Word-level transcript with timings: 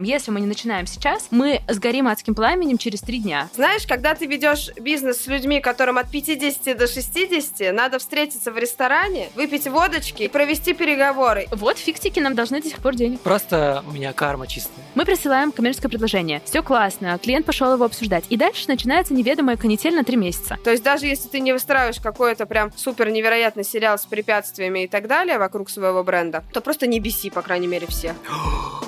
Если 0.00 0.32
мы 0.32 0.40
не 0.40 0.46
начинаем 0.48 0.88
сейчас, 0.88 1.28
мы 1.30 1.60
сгорим 1.68 2.08
адским 2.08 2.34
пламенем 2.34 2.78
через 2.78 3.00
три 3.00 3.20
дня. 3.20 3.48
Знаешь, 3.54 3.86
когда 3.86 4.16
ты 4.16 4.26
ведешь 4.26 4.70
бизнес 4.74 5.20
с 5.20 5.28
людьми, 5.28 5.60
которым 5.60 5.98
от 5.98 6.10
50 6.10 6.76
до 6.76 6.88
60, 6.88 7.72
надо 7.72 8.00
встретиться 8.00 8.50
в 8.50 8.58
ресторане, 8.58 9.28
выпить 9.36 9.68
водочки 9.68 10.24
и 10.24 10.28
провести 10.28 10.74
переговоры. 10.74 11.46
Вот 11.52 11.78
фиктики 11.78 12.18
нам 12.18 12.34
должны 12.34 12.60
до 12.60 12.70
сих 12.70 12.78
пор 12.78 12.96
денег. 12.96 13.20
Просто 13.20 13.84
у 13.86 13.92
меня 13.92 14.12
карма 14.12 14.48
чистая. 14.48 14.84
Мы 14.96 15.04
присылаем 15.04 15.52
коммерческое 15.52 15.90
предложение. 15.90 16.42
Все 16.44 16.64
классно, 16.64 17.16
клиент 17.22 17.46
пошел 17.46 17.72
его 17.72 17.84
обсуждать. 17.84 18.24
И 18.30 18.36
дальше 18.36 18.64
начинается 18.66 19.14
неведомая 19.14 19.56
канитель 19.56 19.94
на 19.94 20.02
три 20.02 20.16
месяца. 20.16 20.58
То 20.64 20.72
есть 20.72 20.82
даже 20.82 21.06
если 21.06 21.28
ты 21.28 21.38
не 21.38 21.52
выстраиваешь 21.52 22.00
какой-то 22.00 22.46
прям 22.46 22.72
супер 22.76 23.10
невероятный 23.10 23.62
сериал 23.62 23.96
с 23.96 24.06
препятствиями 24.06 24.82
и 24.82 24.88
так 24.88 25.06
далее 25.06 25.38
вокруг 25.38 25.70
своего 25.70 26.02
бренда, 26.02 26.42
то 26.52 26.60
просто 26.60 26.88
не 26.88 26.98
беси, 26.98 27.30
по 27.30 27.42
крайней 27.42 27.68
мере, 27.68 27.86
всех. 27.86 28.16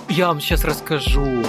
Я 0.09 0.29
вам 0.29 0.41
сейчас 0.41 0.65
расскажу. 0.65 0.96
Caju 0.97 1.43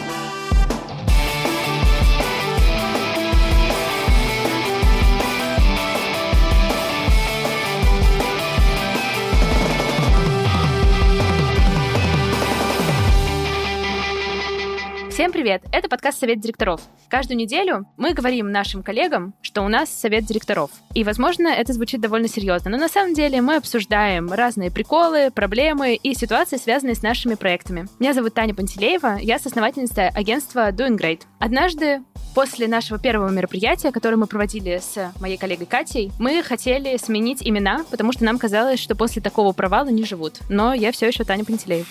Всем 15.17 15.31
привет! 15.31 15.63
Это 15.71 15.89
подкаст 15.89 16.19
«Совет 16.19 16.39
директоров». 16.39 16.79
Каждую 17.09 17.39
неделю 17.39 17.87
мы 17.97 18.13
говорим 18.13 18.51
нашим 18.51 18.83
коллегам, 18.83 19.33
что 19.41 19.63
у 19.63 19.67
нас 19.67 19.89
совет 19.89 20.25
директоров. 20.25 20.69
И, 20.93 21.03
возможно, 21.03 21.47
это 21.47 21.73
звучит 21.73 22.01
довольно 22.01 22.27
серьезно, 22.27 22.69
но 22.69 22.77
на 22.77 22.87
самом 22.87 23.15
деле 23.15 23.41
мы 23.41 23.55
обсуждаем 23.55 24.31
разные 24.31 24.69
приколы, 24.69 25.31
проблемы 25.31 25.95
и 25.95 26.13
ситуации, 26.13 26.57
связанные 26.57 26.93
с 26.93 27.01
нашими 27.01 27.33
проектами. 27.33 27.87
Меня 27.97 28.13
зовут 28.13 28.35
Таня 28.35 28.53
Пантелеева, 28.53 29.17
я 29.19 29.39
соосновательница 29.39 30.09
агентства 30.09 30.71
Doing 30.71 30.99
Great. 30.99 31.21
Однажды 31.39 32.03
После 32.35 32.67
нашего 32.67 32.99
первого 32.99 33.29
мероприятия, 33.31 33.91
которое 33.91 34.17
мы 34.17 34.27
проводили 34.27 34.79
с 34.79 35.11
моей 35.19 35.37
коллегой 35.37 35.65
Катей, 35.65 36.11
мы 36.19 36.43
хотели 36.43 36.95
сменить 36.97 37.41
имена, 37.41 37.83
потому 37.89 38.11
что 38.11 38.25
нам 38.25 38.37
казалось, 38.37 38.79
что 38.79 38.95
после 38.95 39.23
такого 39.23 39.53
провала 39.53 39.87
не 39.87 40.03
живут. 40.03 40.41
Но 40.47 40.75
я 40.75 40.91
все 40.91 41.07
еще 41.07 41.23
Таня 41.23 41.45
Пантелеев. 41.45 41.87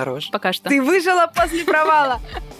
Хорош. 0.00 0.30
Пока 0.30 0.54
что. 0.54 0.70
Ты 0.70 0.80
выжила 0.80 1.30
после 1.34 1.62
провала. 1.64 2.20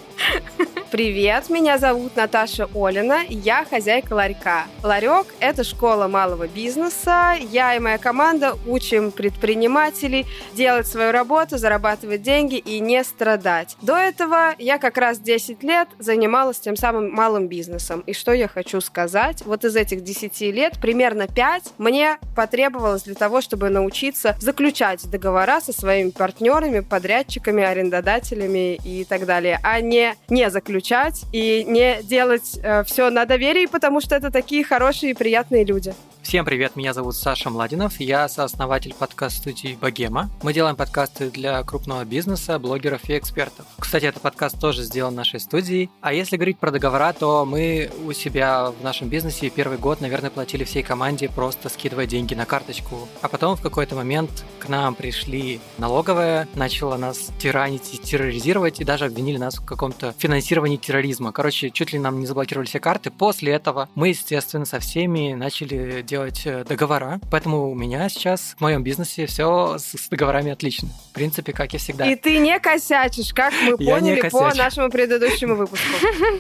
Привет, 0.91 1.51
меня 1.51 1.79
зовут 1.79 2.17
Наташа 2.17 2.69
Олина, 2.75 3.21
я 3.29 3.65
хозяйка 3.65 4.15
ларька. 4.15 4.65
Ларек– 4.83 5.29
это 5.41 5.63
школа 5.63 6.09
малого 6.09 6.49
бизнеса. 6.49 7.37
Я 7.39 7.77
и 7.77 7.79
моя 7.79 7.97
команда 7.97 8.57
учим 8.67 9.13
предпринимателей 9.13 10.27
делать 10.53 10.89
свою 10.89 11.13
работу, 11.13 11.59
зарабатывать 11.59 12.23
деньги 12.23 12.57
и 12.57 12.81
не 12.81 13.05
страдать. 13.05 13.77
До 13.83 13.97
этого 13.97 14.57
я 14.59 14.79
как 14.79 14.99
раз 14.99 15.21
10 15.21 15.63
лет 15.63 15.87
занималась 16.01 16.59
тем 16.59 16.75
самым 16.75 17.13
малым 17.13 17.47
бизнесом. 17.47 18.01
И 18.09 18.13
что 18.13 18.33
я 18.33 18.49
хочу 18.49 18.81
сказать? 18.81 19.43
Вот 19.47 19.65
из 19.65 19.77
этих 19.77 20.03
10 20.03 20.41
лет 20.53 20.73
примерно 20.83 21.29
5 21.29 21.75
мне 21.79 22.19
потребовалось 22.35 23.05
для 23.05 23.15
того, 23.15 23.43
чтобы 23.43 23.69
научиться 23.69 24.35
заключать 24.41 25.09
договора 25.09 25.61
со 25.61 25.73
своими 25.73 26.11
партнерами, 26.11 26.81
подрядчиками, 26.81 27.63
арендодателями 27.63 28.75
и 28.85 29.05
так 29.05 29.25
далее, 29.25 29.61
а 29.63 29.81
не 29.81 30.10
не 30.29 30.51
заключать 30.51 31.25
и 31.33 31.65
не 31.67 32.03
делать 32.03 32.59
э, 32.63 32.85
все 32.85 33.11
на 33.11 33.25
доверии, 33.25 33.67
потому 33.67 34.01
что 34.01 34.15
это 34.15 34.31
такие 34.31 34.65
хорошие 34.65 35.13
и 35.13 35.15
приятные 35.15 35.65
люди. 35.65 35.95
Всем 36.31 36.45
привет, 36.45 36.77
меня 36.77 36.95
зовут 36.95 37.17
Саша 37.17 37.51
Младинов, 37.51 37.99
я 37.99 38.29
сооснователь 38.29 38.95
подкаст-студии 38.95 39.77
«Богема». 39.81 40.31
Мы 40.45 40.55
делаем 40.55 40.77
подкасты 40.77 41.29
для 41.29 41.61
крупного 41.65 42.05
бизнеса, 42.05 42.61
блогеров 42.61 43.11
и 43.11 43.19
экспертов. 43.19 43.67
Кстати, 43.81 44.05
этот 44.05 44.23
подкаст 44.23 44.61
тоже 44.61 44.85
сделан 44.85 45.17
нашей 45.17 45.41
студией. 45.41 45.91
А 46.01 46.13
если 46.13 46.37
говорить 46.37 46.61
про 46.61 46.71
договора, 46.71 47.13
то 47.15 47.45
мы 47.45 47.91
у 48.07 48.13
себя 48.13 48.71
в 48.71 48.85
нашем 48.85 49.09
бизнесе 49.09 49.51
первый 49.51 49.77
год, 49.77 50.01
наверное, 50.01 50.31
платили 50.31 50.63
всей 50.63 50.85
команде, 50.85 51.29
просто 51.29 51.69
скидывая 51.69 52.07
деньги 52.07 52.35
на 52.35 52.47
карточку. 52.47 53.09
А 53.23 53.29
потом 53.29 53.57
в 53.57 53.61
какой-то 53.61 53.97
момент 53.97 54.45
к 54.61 54.69
нам 54.69 54.95
пришли 54.95 55.59
налоговая, 55.79 56.47
начала 56.55 56.97
нас 56.97 57.31
тиранить 57.41 57.93
и 57.93 57.99
терроризировать, 57.99 58.81
и 58.81 58.85
даже 58.85 59.07
обвинили 59.07 59.39
нас 59.39 59.57
в 59.57 59.65
каком-то 59.65 60.15
финансировании 60.17 60.77
терроризма. 60.77 61.33
Короче, 61.33 61.71
чуть 61.71 61.93
ли 61.93 61.99
нам 61.99 62.21
не 62.21 62.27
заблокировали 62.27 62.69
все 62.69 62.79
карты. 62.79 63.11
После 63.11 63.51
этого 63.51 63.89
мы, 63.97 64.11
естественно, 64.11 64.65
со 64.65 64.79
всеми 64.79 65.33
начали 65.33 66.03
делать 66.03 66.20
э, 66.45 66.65
договора. 66.65 67.21
Поэтому 67.31 67.71
у 67.71 67.75
меня 67.75 68.09
сейчас 68.09 68.55
в 68.57 68.61
моем 68.61 68.83
бизнесе 68.83 69.27
все 69.27 69.77
с 69.79 70.09
договорами 70.09 70.53
отлично. 70.53 70.89
В 71.11 71.15
принципе, 71.15 71.53
как 71.53 71.75
и 71.75 71.79
всегда. 71.79 72.07
И 72.07 72.17
ты 72.17 72.39
не 72.39 72.59
косячишь, 72.59 73.33
как 73.33 73.53
мы 73.63 73.77
поняли 73.77 74.29
по 74.29 74.55
нашему 74.55 74.91
предыдущему 74.91 75.57
выпуску. 75.57 75.87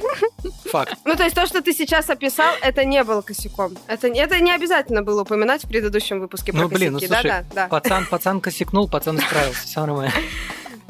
Факт. 0.70 0.94
Ну, 1.04 1.16
то 1.16 1.24
есть 1.24 1.34
то, 1.34 1.46
что 1.46 1.62
ты 1.62 1.72
сейчас 1.72 2.08
описал, 2.10 2.54
это 2.60 2.84
не 2.84 3.02
было 3.04 3.22
косяком. 3.22 3.76
Это, 3.86 4.08
это 4.08 4.40
не 4.40 4.52
обязательно 4.52 5.02
было 5.02 5.22
упоминать 5.22 5.64
в 5.64 5.68
предыдущем 5.68 6.20
выпуске 6.20 6.52
про 6.52 6.62
Ну, 6.62 6.68
блин, 6.68 6.92
ну 6.92 7.00
косяки. 7.00 7.14
слушай, 7.14 7.30
да, 7.30 7.44
да, 7.54 7.62
да. 7.62 7.68
пацан, 7.68 8.06
пацан 8.06 8.40
косякнул, 8.40 8.88
пацан 8.88 9.18
исправился, 9.18 9.60
все 9.66 9.80
нормально. 9.80 10.12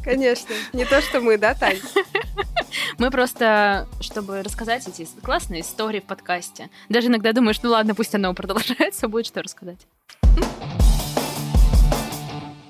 Конечно. 0.02 0.54
Не 0.72 0.84
то, 0.84 1.00
что 1.00 1.20
мы, 1.20 1.38
да, 1.38 1.54
Тань? 1.54 1.78
Мы 2.98 3.10
просто, 3.10 3.88
чтобы 4.00 4.42
рассказать 4.42 4.86
эти 4.86 5.06
классные 5.22 5.62
истории 5.62 6.00
в 6.00 6.04
подкасте. 6.04 6.70
Даже 6.88 7.08
иногда 7.08 7.32
думаешь, 7.32 7.60
ну 7.62 7.70
ладно, 7.70 7.94
пусть 7.94 8.14
оно 8.14 8.32
продолжается, 8.34 9.08
будет 9.08 9.26
что 9.26 9.42
рассказать. 9.42 9.86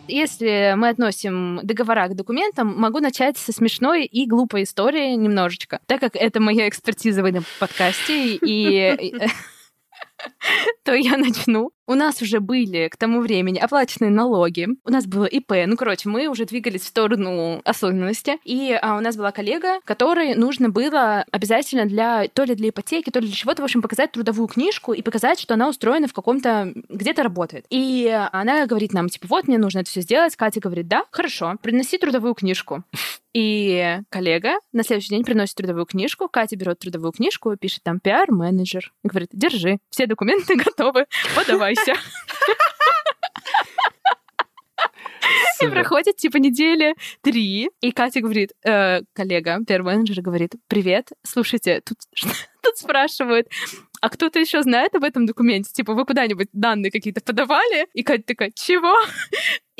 Если 0.08 0.74
мы 0.76 0.88
относим 0.88 1.60
договора 1.62 2.08
к 2.08 2.16
документам, 2.16 2.74
могу 2.76 2.98
начать 2.98 3.38
со 3.38 3.52
смешной 3.52 4.04
и 4.04 4.26
глупой 4.26 4.64
истории 4.64 5.14
немножечко, 5.14 5.80
так 5.86 6.00
как 6.00 6.16
это 6.16 6.40
моя 6.40 6.68
экспертиза 6.68 7.22
в 7.22 7.26
этом 7.26 7.44
подкасте, 7.60 8.34
и 8.34 9.12
то 10.84 10.94
я 10.94 11.16
начну. 11.16 11.70
У 11.86 11.94
нас 11.94 12.22
уже 12.22 12.38
были 12.38 12.88
к 12.88 12.96
тому 12.96 13.20
времени 13.20 13.58
оплаченные 13.58 14.12
налоги, 14.12 14.68
у 14.84 14.90
нас 14.92 15.06
было 15.06 15.24
ИП, 15.24 15.52
ну, 15.66 15.76
короче, 15.76 16.08
мы 16.08 16.28
уже 16.28 16.44
двигались 16.44 16.82
в 16.82 16.86
сторону 16.86 17.60
осознанности, 17.64 18.38
и 18.44 18.78
а, 18.80 18.96
у 18.96 19.00
нас 19.00 19.16
была 19.16 19.32
коллега, 19.32 19.80
которой 19.84 20.36
нужно 20.36 20.68
было 20.68 21.24
обязательно 21.32 21.86
для 21.86 22.28
то 22.28 22.44
ли 22.44 22.54
для 22.54 22.68
ипотеки, 22.68 23.10
то 23.10 23.18
ли 23.18 23.26
для 23.26 23.34
чего-то, 23.34 23.62
в 23.62 23.64
общем, 23.64 23.82
показать 23.82 24.12
трудовую 24.12 24.46
книжку 24.46 24.92
и 24.92 25.02
показать, 25.02 25.40
что 25.40 25.54
она 25.54 25.68
устроена 25.68 26.06
в 26.06 26.12
каком-то, 26.12 26.72
где-то 26.88 27.24
работает. 27.24 27.66
И 27.70 28.08
она 28.30 28.66
говорит 28.66 28.92
нам, 28.92 29.08
типа, 29.08 29.26
вот, 29.28 29.48
мне 29.48 29.58
нужно 29.58 29.80
это 29.80 29.90
все 29.90 30.00
сделать. 30.00 30.36
Катя 30.36 30.60
говорит, 30.60 30.86
да, 30.86 31.04
хорошо, 31.10 31.56
приноси 31.60 31.98
трудовую 31.98 32.34
книжку. 32.34 32.84
И 33.32 33.98
коллега 34.08 34.54
на 34.72 34.82
следующий 34.82 35.10
день 35.10 35.24
приносит 35.24 35.54
трудовую 35.54 35.86
книжку, 35.86 36.28
Катя 36.28 36.56
берет 36.56 36.80
трудовую 36.80 37.12
книжку, 37.12 37.56
пишет 37.56 37.82
там 37.84 38.00
пиар-менеджер, 38.00 38.92
говорит, 39.04 39.30
держи, 39.32 39.78
все 39.90 40.06
документы 40.06 40.29
готовы, 40.56 41.06
подавайся. 41.34 41.94
И 45.62 45.68
проходит 45.68 46.16
типа 46.16 46.38
недели 46.38 46.94
три, 47.22 47.70
и 47.80 47.92
Катя 47.92 48.20
говорит, 48.20 48.52
э, 48.64 49.02
коллега, 49.12 49.58
первый 49.66 49.94
менеджер 49.94 50.22
говорит, 50.22 50.54
привет, 50.68 51.10
слушайте, 51.22 51.82
тут, 51.84 51.98
тут 52.62 52.76
спрашивают, 52.76 53.46
а 54.00 54.08
кто-то 54.08 54.38
еще 54.38 54.62
знает 54.62 54.94
об 54.94 55.04
этом 55.04 55.26
документе? 55.26 55.70
Типа, 55.72 55.92
вы 55.92 56.06
куда-нибудь 56.06 56.48
данные 56.52 56.90
какие-то 56.90 57.20
подавали? 57.20 57.86
И 57.92 58.02
Катя 58.02 58.24
такая, 58.26 58.50
чего? 58.54 58.96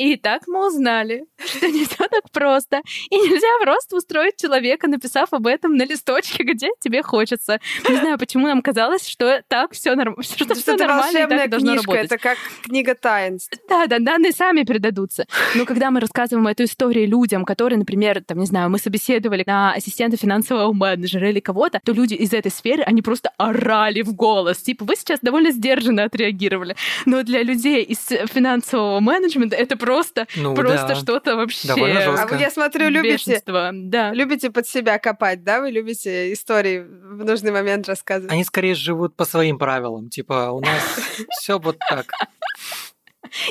И 0.01 0.15
так 0.15 0.47
мы 0.47 0.65
узнали, 0.65 1.25
что 1.45 1.67
не 1.67 1.85
все 1.85 2.07
так 2.07 2.31
просто. 2.31 2.81
И 3.11 3.15
нельзя 3.15 3.47
просто 3.61 3.97
устроить 3.97 4.35
человека, 4.35 4.87
написав 4.87 5.31
об 5.31 5.45
этом 5.45 5.75
на 5.75 5.85
листочке, 5.85 6.41
где 6.43 6.69
тебе 6.79 7.03
хочется. 7.03 7.59
Не 7.87 7.97
знаю, 7.97 8.17
почему 8.17 8.47
нам 8.47 8.63
казалось, 8.63 9.07
что 9.07 9.43
так 9.47 9.73
все 9.73 9.93
нормально, 9.93 10.23
что, 10.23 10.55
все 10.55 10.75
нормально 10.75 11.19
и 11.19 11.27
так 11.27 11.49
должно 11.51 11.73
книжка, 11.73 11.91
работать. 11.91 12.11
Это 12.11 12.17
как 12.17 12.37
книга 12.63 12.95
таинств. 12.95 13.55
Да, 13.69 13.85
да, 13.85 13.99
данные 13.99 14.31
сами 14.31 14.63
передадутся. 14.63 15.27
Но 15.53 15.65
когда 15.65 15.91
мы 15.91 15.99
рассказываем 15.99 16.47
эту 16.47 16.63
историю 16.63 17.07
людям, 17.07 17.45
которые, 17.45 17.77
например, 17.77 18.23
там, 18.23 18.39
не 18.39 18.47
знаю, 18.47 18.71
мы 18.71 18.79
собеседовали 18.79 19.43
на 19.45 19.73
ассистента 19.73 20.17
финансового 20.17 20.73
менеджера 20.73 21.29
или 21.29 21.39
кого-то, 21.39 21.79
то 21.83 21.91
люди 21.91 22.15
из 22.15 22.33
этой 22.33 22.49
сферы, 22.49 22.81
они 22.81 23.03
просто 23.03 23.31
орали 23.37 24.01
в 24.01 24.15
голос. 24.15 24.63
Типа, 24.63 24.83
вы 24.83 24.95
сейчас 24.95 25.19
довольно 25.21 25.51
сдержанно 25.51 26.05
отреагировали. 26.05 26.75
Но 27.05 27.21
для 27.21 27.43
людей 27.43 27.83
из 27.83 27.99
финансового 28.33 28.99
менеджмента 28.99 29.55
это 29.55 29.77
просто, 29.77 29.90
Ну 30.35 30.55
просто 30.55 30.89
да. 30.89 30.95
что-то 30.95 31.35
вообще... 31.35 31.67
Довольно 31.67 31.99
А 31.99 32.03
жестко. 32.03 32.33
вы, 32.33 32.41
я 32.41 32.49
смотрю, 32.49 32.89
любите, 32.89 33.13
бешенство. 33.13 33.71
Да. 33.73 34.11
любите 34.13 34.49
под 34.49 34.67
себя 34.67 34.99
копать, 34.99 35.43
да? 35.43 35.61
Вы 35.61 35.71
любите 35.71 36.33
истории 36.33 36.79
в 36.79 37.23
нужный 37.23 37.51
момент 37.51 37.87
рассказывать. 37.87 38.31
Они 38.31 38.43
скорее 38.43 38.75
живут 38.75 39.15
по 39.15 39.25
своим 39.25 39.57
правилам. 39.57 40.09
Типа, 40.09 40.51
у 40.51 40.61
нас 40.61 40.81
все 41.39 41.59
вот 41.59 41.77
так. 41.89 42.07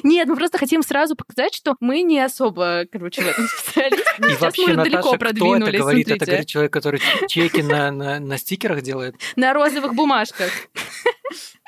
Нет, 0.03 0.29
мы 0.29 0.37
просто 0.37 0.59
хотим 0.59 0.83
сразу 0.83 1.17
показать, 1.17 1.55
что 1.55 1.77
мы 1.81 2.03
не 2.03 2.21
особо, 2.21 2.85
короче, 2.91 3.23
в 3.23 3.29
этом 3.29 3.47
специалисты. 3.47 4.03
И 4.19 4.23
Сейчас 4.25 4.41
вообще, 4.41 4.63
мы 4.63 4.65
уже 4.67 4.77
Наташа, 4.77 4.91
далеко 4.91 5.09
кто 5.09 5.17
это 5.17 5.25
продвинулись, 5.25 5.79
говорит? 5.81 6.07
Это 6.07 6.11
смотрите. 6.11 6.31
говорит 6.31 6.49
человек, 6.49 6.73
который 6.73 7.01
чеки 7.29 7.63
на, 7.63 7.91
на, 7.91 8.21
на 8.21 8.39
стикерах 8.39 8.83
делает. 8.83 9.15
На 9.37 9.53
розовых 9.53 9.95
бумажках. 9.95 10.51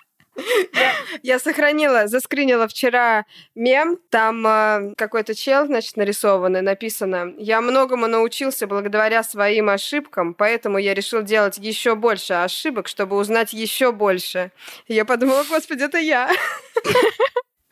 Я, 1.22 1.38
сохранила, 1.38 2.06
заскринила 2.06 2.66
вчера 2.66 3.26
мем, 3.54 3.98
там 4.10 4.46
э, 4.46 4.94
какой-то 4.96 5.34
чел, 5.34 5.66
значит, 5.66 5.96
нарисованный, 5.96 6.62
написано 6.62 7.34
«Я 7.38 7.60
многому 7.60 8.06
научился 8.06 8.66
благодаря 8.66 9.22
своим 9.22 9.68
ошибкам, 9.68 10.34
поэтому 10.34 10.78
я 10.78 10.94
решил 10.94 11.22
делать 11.22 11.58
еще 11.58 11.94
больше 11.94 12.34
ошибок, 12.34 12.88
чтобы 12.88 13.16
узнать 13.16 13.52
еще 13.52 13.92
больше». 13.92 14.52
Я 14.88 15.04
подумала, 15.04 15.44
господи, 15.48 15.82
это 15.84 15.98
я. 15.98 16.30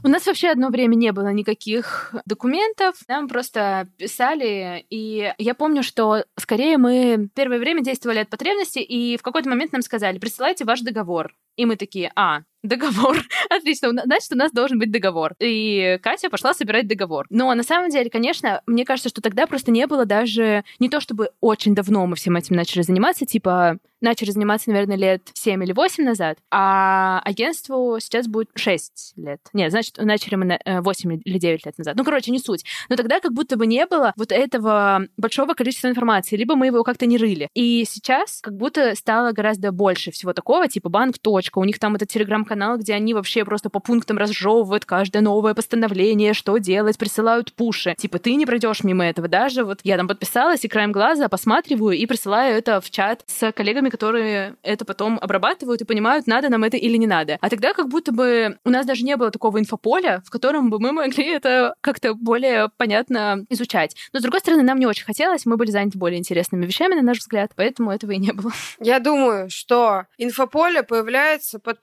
У 0.02 0.08
нас 0.08 0.26
вообще 0.26 0.50
одно 0.50 0.70
время 0.70 0.96
не 0.96 1.12
было 1.12 1.28
никаких 1.30 2.16
документов, 2.26 2.96
нам 3.08 3.28
просто 3.28 3.88
писали, 3.98 4.86
и 4.90 5.34
я 5.38 5.54
помню, 5.54 5.84
что 5.84 6.24
скорее 6.38 6.78
мы 6.78 7.30
первое 7.36 7.60
время 7.60 7.84
действовали 7.84 8.20
от 8.20 8.30
потребности, 8.30 8.80
и 8.80 9.18
в 9.18 9.22
какой-то 9.22 9.50
момент 9.50 9.74
нам 9.74 9.82
сказали, 9.82 10.18
присылайте 10.18 10.64
ваш 10.64 10.82
договор. 10.82 11.36
И 11.58 11.66
мы 11.66 11.76
такие, 11.76 12.12
а, 12.16 12.44
договор. 12.64 13.18
Отлично, 13.50 13.90
значит, 13.90 14.32
у 14.32 14.36
нас 14.36 14.52
должен 14.52 14.80
быть 14.80 14.92
договор. 14.92 15.34
И 15.40 16.00
Катя 16.02 16.30
пошла 16.30 16.54
собирать 16.54 16.88
договор. 16.88 17.26
Но 17.30 17.54
на 17.54 17.64
самом 17.64 17.90
деле, 17.90 18.10
конечно, 18.10 18.62
мне 18.66 18.86
кажется, 18.86 19.10
что 19.10 19.22
тогда 19.22 19.48
просто 19.48 19.72
не 19.72 19.88
было 19.88 20.06
даже... 20.06 20.64
Не 20.80 20.90
то 20.90 21.00
чтобы 21.00 21.30
очень 21.42 21.76
давно 21.76 22.06
мы 22.06 22.16
всем 22.16 22.36
этим 22.36 22.56
начали 22.56 22.82
заниматься, 22.82 23.26
типа 23.26 23.80
начали 24.02 24.32
заниматься, 24.32 24.70
наверное, 24.72 24.96
лет 24.96 25.30
7 25.34 25.64
или 25.64 25.74
8 25.74 26.04
назад, 26.04 26.38
а 26.52 27.22
агентству 27.24 27.98
сейчас 28.00 28.28
будет 28.28 28.50
6 28.56 29.14
лет. 29.18 29.42
Нет, 29.54 29.72
значит, 29.72 29.98
начали 29.98 30.36
мы 30.36 30.60
8 30.66 31.22
или 31.24 31.38
9 31.38 31.66
лет 31.66 31.78
назад. 31.78 31.96
Ну, 31.96 32.04
короче, 32.04 32.32
не 32.32 32.40
суть. 32.40 32.64
Но 32.90 32.96
тогда 32.96 33.20
как 33.20 33.34
будто 33.34 33.58
бы 33.58 33.68
не 33.68 33.86
было 33.86 34.14
вот 34.16 34.32
этого 34.32 35.08
большого 35.18 35.54
количества 35.54 35.90
информации, 35.90 36.38
либо 36.38 36.56
мы 36.56 36.68
его 36.68 36.84
как-то 36.84 37.06
не 37.06 37.18
рыли. 37.18 37.50
И 37.54 37.86
сейчас 37.86 38.40
как 38.42 38.56
будто 38.56 38.96
стало 38.96 39.32
гораздо 39.32 39.72
больше 39.72 40.12
всего 40.12 40.34
такого, 40.34 40.68
типа 40.68 40.90
банк. 40.90 41.16
У 41.56 41.64
них 41.64 41.80
там 41.80 41.96
этот 41.96 42.10
телеграм-канал, 42.50 42.78
где 42.78 42.94
они 42.94 43.14
вообще 43.14 43.46
просто 43.46 43.70
по 43.70 43.80
пунктам 43.80 44.18
разжевывают 44.18 44.86
каждое 44.86 45.22
новое 45.22 45.54
постановление, 45.54 46.34
что 46.34 46.58
делать, 46.58 46.98
присылают 46.98 47.54
пуши. 47.54 47.96
Типа, 47.98 48.20
ты 48.20 48.36
не 48.36 48.46
пройдешь 48.46 48.84
мимо 48.84 49.06
этого. 49.06 49.28
Даже 49.28 49.64
вот 49.64 49.80
я 49.84 49.98
там 49.98 50.08
подписалась 50.08 50.66
и 50.66 50.68
краем 50.68 50.92
глаза 50.92 51.30
посматриваю 51.30 51.96
и 51.96 52.06
присылаю 52.06 52.58
это 52.58 52.82
в 52.82 52.90
чат 52.90 53.24
с 53.28 53.52
коллегами, 53.52 53.90
которые 53.90 54.56
это 54.64 54.86
потом 54.86 55.20
обрабатывают 55.22 55.82
и 55.82 55.86
понимают, 55.86 56.28
надо 56.28 56.50
нам 56.50 56.64
это 56.64 56.78
или 56.78 56.98
не 56.98 57.08
надо. 57.08 57.38
А 57.42 57.50
тогда 57.50 57.74
как 57.74 57.90
будто 57.90 58.12
бы 58.12 58.58
у 58.66 58.70
нас 58.70 58.86
даже 58.86 59.04
не 59.04 59.16
было 59.16 59.32
такого 59.32 59.60
инфополя, 59.60 60.22
в 60.26 60.30
котором 60.30 60.70
бы 60.70 60.80
мы 60.80 60.92
могли 60.92 61.26
это 61.26 61.76
как-то 61.82 62.14
более 62.14 62.70
понятно 62.78 63.46
изучать. 63.50 63.96
Но, 64.14 64.20
с 64.20 64.24
другой 64.24 64.40
стороны, 64.40 64.64
нам 64.64 64.80
не 64.80 64.86
очень 64.86 65.06
хотелось, 65.06 65.46
мы 65.46 65.58
были 65.58 65.72
заняты 65.72 65.98
более 65.98 66.20
интересными 66.20 66.66
вещами, 66.66 66.96
на 66.96 67.02
наш 67.02 67.20
взгляд, 67.20 67.52
поэтому 67.56 67.92
этого 67.92 68.12
и 68.12 68.18
не 68.18 68.32
было. 68.32 68.52
Я 68.80 69.00
думаю, 69.00 69.50
что 69.50 70.06
инфополе 70.18 70.84
появляется 70.84 71.60
под 71.60 71.80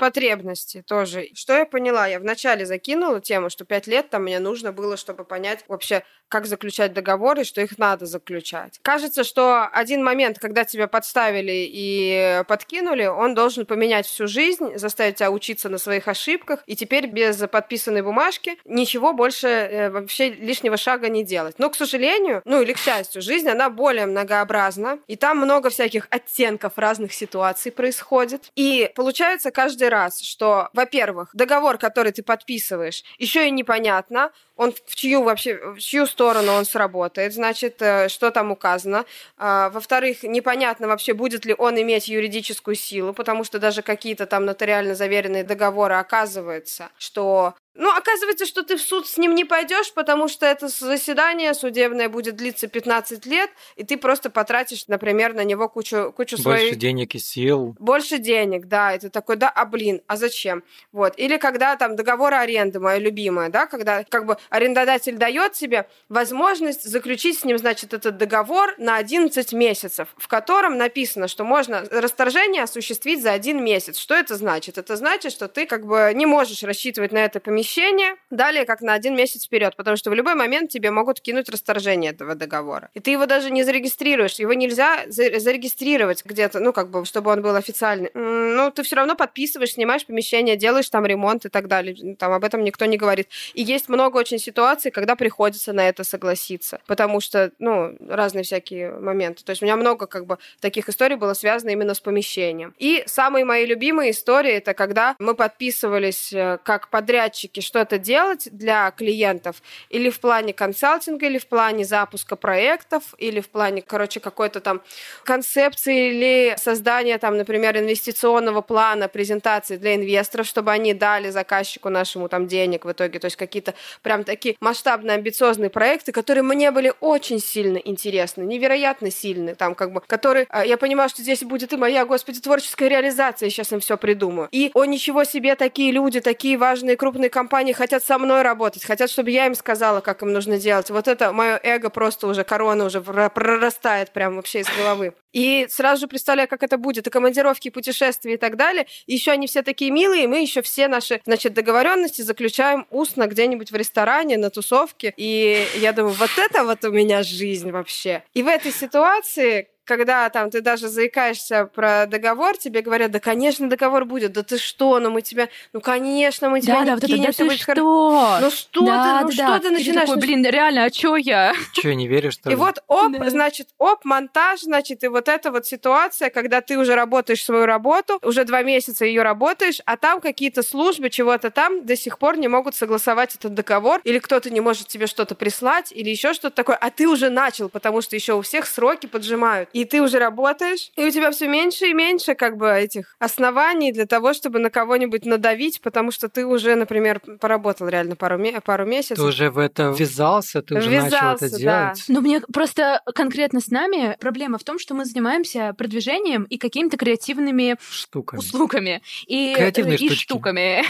потребности 0.56 0.82
тоже. 0.86 1.28
Что 1.34 1.54
я 1.54 1.66
поняла? 1.66 2.06
Я 2.06 2.18
вначале 2.18 2.66
закинула 2.66 3.20
тему, 3.20 3.50
что 3.50 3.64
пять 3.64 3.86
лет 3.86 4.10
там 4.10 4.22
мне 4.22 4.38
нужно 4.38 4.72
было, 4.72 4.96
чтобы 4.96 5.24
понять 5.24 5.64
вообще, 5.68 6.02
как 6.28 6.46
заключать 6.46 6.92
договоры, 6.92 7.44
что 7.44 7.60
их 7.60 7.78
надо 7.78 8.06
заключать. 8.06 8.80
Кажется, 8.82 9.24
что 9.24 9.68
один 9.72 10.02
момент, 10.02 10.38
когда 10.38 10.64
тебя 10.64 10.88
подставили 10.88 11.66
и 11.68 12.42
подкинули, 12.48 13.06
он 13.06 13.34
должен 13.34 13.66
поменять 13.66 14.06
всю 14.06 14.26
жизнь, 14.26 14.76
заставить 14.76 15.16
тебя 15.16 15.30
учиться 15.30 15.68
на 15.68 15.78
своих 15.78 16.08
ошибках, 16.08 16.62
и 16.66 16.74
теперь 16.74 17.06
без 17.06 17.36
подписанной 17.36 18.02
бумажки 18.02 18.58
ничего 18.64 19.12
больше 19.12 19.46
э, 19.46 19.90
вообще 19.90 20.30
лишнего 20.30 20.76
шага 20.76 21.08
не 21.08 21.24
делать. 21.24 21.58
Но, 21.58 21.70
к 21.70 21.76
сожалению, 21.76 22.42
ну 22.44 22.62
или 22.62 22.72
к 22.72 22.78
счастью, 22.78 23.22
жизнь, 23.22 23.48
она 23.48 23.70
более 23.70 24.06
многообразна, 24.06 24.98
и 25.06 25.16
там 25.16 25.38
много 25.38 25.70
всяких 25.70 26.08
оттенков 26.10 26.72
разных 26.76 27.12
ситуаций 27.12 27.70
происходит. 27.70 28.50
И 28.56 28.90
получается 28.94 29.50
каждый 29.50 29.88
раз, 29.88 30.20
что, 30.20 30.45
во-первых, 30.72 31.31
договор, 31.32 31.78
который 31.78 32.12
ты 32.12 32.22
подписываешь, 32.22 33.02
еще 33.19 33.46
и 33.48 33.50
непонятно, 33.50 34.31
он 34.56 34.72
в 34.72 34.94
чью 34.94 35.22
вообще, 35.22 35.56
в 35.75 35.78
чью 35.78 36.06
сторону 36.06 36.52
он 36.52 36.64
сработает, 36.64 37.34
значит, 37.34 37.82
э, 37.82 38.08
что 38.08 38.31
там 38.31 38.50
указано. 38.50 39.04
А, 39.37 39.70
во-вторых, 39.70 40.22
непонятно 40.22 40.88
вообще, 40.88 41.12
будет 41.12 41.44
ли 41.44 41.54
он 41.56 41.81
иметь 41.81 42.08
юридическую 42.08 42.75
силу, 42.75 43.12
потому 43.12 43.44
что 43.44 43.58
даже 43.58 43.82
какие-то 43.82 44.26
там 44.26 44.44
нотариально 44.46 44.94
заверенные 44.94 45.44
договоры 45.44 45.94
оказывается, 45.94 46.88
что 46.99 47.54
ну, 47.78 47.90
оказывается, 47.94 48.46
что 48.46 48.62
ты 48.62 48.76
в 48.76 48.81
суд 48.81 49.06
с 49.06 49.19
ним 49.19 49.34
не 49.34 49.44
пойдешь, 49.44 49.93
потому 49.93 50.28
что 50.28 50.46
это 50.46 50.69
заседание 50.69 51.52
судебное 51.55 52.08
будет 52.08 52.37
длиться 52.37 52.69
15 52.69 53.26
лет, 53.26 53.50
и 53.76 53.84
ты 53.84 53.96
просто 53.96 54.31
потратишь, 54.31 54.88
например, 54.88 55.34
на 55.34 55.44
него 55.44 55.69
кучу, 55.69 56.12
кучу 56.17 56.37
Больше 56.43 56.61
своих... 56.61 56.76
денег 56.76 57.14
и 57.14 57.19
сил. 57.19 57.76
Больше 57.78 58.19
денег, 58.19 58.67
да. 58.67 58.94
И 58.94 58.99
ты 58.99 59.11
такой, 59.11 59.37
да, 59.37 59.50
а 59.50 59.64
блин, 59.67 60.00
а 60.06 60.17
зачем? 60.17 60.64
Вот. 60.93 61.14
Или 61.19 61.37
когда 61.37 61.76
там 61.76 61.96
договор 61.96 62.34
аренды, 62.34 62.81
моя 62.81 62.99
любимая, 62.99 63.50
да, 63.50 63.67
когда 63.67 64.05
как 64.05 64.25
бы 64.25 64.38
арендодатель 64.49 65.17
дает 65.17 65.52
тебе 65.52 65.87
возможность 66.08 66.84
заключить 66.84 67.38
с 67.38 67.44
ним, 67.44 67.58
значит, 67.58 67.93
этот 67.93 68.17
договор 68.17 68.75
на 68.78 68.96
11 68.96 69.52
месяцев, 69.52 70.08
в 70.17 70.28
котором 70.28 70.78
написано, 70.78 71.28
что 71.28 71.44
можно 71.44 71.84
расторжение 71.90 72.62
осуществить 72.62 73.23
за 73.23 73.32
один 73.32 73.62
месяц. 73.62 73.99
Что 73.99 74.14
это 74.14 74.37
значит? 74.37 74.78
Это 74.78 74.96
значит, 74.96 75.32
что 75.32 75.49
ты 75.49 75.67
как 75.67 75.87
бы 75.87 76.12
не 76.14 76.25
можешь 76.25 76.62
рассчитывать 76.62 77.12
на 77.12 77.19
это 77.19 77.38
помещение 77.38 77.65
помещение, 77.66 78.14
далее 78.30 78.64
как 78.64 78.80
на 78.80 78.94
один 78.94 79.16
месяц 79.16 79.46
вперед, 79.46 79.76
потому 79.76 79.96
что 79.96 80.10
в 80.10 80.14
любой 80.14 80.34
момент 80.34 80.70
тебе 80.70 80.90
могут 80.90 81.20
кинуть 81.20 81.48
расторжение 81.48 82.12
этого 82.12 82.34
договора. 82.34 82.90
И 82.94 83.00
ты 83.00 83.10
его 83.10 83.26
даже 83.26 83.50
не 83.50 83.64
зарегистрируешь, 83.64 84.34
его 84.34 84.52
нельзя 84.52 85.04
зарегистрировать 85.08 86.24
где-то, 86.24 86.60
ну, 86.60 86.72
как 86.72 86.90
бы, 86.90 87.04
чтобы 87.04 87.30
он 87.30 87.42
был 87.42 87.56
официальный. 87.56 88.10
Ну, 88.14 88.70
ты 88.70 88.82
все 88.82 88.96
равно 88.96 89.16
подписываешь, 89.16 89.72
снимаешь 89.72 90.06
помещение, 90.06 90.56
делаешь 90.56 90.88
там 90.90 91.06
ремонт 91.06 91.44
и 91.44 91.48
так 91.48 91.66
далее. 91.66 92.16
Там 92.16 92.32
об 92.32 92.44
этом 92.44 92.62
никто 92.62 92.86
не 92.86 92.96
говорит. 92.96 93.28
И 93.54 93.62
есть 93.62 93.88
много 93.88 94.18
очень 94.18 94.38
ситуаций, 94.38 94.90
когда 94.90 95.16
приходится 95.16 95.72
на 95.72 95.88
это 95.88 96.04
согласиться, 96.04 96.80
потому 96.86 97.20
что, 97.20 97.50
ну, 97.58 97.96
разные 98.08 98.44
всякие 98.44 98.92
моменты. 98.92 99.44
То 99.44 99.50
есть 99.50 99.62
у 99.62 99.64
меня 99.64 99.76
много, 99.76 100.06
как 100.06 100.26
бы, 100.26 100.38
таких 100.60 100.88
историй 100.88 101.16
было 101.16 101.34
связано 101.34 101.70
именно 101.70 101.94
с 101.94 102.00
помещением. 102.00 102.74
И 102.78 103.02
самые 103.06 103.44
мои 103.44 103.66
любимые 103.66 104.12
истории, 104.12 104.52
это 104.52 104.74
когда 104.74 105.16
мы 105.18 105.34
подписывались 105.34 106.32
э, 106.32 106.58
как 106.62 106.88
подрядчики 106.90 107.55
все-таки 107.56 107.60
что-то 107.60 107.98
делать 107.98 108.48
для 108.52 108.90
клиентов 108.90 109.62
или 109.90 110.10
в 110.10 110.20
плане 110.20 110.52
консалтинга, 110.52 111.26
или 111.26 111.38
в 111.38 111.46
плане 111.46 111.84
запуска 111.84 112.36
проектов, 112.36 113.14
или 113.18 113.40
в 113.40 113.48
плане, 113.48 113.82
короче, 113.82 114.20
какой-то 114.20 114.60
там 114.60 114.80
концепции 115.24 116.10
или 116.10 116.56
создания 116.56 117.18
там, 117.18 117.36
например, 117.36 117.76
инвестиционного 117.76 118.62
плана, 118.62 119.08
презентации 119.08 119.76
для 119.76 119.94
инвесторов, 119.94 120.46
чтобы 120.46 120.72
они 120.72 120.94
дали 120.94 121.30
заказчику 121.30 121.88
нашему 121.88 122.28
там 122.28 122.46
денег 122.46 122.84
в 122.84 122.92
итоге. 122.92 123.18
То 123.18 123.26
есть 123.26 123.36
какие-то 123.36 123.74
прям 124.02 124.24
такие 124.24 124.56
масштабные, 124.60 125.14
амбициозные 125.14 125.70
проекты, 125.70 126.12
которые 126.12 126.42
мне 126.42 126.70
были 126.70 126.92
очень 127.00 127.40
сильно 127.40 127.78
интересны, 127.78 128.42
невероятно 128.42 129.10
сильны, 129.10 129.54
там 129.54 129.75
как 129.75 129.92
бы, 129.92 130.00
которые, 130.06 130.46
а, 130.48 130.64
я 130.64 130.76
понимаю, 130.76 131.08
что 131.08 131.22
здесь 131.22 131.42
будет 131.42 131.72
и 131.72 131.76
моя, 131.76 132.04
господи, 132.04 132.40
творческая 132.40 132.88
реализация, 132.88 133.50
сейчас 133.50 133.72
им 133.72 133.80
все 133.80 133.96
придумаю. 133.96 134.48
И, 134.52 134.70
о, 134.75 134.84
ничего 134.84 135.25
себе, 135.25 135.54
такие 135.56 135.92
люди, 135.92 136.20
такие 136.20 136.56
важные 136.56 136.96
крупные 136.96 137.30
компании, 137.30 137.45
компании 137.46 137.72
хотят 137.72 138.02
со 138.02 138.18
мной 138.18 138.42
работать, 138.42 138.84
хотят, 138.84 139.08
чтобы 139.08 139.30
я 139.30 139.46
им 139.46 139.54
сказала, 139.54 140.00
как 140.00 140.22
им 140.22 140.32
нужно 140.32 140.58
делать. 140.58 140.90
Вот 140.90 141.06
это 141.06 141.32
мое 141.32 141.60
эго 141.62 141.90
просто 141.90 142.26
уже, 142.26 142.42
корона 142.42 142.84
уже 142.84 143.00
прорастает 143.00 144.10
прям 144.10 144.34
вообще 144.34 144.60
из 144.60 144.66
головы. 144.76 145.14
И 145.32 145.68
сразу 145.70 146.00
же 146.00 146.08
представляю, 146.08 146.48
как 146.48 146.64
это 146.64 146.76
будет, 146.76 147.06
и 147.06 147.10
командировки, 147.10 147.68
и 147.68 147.70
путешествия 147.70 148.34
и 148.34 148.36
так 148.36 148.56
далее. 148.56 148.88
Еще 149.06 149.30
они 149.30 149.46
все 149.46 149.62
такие 149.62 149.92
милые, 149.92 150.24
и 150.24 150.26
мы 150.26 150.40
еще 150.40 150.60
все 150.60 150.88
наши, 150.88 151.20
значит, 151.24 151.54
договоренности 151.54 152.22
заключаем 152.22 152.84
устно 152.90 153.28
где-нибудь 153.28 153.70
в 153.70 153.76
ресторане, 153.76 154.38
на 154.38 154.50
тусовке. 154.50 155.14
И 155.16 155.64
я 155.76 155.92
думаю, 155.92 156.14
вот 156.14 156.30
это 156.36 156.64
вот 156.64 156.84
у 156.84 156.90
меня 156.90 157.22
жизнь 157.22 157.70
вообще. 157.70 158.24
И 158.34 158.42
в 158.42 158.48
этой 158.48 158.72
ситуации 158.72 159.68
когда 159.87 160.28
там 160.31 160.50
ты 160.50 160.61
даже 160.61 160.88
заикаешься 160.88 161.66
про 161.75 162.07
договор, 162.07 162.57
тебе 162.59 162.83
говорят, 162.83 163.11
да, 163.11 163.21
конечно, 163.21 163.69
договор 163.71 164.05
будет, 164.05 164.33
да 164.33 164.43
ты 164.43 164.59
что, 164.59 164.99
ну 164.99 165.11
мы 165.11 165.23
тебя, 165.23 165.49
ну, 165.73 165.81
конечно, 165.81 166.50
мы 166.50 166.61
тебя 166.61 166.85
да, 166.85 166.95
не 166.95 167.00
да, 167.00 167.07
кинем, 167.07 167.19
вот 167.26 167.28
это, 167.28 167.45
да 167.45 167.55
ты 167.55 167.57
что? 167.57 168.38
Ну 168.40 168.50
что 168.50 168.85
да, 168.87 169.19
ты, 169.19 169.23
ну 169.25 169.28
да, 169.28 169.33
что 169.33 169.47
да. 169.47 169.59
ты 169.61 169.71
начинаешь? 169.71 170.09
такой, 170.09 170.21
блин, 170.21 170.45
реально, 170.45 170.85
а 170.85 170.90
чё 170.90 171.16
я? 171.16 171.55
Чё, 171.73 171.93
не 171.95 172.09
веришь, 172.09 172.35
что 172.35 172.50
И 172.50 172.52
ли? 172.52 172.57
вот 172.57 172.83
оп, 172.88 173.12
Да. 173.12 173.31
значит, 173.31 173.69
оп, 173.78 174.05
монтаж, 174.05 174.61
значит, 174.62 175.05
и 175.05 175.09
вот 175.09 175.28
эта 175.28 175.50
вот 175.50 175.66
ситуация, 175.66 176.31
когда 176.31 176.61
ты 176.61 176.76
уже 176.78 176.95
работаешь 176.95 177.45
свою 177.45 177.66
работу, 177.66 178.19
уже 178.23 178.45
два 178.45 178.62
месяца 178.62 179.05
ее 179.05 179.23
работаешь, 179.23 179.81
а 179.87 179.97
там 179.97 180.21
какие-то 180.21 180.62
службы, 180.62 181.09
чего-то 181.11 181.50
там 181.50 181.87
до 181.87 181.97
сих 181.97 182.19
пор 182.19 182.37
не 182.37 182.49
могут 182.49 182.75
согласовать 182.75 183.35
этот 183.37 183.55
договор, 183.55 184.00
или 184.05 184.19
кто-то 184.19 184.50
не 184.50 184.61
может 184.61 184.88
тебе 184.88 185.07
что-то 185.07 185.35
прислать, 185.35 185.93
или 185.93 186.11
еще 186.11 186.33
что-то 186.35 186.57
такое, 186.57 186.76
а 186.76 186.90
ты 186.90 187.07
уже 187.09 187.31
начал, 187.31 187.69
потому 187.69 188.00
что 188.02 188.16
еще 188.16 188.35
у 188.35 188.43
всех 188.43 188.66
сроки 188.66 189.07
поджимают. 189.07 189.69
И 189.76 189.85
ты 189.85 190.00
уже 190.00 190.18
работаешь, 190.18 190.90
и 190.97 191.04
у 191.04 191.11
тебя 191.11 191.30
все 191.30 191.49
меньше 191.49 191.88
и 191.88 191.92
меньше 191.92 192.35
как 192.35 192.56
бы 192.56 192.66
этих 192.66 193.14
оснований 193.18 193.92
для 193.92 194.06
того, 194.06 194.33
чтобы 194.33 194.59
на 194.59 194.71
кого-нибудь 194.71 195.26
надавить, 195.26 195.83
потому 195.83 196.11
что 196.11 196.30
ты 196.30 196.47
уже, 196.47 196.76
например, 196.76 197.21
поработал 197.21 197.87
реально 197.87 198.16
пару, 198.16 198.42
пару 198.64 198.87
месяцев. 198.87 199.18
Ты 199.18 199.23
уже 199.23 199.50
в 199.50 199.59
это 199.59 199.95
ввязался, 199.97 200.62
ты 200.62 200.78
уже 200.78 200.88
ввязался, 200.88 201.25
начал 201.25 201.47
это 201.47 201.50
да. 201.50 201.59
делать. 201.59 202.04
Но 202.09 202.21
мне 202.23 202.40
просто 202.40 203.02
конкретно 203.14 203.61
с 203.61 203.68
нами 203.68 204.16
проблема 204.18 204.56
в 204.56 204.64
том, 204.64 204.78
что 204.78 204.95
мы 204.95 205.04
занимаемся 205.04 205.75
продвижением 205.76 206.45
и 206.45 206.56
какими-то 206.56 206.97
креативными 206.97 207.76
штуками. 207.90 208.40
услугами. 208.40 209.02
И, 209.26 209.52
Креативные 209.56 209.99
и 209.99 210.09
штуками. 210.09 210.85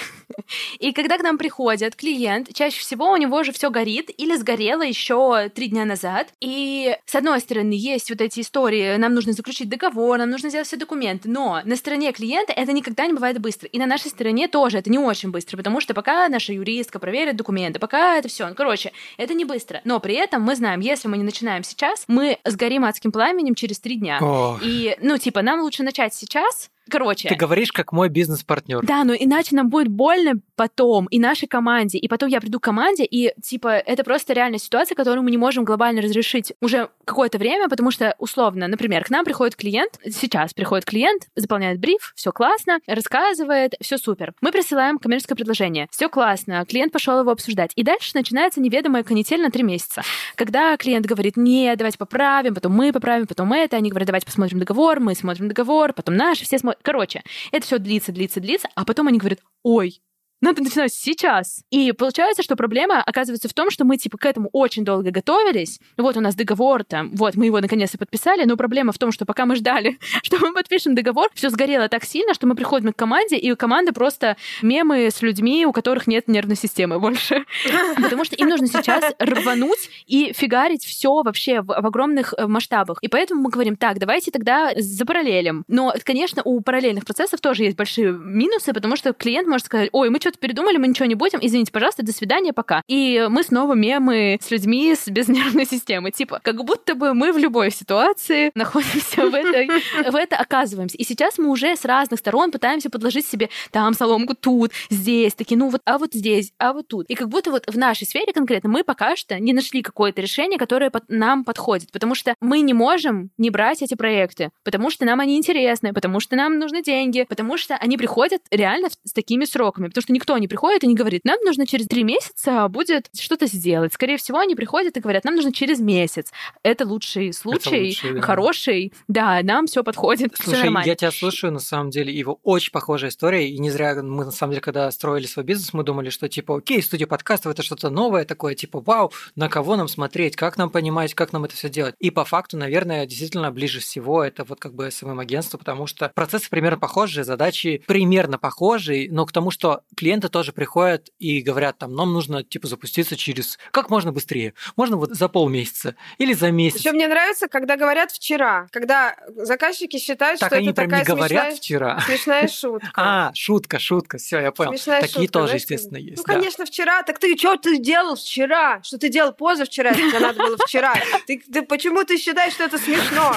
И 0.78 0.93
когда 0.93 1.19
к 1.19 1.23
нам 1.23 1.38
приходит 1.38 1.97
клиент, 1.97 2.55
чаще 2.55 2.78
всего 2.81 3.11
у 3.11 3.16
него 3.16 3.43
же 3.43 3.50
все 3.50 3.69
горит 3.71 4.11
или 4.16 4.37
сгорело 4.37 4.83
еще 4.83 5.49
три 5.49 5.69
дня 5.69 5.85
назад. 5.85 6.28
И 6.40 6.97
с 7.05 7.14
одной 7.16 7.40
стороны 7.40 7.73
есть 7.73 8.11
вот 8.11 8.21
эти 8.21 8.40
истории, 8.40 8.75
нам 8.99 9.14
нужно 9.14 9.33
заключить 9.33 9.68
договор, 9.68 10.18
нам 10.18 10.30
нужно 10.30 10.49
сделать 10.49 10.66
все 10.66 10.76
документы, 10.76 11.28
но 11.28 11.61
на 11.64 11.76
стороне 11.76 12.12
клиента 12.12 12.52
это 12.52 12.73
никогда 12.73 13.06
не 13.06 13.12
бывает 13.12 13.38
быстро. 13.40 13.68
И 13.68 13.78
на 13.78 13.87
нашей 13.87 14.11
стороне 14.11 14.49
тоже 14.49 14.78
это 14.78 14.90
не 14.90 14.99
очень 14.99 15.30
быстро, 15.30 15.56
потому 15.56 15.80
что 15.80 15.95
пока 15.95 16.28
наша 16.28 16.52
юристка 16.52 16.99
проверит 16.99 17.37
документы, 17.37 17.78
пока 17.78 18.16
это 18.16 18.28
все, 18.28 18.49
ну, 18.49 18.54
короче, 18.54 18.92
это 19.16 19.35
не 19.35 19.45
быстро. 19.45 19.80
Но 19.85 20.00
при 20.00 20.14
этом 20.14 20.42
мы 20.42 20.56
знаем, 20.56 20.80
если 20.80 21.09
мы 21.09 21.16
не 21.16 21.25
начинаем 21.25 21.62
сейчас, 21.62 22.04
мы 22.09 22.38
сгорим 22.45 22.85
адским 22.85 23.12
пламенем 23.12 23.54
через 23.54 23.78
три 23.80 23.97
дня. 23.97 24.18
О. 24.21 24.59
И, 24.62 24.97
ну, 25.00 25.18
типа, 25.18 25.42
нам 25.42 25.61
лучше 25.61 25.83
начать 25.83 26.14
сейчас, 26.14 26.71
Короче. 26.88 27.28
Ты 27.28 27.35
говоришь, 27.35 27.73
как 27.73 27.93
мой 27.93 28.09
бизнес-партнер. 28.09 28.85
Да, 28.85 29.05
но 29.05 29.14
иначе 29.14 29.57
нам 29.57 29.69
будет 29.69 29.88
больно 29.88 30.35
потом 30.55 31.07
и 31.07 31.19
нашей 31.19 31.49
команде. 31.49 31.99
И 31.99 32.09
потом 32.09 32.28
я 32.28 32.40
приду 32.40 32.61
к 32.61 32.64
команде, 32.64 33.05
и, 33.05 33.33
типа, 33.43 33.69
это 33.69 34.05
просто 34.05 34.33
реальная 34.33 34.59
ситуация, 34.59 34.95
которую 34.95 35.25
мы 35.25 35.31
не 35.31 35.37
можем 35.37 35.64
глобально 35.64 36.00
разрешить 36.00 36.52
уже 36.61 36.88
какое-то 37.05 37.38
время, 37.38 37.69
потому 37.69 37.90
что, 37.90 38.14
условно, 38.19 38.69
например, 38.69 39.05
к 39.05 39.11
нам 39.11 39.25
приходит 39.25 39.57
клиент, 39.57 39.99
сейчас 40.05 40.55
приходит 40.55 40.85
клиент, 40.85 41.25
заполняет 41.35 41.81
бриф, 41.81 42.12
все 42.14 42.33
классно, 42.33 42.78
рассказывает, 42.87 43.75
все 43.81 43.99
супер. 43.99 44.35
Мы 44.40 44.52
присылаем 44.52 44.99
коммерческое 44.99 45.37
предложение, 45.37 45.88
все 45.90 46.09
классно, 46.09 46.64
клиент 46.66 46.93
пошел 46.93 47.19
его 47.21 47.31
обсуждать. 47.31 47.73
И 47.75 47.83
дальше 47.83 48.12
начинается 48.14 48.61
неведомая 48.61 49.02
канитель 49.02 49.43
на 49.43 49.50
три 49.50 49.62
месяца. 49.62 50.02
Когда 50.37 50.76
клиент 50.76 51.07
говорит, 51.07 51.37
нет, 51.37 51.78
давайте 51.78 51.99
поправим, 51.99 52.55
потом 52.55 52.73
мы 52.73 52.93
поправим, 52.93 53.26
потом 53.26 53.52
это, 53.52 53.76
они 53.76 53.90
говорят, 53.90 54.07
давайте 54.07 54.26
посмотрим 54.26 54.59
договор, 54.59 55.00
мы 55.00 55.14
смотрим 55.14 55.49
договор, 55.49 55.93
потом 55.93 56.16
наши 56.16 56.45
все 56.45 56.59
смотрят 56.59 56.75
Короче, 56.83 57.23
это 57.52 57.66
все 57.66 57.78
длится, 57.78 58.12
длится, 58.12 58.40
длится, 58.40 58.68
а 58.75 58.85
потом 58.85 59.09
они 59.09 59.18
говорят, 59.18 59.40
ой, 59.62 60.00
надо 60.40 60.62
начинать 60.62 60.93
сейчас. 60.93 61.62
И 61.71 61.93
получается, 61.93 62.43
что 62.43 62.57
проблема 62.57 63.02
оказывается 63.02 63.49
в 63.49 63.55
том, 63.55 63.71
что 63.71 63.85
мы, 63.85 63.97
типа, 63.97 64.19
к 64.19 64.26
этому 64.26 64.50
очень 64.52 64.85
долго 64.85 65.11
готовились. 65.11 65.81
Вот 65.97 66.16
у 66.16 66.21
нас 66.21 66.35
договор 66.35 66.85
там, 66.85 67.11
вот 67.14 67.37
мы 67.37 67.47
его 67.47 67.61
наконец-то 67.61 67.99
подписали, 67.99 68.45
но 68.45 68.57
проблема 68.57 68.93
в 68.93 68.99
том, 68.99 69.12
что 69.12 69.25
пока 69.25 69.47
мы 69.47 69.57
ждали, 69.57 69.99
что 70.23 70.38
мы 70.38 70.52
подпишем 70.52 70.95
договор, 70.95 71.28
все 71.35 71.49
сгорело 71.49 71.88
так 71.88 72.05
сильно, 72.05 72.35
что 72.35 72.47
мы 72.47 72.55
приходим 72.55 72.93
к 72.93 72.97
команде, 72.97 73.37
и 73.37 73.50
у 73.50 73.57
команды 73.57 73.93
просто 73.93 74.37
мемы 74.62 75.11
с 75.11 75.23
людьми, 75.23 75.64
у 75.64 75.73
которых 75.73 76.07
нет 76.07 76.28
нервной 76.28 76.57
системы 76.57 76.99
больше. 76.99 77.45
Потому 77.97 78.25
что 78.25 78.37
им 78.37 78.49
нужно 78.49 78.66
сейчас 78.66 79.14
рвануть 79.19 79.90
и 80.07 80.33
фигарить 80.35 80.85
все 80.85 81.23
вообще 81.23 81.62
в, 81.62 81.66
в 81.66 81.87
огромных 81.87 82.35
э, 82.37 82.47
масштабах. 82.47 82.99
И 83.00 83.09
поэтому 83.09 83.43
мы 83.43 83.50
говорим, 83.50 83.76
так, 83.76 83.99
давайте 83.99 84.31
тогда 84.31 84.73
запараллелим. 84.76 85.64
Но, 85.69 85.95
конечно, 86.05 86.43
у 86.45 86.61
параллельных 86.61 87.05
процессов 87.05 87.40
тоже 87.40 87.64
есть 87.64 87.76
большие 87.76 88.12
минусы, 88.12 88.73
потому 88.73 88.97
что 88.97 89.12
клиент 89.12 89.49
может 89.49 89.66
сказать, 89.66 89.88
ой, 89.93 90.11
мы 90.11 90.19
что-то 90.26 90.38
передумали, 90.40 90.76
мы 90.76 90.88
ничего 90.88 91.06
не 91.06 91.14
будем, 91.14 91.38
извините, 91.40 91.71
пожалуйста, 91.71 92.04
до 92.04 92.12
свидания, 92.12 92.52
пока. 92.52 92.83
И 92.88 93.26
мы 93.30 93.45
снова 93.45 93.75
мемы 93.75 94.38
с 94.42 94.50
людьми 94.50 94.92
с 94.97 95.06
безнервной 95.06 95.66
системой. 95.66 96.11
Типа, 96.11 96.40
как 96.42 96.64
будто 96.64 96.97
бы 96.97 97.14
мы 97.14 97.33
в 97.33 97.38
любой 97.38 97.71
ситуации 97.71 98.50
находимся 98.56 99.28
в 99.28 99.35
этой, 99.35 99.68
в 99.68 100.16
это 100.16 100.35
оказываемся. 100.37 100.97
И 100.97 101.04
сейчас 101.04 101.38
мы 101.38 101.49
уже 101.49 101.76
с 101.76 101.85
разных 101.85 102.18
сторон 102.18 102.50
пытаемся 102.50 102.90
подложить 102.90 103.25
себе 103.25 103.50
там 103.71 103.95
соломку 103.95 104.35
тут, 104.35 104.73
здесь, 104.90 105.35
такие, 105.35 105.56
ну 105.56 105.68
вот, 105.68 105.80
а 105.85 105.97
вот 105.99 106.12
здесь, 106.12 106.52
а 106.59 106.73
вот 106.73 106.88
тут. 106.88 107.06
И 107.09 107.14
как 107.14 107.28
будто 107.28 107.52
вот 107.52 107.64
в 107.68 107.78
нашей 107.78 108.04
сфере 108.04 108.33
конкретно 108.33 108.68
мы 108.68 108.83
пока 108.83 109.14
что 109.14 109.38
не 109.38 109.52
нашли 109.52 109.80
какое-то 109.80 110.21
решение, 110.21 110.59
которое 110.59 110.90
под, 110.90 111.04
нам 111.09 111.45
подходит, 111.45 111.92
потому 111.92 112.16
что 112.16 112.35
мы 112.40 112.62
не 112.62 112.73
можем 112.73 113.30
не 113.38 113.50
брать 113.50 113.80
эти 113.80 113.95
проекты, 113.95 114.50
потому 114.64 114.90
что 114.90 115.04
нам 115.04 115.21
они 115.21 115.37
интересны, 115.37 115.92
потому 115.92 116.18
что 116.18 116.35
нам 116.35 116.59
нужны 116.59 116.83
деньги, 116.83 117.25
потому 117.28 117.56
что 117.56 117.76
они 117.76 117.97
приходят 117.97 118.42
реально 118.50 118.88
с 119.04 119.12
такими 119.12 119.45
сроками, 119.45 119.87
потому 119.87 120.02
что 120.02 120.15
никто 120.16 120.38
не 120.38 120.49
приходит 120.49 120.82
и 120.82 120.87
не 120.87 120.94
говорит, 120.94 121.25
нам 121.25 121.38
нужно 121.44 121.66
через 121.66 121.87
три 121.87 122.02
месяца 122.02 122.66
будет 122.68 123.11
что-то 123.18 123.46
сделать. 123.46 123.92
Скорее 123.92 124.16
всего, 124.16 124.38
они 124.38 124.54
приходят 124.54 124.96
и 124.96 125.00
говорят, 125.00 125.25
нам 125.25 125.35
нужно 125.35 125.52
через 125.52 125.78
месяц. 125.78 126.32
Это 126.62 126.87
лучший 126.87 127.35
случай, 127.35 127.68
Это 127.68 127.85
лучший, 127.85 128.14
да. 128.14 128.20
хороший. 128.23 128.92
Да, 129.08 129.40
нам 129.42 129.66
все 129.66 129.85
подходит. 129.85 130.35
Слушай, 130.38 130.70
я 130.87 130.94
тебя 130.94 131.11
слушаю, 131.11 131.52
на 131.52 131.58
самом 131.58 131.90
деле, 131.90 132.12
его 132.12 132.40
очень 132.42 132.73
похожая 132.73 133.11
история. 133.11 133.50
И 133.50 133.58
не 133.58 133.70
зря 133.70 133.94
мы, 134.02 134.25
на 134.25 134.30
самом 134.30 134.52
деле, 134.52 134.62
когда 134.62 134.90
строили 134.90 135.26
свой 135.26 135.44
бизнес, 135.44 135.75
мы 135.75 135.85
думали, 135.85 136.08
что 136.08 136.28
типа, 136.28 136.56
окей, 136.56 136.82
студия 136.82 137.06
подкастов 137.06 137.52
это 137.52 137.62
что-то 137.62 137.90
новое 137.90 138.25
такое, 138.25 138.54
типа, 138.54 138.80
вау, 138.80 139.12
на 139.35 139.50
кого 139.50 139.76
нам 139.76 139.88
смотреть, 139.88 140.35
как 140.35 140.56
нам 140.56 140.70
понимать, 140.70 141.12
как 141.12 141.35
нам 141.35 141.44
это 141.44 141.54
все 141.54 141.68
делать. 141.68 141.94
И 141.99 142.11
по 142.11 142.25
факту, 142.25 142.56
наверное, 142.56 143.04
действительно 143.04 143.50
ближе 143.50 143.80
всего 143.80 144.25
это 144.25 144.44
вот 144.44 144.58
как 144.61 144.75
бы 144.75 144.90
СММ-агентство, 144.90 145.58
потому 145.58 145.87
что 145.87 146.11
процессы 146.14 146.49
примерно 146.49 146.78
похожие, 146.78 147.25
задачи 147.25 147.82
примерно 147.87 148.38
похожие, 148.38 149.11
но 149.11 149.26
к 149.26 149.32
тому, 149.32 149.50
что 149.50 149.82
клиенты 150.06 150.28
тоже 150.28 150.52
приходят 150.52 151.08
и 151.18 151.40
говорят, 151.40 151.78
там, 151.78 151.92
нам 151.92 152.12
нужно, 152.12 152.44
типа, 152.44 152.68
запуститься 152.68 153.16
через 153.16 153.58
как 153.72 153.90
можно 153.90 154.12
быстрее. 154.12 154.54
Можно 154.76 154.96
вот 154.96 155.10
за 155.10 155.28
полмесяца 155.28 155.96
или 156.18 156.32
за 156.32 156.52
месяц. 156.52 156.78
Еще 156.78 156.92
мне 156.92 157.08
нравится, 157.08 157.48
когда 157.48 157.76
говорят 157.76 158.12
вчера, 158.12 158.68
когда 158.70 159.16
заказчики 159.34 159.98
считают, 159.98 160.38
так 160.38 160.50
что 160.50 160.58
они 160.58 160.68
это 160.68 160.76
прям 160.76 160.90
такая 160.90 161.02
не 161.02 161.06
говорят 161.06 161.44
смешная, 161.46 161.56
вчера. 161.56 162.00
смешная 162.06 162.48
шутка. 162.60 162.90
А, 162.94 163.30
шутка, 163.34 163.80
шутка, 163.80 164.18
все, 164.18 164.38
я 164.38 164.52
понял. 164.52 164.75
Смешная 164.75 165.00
Такие 165.00 165.22
шутка, 165.22 165.32
тоже, 165.32 165.46
знаешь, 165.46 165.62
естественно, 165.62 165.96
есть. 165.96 166.18
Ну, 166.18 166.22
да. 166.25 166.32
конечно, 166.34 166.66
вчера. 166.66 167.02
Так 167.02 167.18
ты 167.18 167.36
что 167.36 167.56
ты 167.56 167.78
делал 167.78 168.14
вчера? 168.14 168.80
Что 168.84 168.98
ты 168.98 169.08
делал 169.08 169.32
позавчера, 169.32 169.92
тебе 169.92 170.20
надо 170.20 170.38
было 170.38 170.56
вчера? 170.56 170.94
Ты, 171.26 171.42
ты 171.52 171.62
почему 171.62 172.04
ты 172.04 172.16
считаешь, 172.16 172.52
что 172.52 172.62
это 172.62 172.78
смешно? 172.78 173.34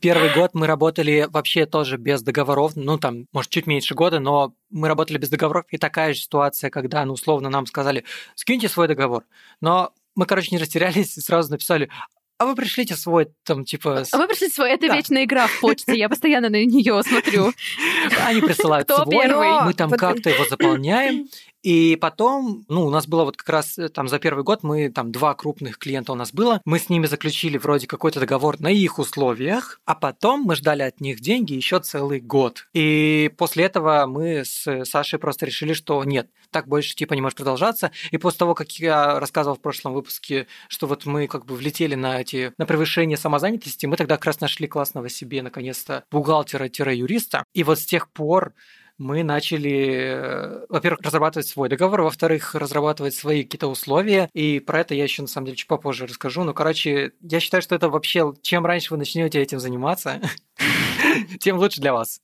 Первый 0.00 0.34
год 0.34 0.50
мы 0.54 0.66
работали 0.66 1.28
вообще 1.30 1.64
тоже 1.64 1.96
без 1.96 2.22
договоров, 2.22 2.72
ну 2.74 2.98
там, 2.98 3.26
может, 3.32 3.52
чуть 3.52 3.68
меньше 3.68 3.94
года, 3.94 4.18
но 4.18 4.52
мы 4.70 4.88
работали 4.88 5.18
без 5.18 5.30
договоров, 5.30 5.64
и 5.70 5.78
такая 5.78 6.14
же 6.14 6.20
ситуация, 6.20 6.70
когда, 6.70 7.04
ну, 7.04 7.14
условно, 7.14 7.48
нам 7.48 7.66
сказали, 7.66 8.04
скиньте 8.34 8.68
свой 8.68 8.88
договор. 8.88 9.24
Но 9.60 9.92
мы, 10.14 10.26
короче, 10.26 10.48
не 10.52 10.58
растерялись 10.58 11.16
и 11.16 11.20
сразу 11.20 11.50
написали, 11.50 11.88
а 12.38 12.46
вы 12.46 12.54
пришлите 12.54 12.94
свой, 12.94 13.28
там, 13.44 13.64
типа... 13.64 14.04
А 14.12 14.16
вы 14.16 14.28
пришлите 14.28 14.54
свой, 14.54 14.70
это 14.70 14.86
Да. 14.86 14.94
вечная 14.94 15.24
игра 15.24 15.48
в 15.48 15.60
почте, 15.60 15.96
я 15.96 16.08
постоянно 16.08 16.48
на 16.48 16.64
нее 16.64 17.02
смотрю. 17.02 17.52
Они 18.24 18.40
присылают 18.40 18.88
свой, 18.88 19.64
мы 19.64 19.74
там 19.74 19.90
как-то 19.90 20.30
его 20.30 20.44
заполняем. 20.44 21.26
И 21.62 21.96
потом, 22.00 22.64
ну, 22.68 22.86
у 22.86 22.90
нас 22.90 23.06
было 23.06 23.24
вот 23.24 23.36
как 23.36 23.48
раз 23.48 23.78
э, 23.78 23.88
там 23.88 24.08
за 24.08 24.18
первый 24.18 24.44
год, 24.44 24.62
мы 24.62 24.90
там 24.90 25.10
два 25.10 25.34
крупных 25.34 25.78
клиента 25.78 26.12
у 26.12 26.14
нас 26.14 26.32
было, 26.32 26.60
мы 26.64 26.78
с 26.78 26.88
ними 26.88 27.06
заключили 27.06 27.58
вроде 27.58 27.86
какой-то 27.86 28.20
договор 28.20 28.60
на 28.60 28.68
их 28.68 28.98
условиях, 28.98 29.80
а 29.84 29.94
потом 29.94 30.42
мы 30.42 30.54
ждали 30.54 30.82
от 30.82 31.00
них 31.00 31.20
деньги 31.20 31.54
еще 31.54 31.80
целый 31.80 32.20
год. 32.20 32.68
И 32.74 33.32
после 33.36 33.64
этого 33.64 34.06
мы 34.06 34.44
с 34.44 34.84
Сашей 34.84 35.18
просто 35.18 35.46
решили, 35.46 35.72
что 35.72 36.02
нет, 36.04 36.30
так 36.50 36.68
больше 36.68 36.94
типа 36.94 37.14
не 37.14 37.20
может 37.20 37.36
продолжаться. 37.36 37.90
И 38.10 38.18
после 38.18 38.38
того, 38.38 38.54
как 38.54 38.70
я 38.72 39.18
рассказывал 39.18 39.56
в 39.56 39.60
прошлом 39.60 39.94
выпуске, 39.94 40.46
что 40.68 40.86
вот 40.86 41.06
мы 41.06 41.26
как 41.26 41.44
бы 41.44 41.56
влетели 41.56 41.94
на 41.94 42.20
эти 42.20 42.52
на 42.58 42.66
превышение 42.66 43.16
самозанятости, 43.16 43.86
мы 43.86 43.96
тогда 43.96 44.16
как 44.16 44.26
раз 44.26 44.40
нашли 44.40 44.66
классного 44.66 45.08
себе 45.08 45.42
наконец-то 45.42 46.04
бухгалтера-юриста. 46.10 47.44
И 47.52 47.64
вот 47.64 47.78
с 47.78 47.84
тех 47.84 48.10
пор 48.10 48.54
мы 48.98 49.22
начали, 49.22 50.12
э, 50.14 50.66
во-первых, 50.68 51.00
разрабатывать 51.02 51.46
свой 51.46 51.68
договор, 51.68 52.02
во-вторых, 52.02 52.54
разрабатывать 52.54 53.14
свои 53.14 53.44
какие-то 53.44 53.68
условия, 53.68 54.28
и 54.34 54.60
про 54.60 54.80
это 54.80 54.94
я 54.94 55.04
еще 55.04 55.22
на 55.22 55.28
самом 55.28 55.46
деле 55.46 55.56
чуть 55.56 55.68
попозже 55.68 56.06
расскажу. 56.06 56.44
Но, 56.44 56.52
короче, 56.52 57.12
я 57.20 57.40
считаю, 57.40 57.62
что 57.62 57.74
это 57.74 57.88
вообще, 57.88 58.34
чем 58.42 58.66
раньше 58.66 58.92
вы 58.92 58.98
начнете 58.98 59.40
этим 59.40 59.60
заниматься, 59.60 60.20
тем 61.40 61.58
лучше 61.58 61.80
для 61.80 61.92
вас. 61.92 62.20